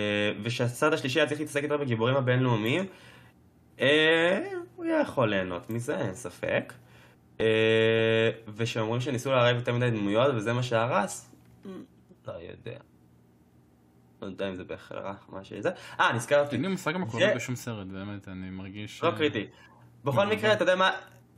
ושהסרט 0.43 0.93
השלישי 0.93 1.19
היה 1.19 1.27
צריך 1.27 1.39
להתעסק 1.39 1.63
יותר 1.63 1.77
בגיבורים 1.77 2.15
הבינלאומיים, 2.15 2.85
אה, 3.79 4.49
הוא 4.75 4.85
היה 4.85 5.01
יכול 5.01 5.29
ליהנות 5.29 5.69
מזה, 5.69 5.97
אין 5.97 6.15
ספק. 6.15 6.73
אה, 7.39 8.29
ושאומרים 8.55 9.01
שניסו 9.01 9.31
לערב 9.31 9.55
יותר 9.55 9.73
מדי 9.73 9.91
דמויות 9.91 10.35
וזה 10.35 10.53
מה 10.53 10.63
שהרס, 10.63 11.31
לא 12.27 12.33
יודע. 12.33 12.79
לא 14.21 14.27
יודע 14.27 14.49
אם 14.49 14.55
זה 14.55 14.63
בהכרח 14.63 15.25
מה 15.29 15.43
שזה. 15.43 15.69
אה, 15.99 16.13
נזכרתי. 16.13 16.55
אין 16.55 16.61
לי 16.61 16.67
מושג 16.67 16.97
מה 16.97 17.05
קורה 17.05 17.35
בשום 17.35 17.55
סרט, 17.55 17.87
באמת, 17.87 18.27
אני 18.27 18.49
מרגיש... 18.49 19.03
לא 19.03 19.07
אה, 19.07 19.15
קריטי. 19.15 19.47
בכל 20.03 20.25
מקרה, 20.25 20.53
אתה 20.53 20.63
יודע 20.63 20.75
מה... 20.75 20.91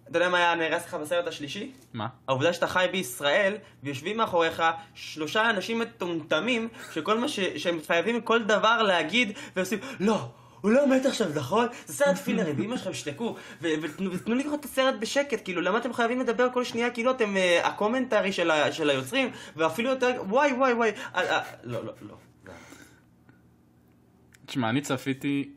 אתה 0.09 0.17
יודע 0.17 0.29
מה 0.29 0.37
היה 0.37 0.55
נהרס 0.55 0.85
לך 0.85 0.93
בסרט 0.93 1.27
השלישי? 1.27 1.71
מה? 1.93 2.07
העובדה 2.27 2.53
שאתה 2.53 2.67
חי 2.67 2.85
בישראל, 2.91 3.55
ויושבים 3.83 4.17
מאחוריך 4.17 4.63
שלושה 4.93 5.49
אנשים 5.49 5.79
מטומטמים, 5.79 6.67
שכל 6.93 7.17
מה 7.17 7.27
ש... 7.27 7.39
שהם 7.39 7.79
חייבים 7.87 8.21
כל 8.21 8.43
דבר 8.43 8.81
להגיד, 8.81 9.37
ועושים, 9.55 9.79
לא, 9.99 10.27
הוא 10.61 10.71
לא 10.71 10.87
מת 10.87 11.05
עכשיו, 11.05 11.27
נכון? 11.35 11.67
זה 11.85 11.93
סרט 11.93 12.17
פילרי, 12.17 12.51
ואמא 12.51 12.77
שלכם 12.77 12.93
שתקו, 12.93 13.35
ו- 13.61 13.67
ותנו 13.81 14.35
לי 14.35 14.43
לראות 14.43 14.59
את 14.59 14.65
הסרט 14.65 14.95
בשקט, 14.99 15.41
כאילו, 15.43 15.61
למה 15.61 15.77
אתם 15.77 15.93
חייבים 15.93 16.19
לדבר 16.19 16.47
כל 16.53 16.63
שנייה, 16.63 16.89
כאילו 16.89 17.11
אתם 17.11 17.35
uh, 17.35 17.67
הקומנטרי 17.67 18.31
של, 18.31 18.51
היוצרים, 18.89 19.31
ואפילו 19.55 19.89
יותר, 19.89 20.21
וואי 20.27 20.53
וואי 20.53 20.73
וואי, 20.73 20.91
אה, 21.15 21.37
אה, 21.37 21.41
לא, 21.63 21.85
לא, 21.85 21.93
לא. 22.01 22.15
תשמע, 24.51 24.69
אני 24.69 24.81
צפיתי 24.81 25.49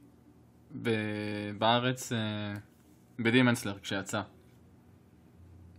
ב- 0.83 1.51
בארץ 1.59 2.13
אה, 2.13 2.19
בדימנסלר 3.19 3.79
כשיצא. 3.83 4.21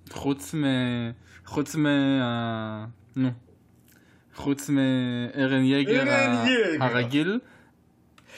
חוץ 0.09 0.55
מ... 0.55 0.63
חוץ 1.45 1.76
מה... 1.76 2.86
נו. 3.16 3.30
חוץ 4.36 4.70
מארן 4.70 5.63
יגר 5.63 6.09
ה-. 6.09 6.86
הרגיל, 6.86 7.39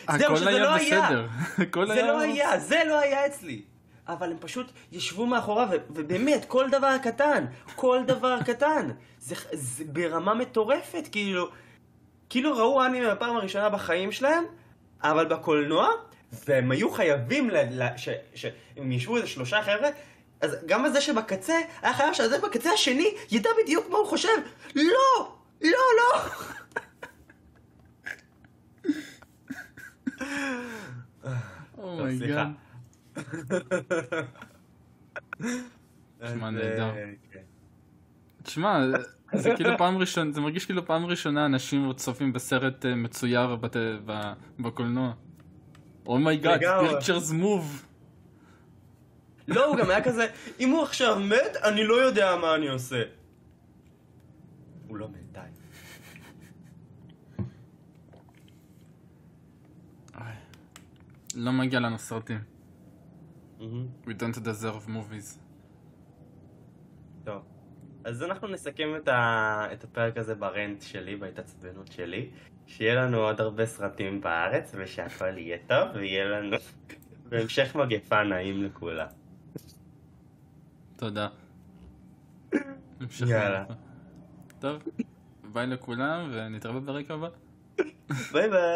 הכל 0.07 0.47
היה 0.47 0.59
לא 0.59 0.73
היה. 0.73 1.01
בסדר. 1.01 1.27
זה 1.87 1.93
היה... 1.93 2.07
לא 2.07 2.19
היה, 2.19 2.59
זה 2.59 2.81
לא 2.87 2.99
היה 2.99 3.25
אצלי. 3.25 3.61
אבל 4.07 4.31
הם 4.31 4.37
פשוט 4.39 4.71
ישבו 4.91 5.25
מאחוריו, 5.25 5.69
ובאמת, 5.89 6.45
כל 6.45 6.69
דבר 6.69 6.97
קטן, 7.03 7.45
כל 7.75 7.99
דבר 8.07 8.43
קטן. 8.43 8.89
זה, 9.19 9.35
זה 9.53 9.83
ברמה 9.85 10.33
מטורפת, 10.33 11.07
כאילו, 11.11 11.49
כאילו 12.29 12.57
ראו 12.57 12.85
אנימה 12.85 13.15
בפעם 13.15 13.37
הראשונה 13.37 13.69
בחיים 13.69 14.11
שלהם, 14.11 14.43
אבל 15.03 15.25
בקולנוע, 15.25 15.89
והם 16.47 16.71
היו 16.71 16.91
חייבים, 16.91 17.49
ל, 17.49 17.83
ל, 17.83 17.97
ש, 17.97 18.09
שהם 18.35 18.91
ישבו 18.91 19.17
איזה 19.17 19.27
שלושה 19.27 19.61
חבר'ה, 19.61 19.89
אז 20.41 20.57
גם 20.65 20.85
הזה 20.85 21.01
שבקצה, 21.01 21.55
היה 21.81 21.93
חייב 21.93 22.13
שהזה 22.13 22.39
בקצה 22.39 22.71
השני 22.71 23.13
ידע 23.31 23.49
בדיוק 23.63 23.89
מה 23.89 23.97
הוא 23.97 24.07
חושב. 24.07 24.29
לא! 24.75 25.35
לא, 25.61 25.71
לא! 25.97 26.21
oh 31.77 31.95
my 31.95 32.12
god. 32.12 32.47
תשמע, 36.21 36.49
נהדר. 36.49 36.89
אה, 36.95 37.11
כן. 37.31 37.39
תשמע, 38.43 38.79
זה 39.33 39.53
כאילו 39.55 39.77
פעם 39.77 39.97
ראשונה, 39.97 40.31
זה 40.31 40.41
מרגיש 40.41 40.65
כאילו 40.65 40.85
פעם 40.85 41.05
ראשונה 41.05 41.45
אנשים 41.45 41.93
צופים 41.93 42.33
בסרט 42.33 42.85
אה, 42.85 42.95
מצויר 42.95 43.55
בת- 43.55 43.75
ב- 44.05 44.33
בקולנוע. 44.59 45.13
oh 46.05 46.19
my 46.19 46.32
god. 46.32 46.59
pictures 46.89 47.31
move. 47.31 47.85
לא, 49.47 49.65
הוא 49.65 49.75
גם 49.77 49.89
היה 49.89 50.03
כזה, 50.03 50.27
אם 50.59 50.69
הוא 50.69 50.83
עכשיו 50.83 51.19
מת, 51.19 51.55
אני 51.63 51.83
לא 51.83 51.93
יודע 51.93 52.35
מה 52.41 52.55
אני 52.55 52.67
עושה. 52.67 53.03
הוא 54.87 54.97
לא 54.97 55.07
מת, 55.09 55.31
די. 55.31 55.39
לא 61.35 61.51
מגיע 61.51 61.79
לנו 61.79 61.99
סרטים. 61.99 62.39
We 63.59 63.63
don't 64.19 64.37
deserve 64.39 64.87
movies. 64.89 65.46
אז 68.07 68.23
אנחנו 68.23 68.47
נסכם 68.47 68.95
את, 68.95 69.07
ה... 69.07 69.67
את 69.73 69.83
הפרק 69.83 70.17
הזה 70.17 70.35
ברנט 70.35 70.81
שלי, 70.81 71.15
בהתעצבנות 71.15 71.91
שלי. 71.91 72.29
שיהיה 72.67 72.95
לנו 72.95 73.17
עוד 73.17 73.41
הרבה 73.41 73.65
סרטים 73.65 74.21
בארץ, 74.21 74.71
ושהכל 74.77 75.37
יהיה 75.37 75.57
טוב, 75.67 75.87
ויהיה 75.93 76.25
לנו 76.25 76.57
בהמשך 77.29 77.75
מגפה 77.75 78.23
נעים 78.23 78.63
לכולם. 78.63 79.07
תודה. 80.95 81.27
יאללה. 83.27 83.63
טוב, 84.59 84.83
ביי 85.53 85.67
לכולם 85.67 86.31
ונתראה 86.33 86.79
בפרק 86.79 87.11
הבא. 87.11 87.27
ביי 88.31 88.49
ביי. 88.49 88.75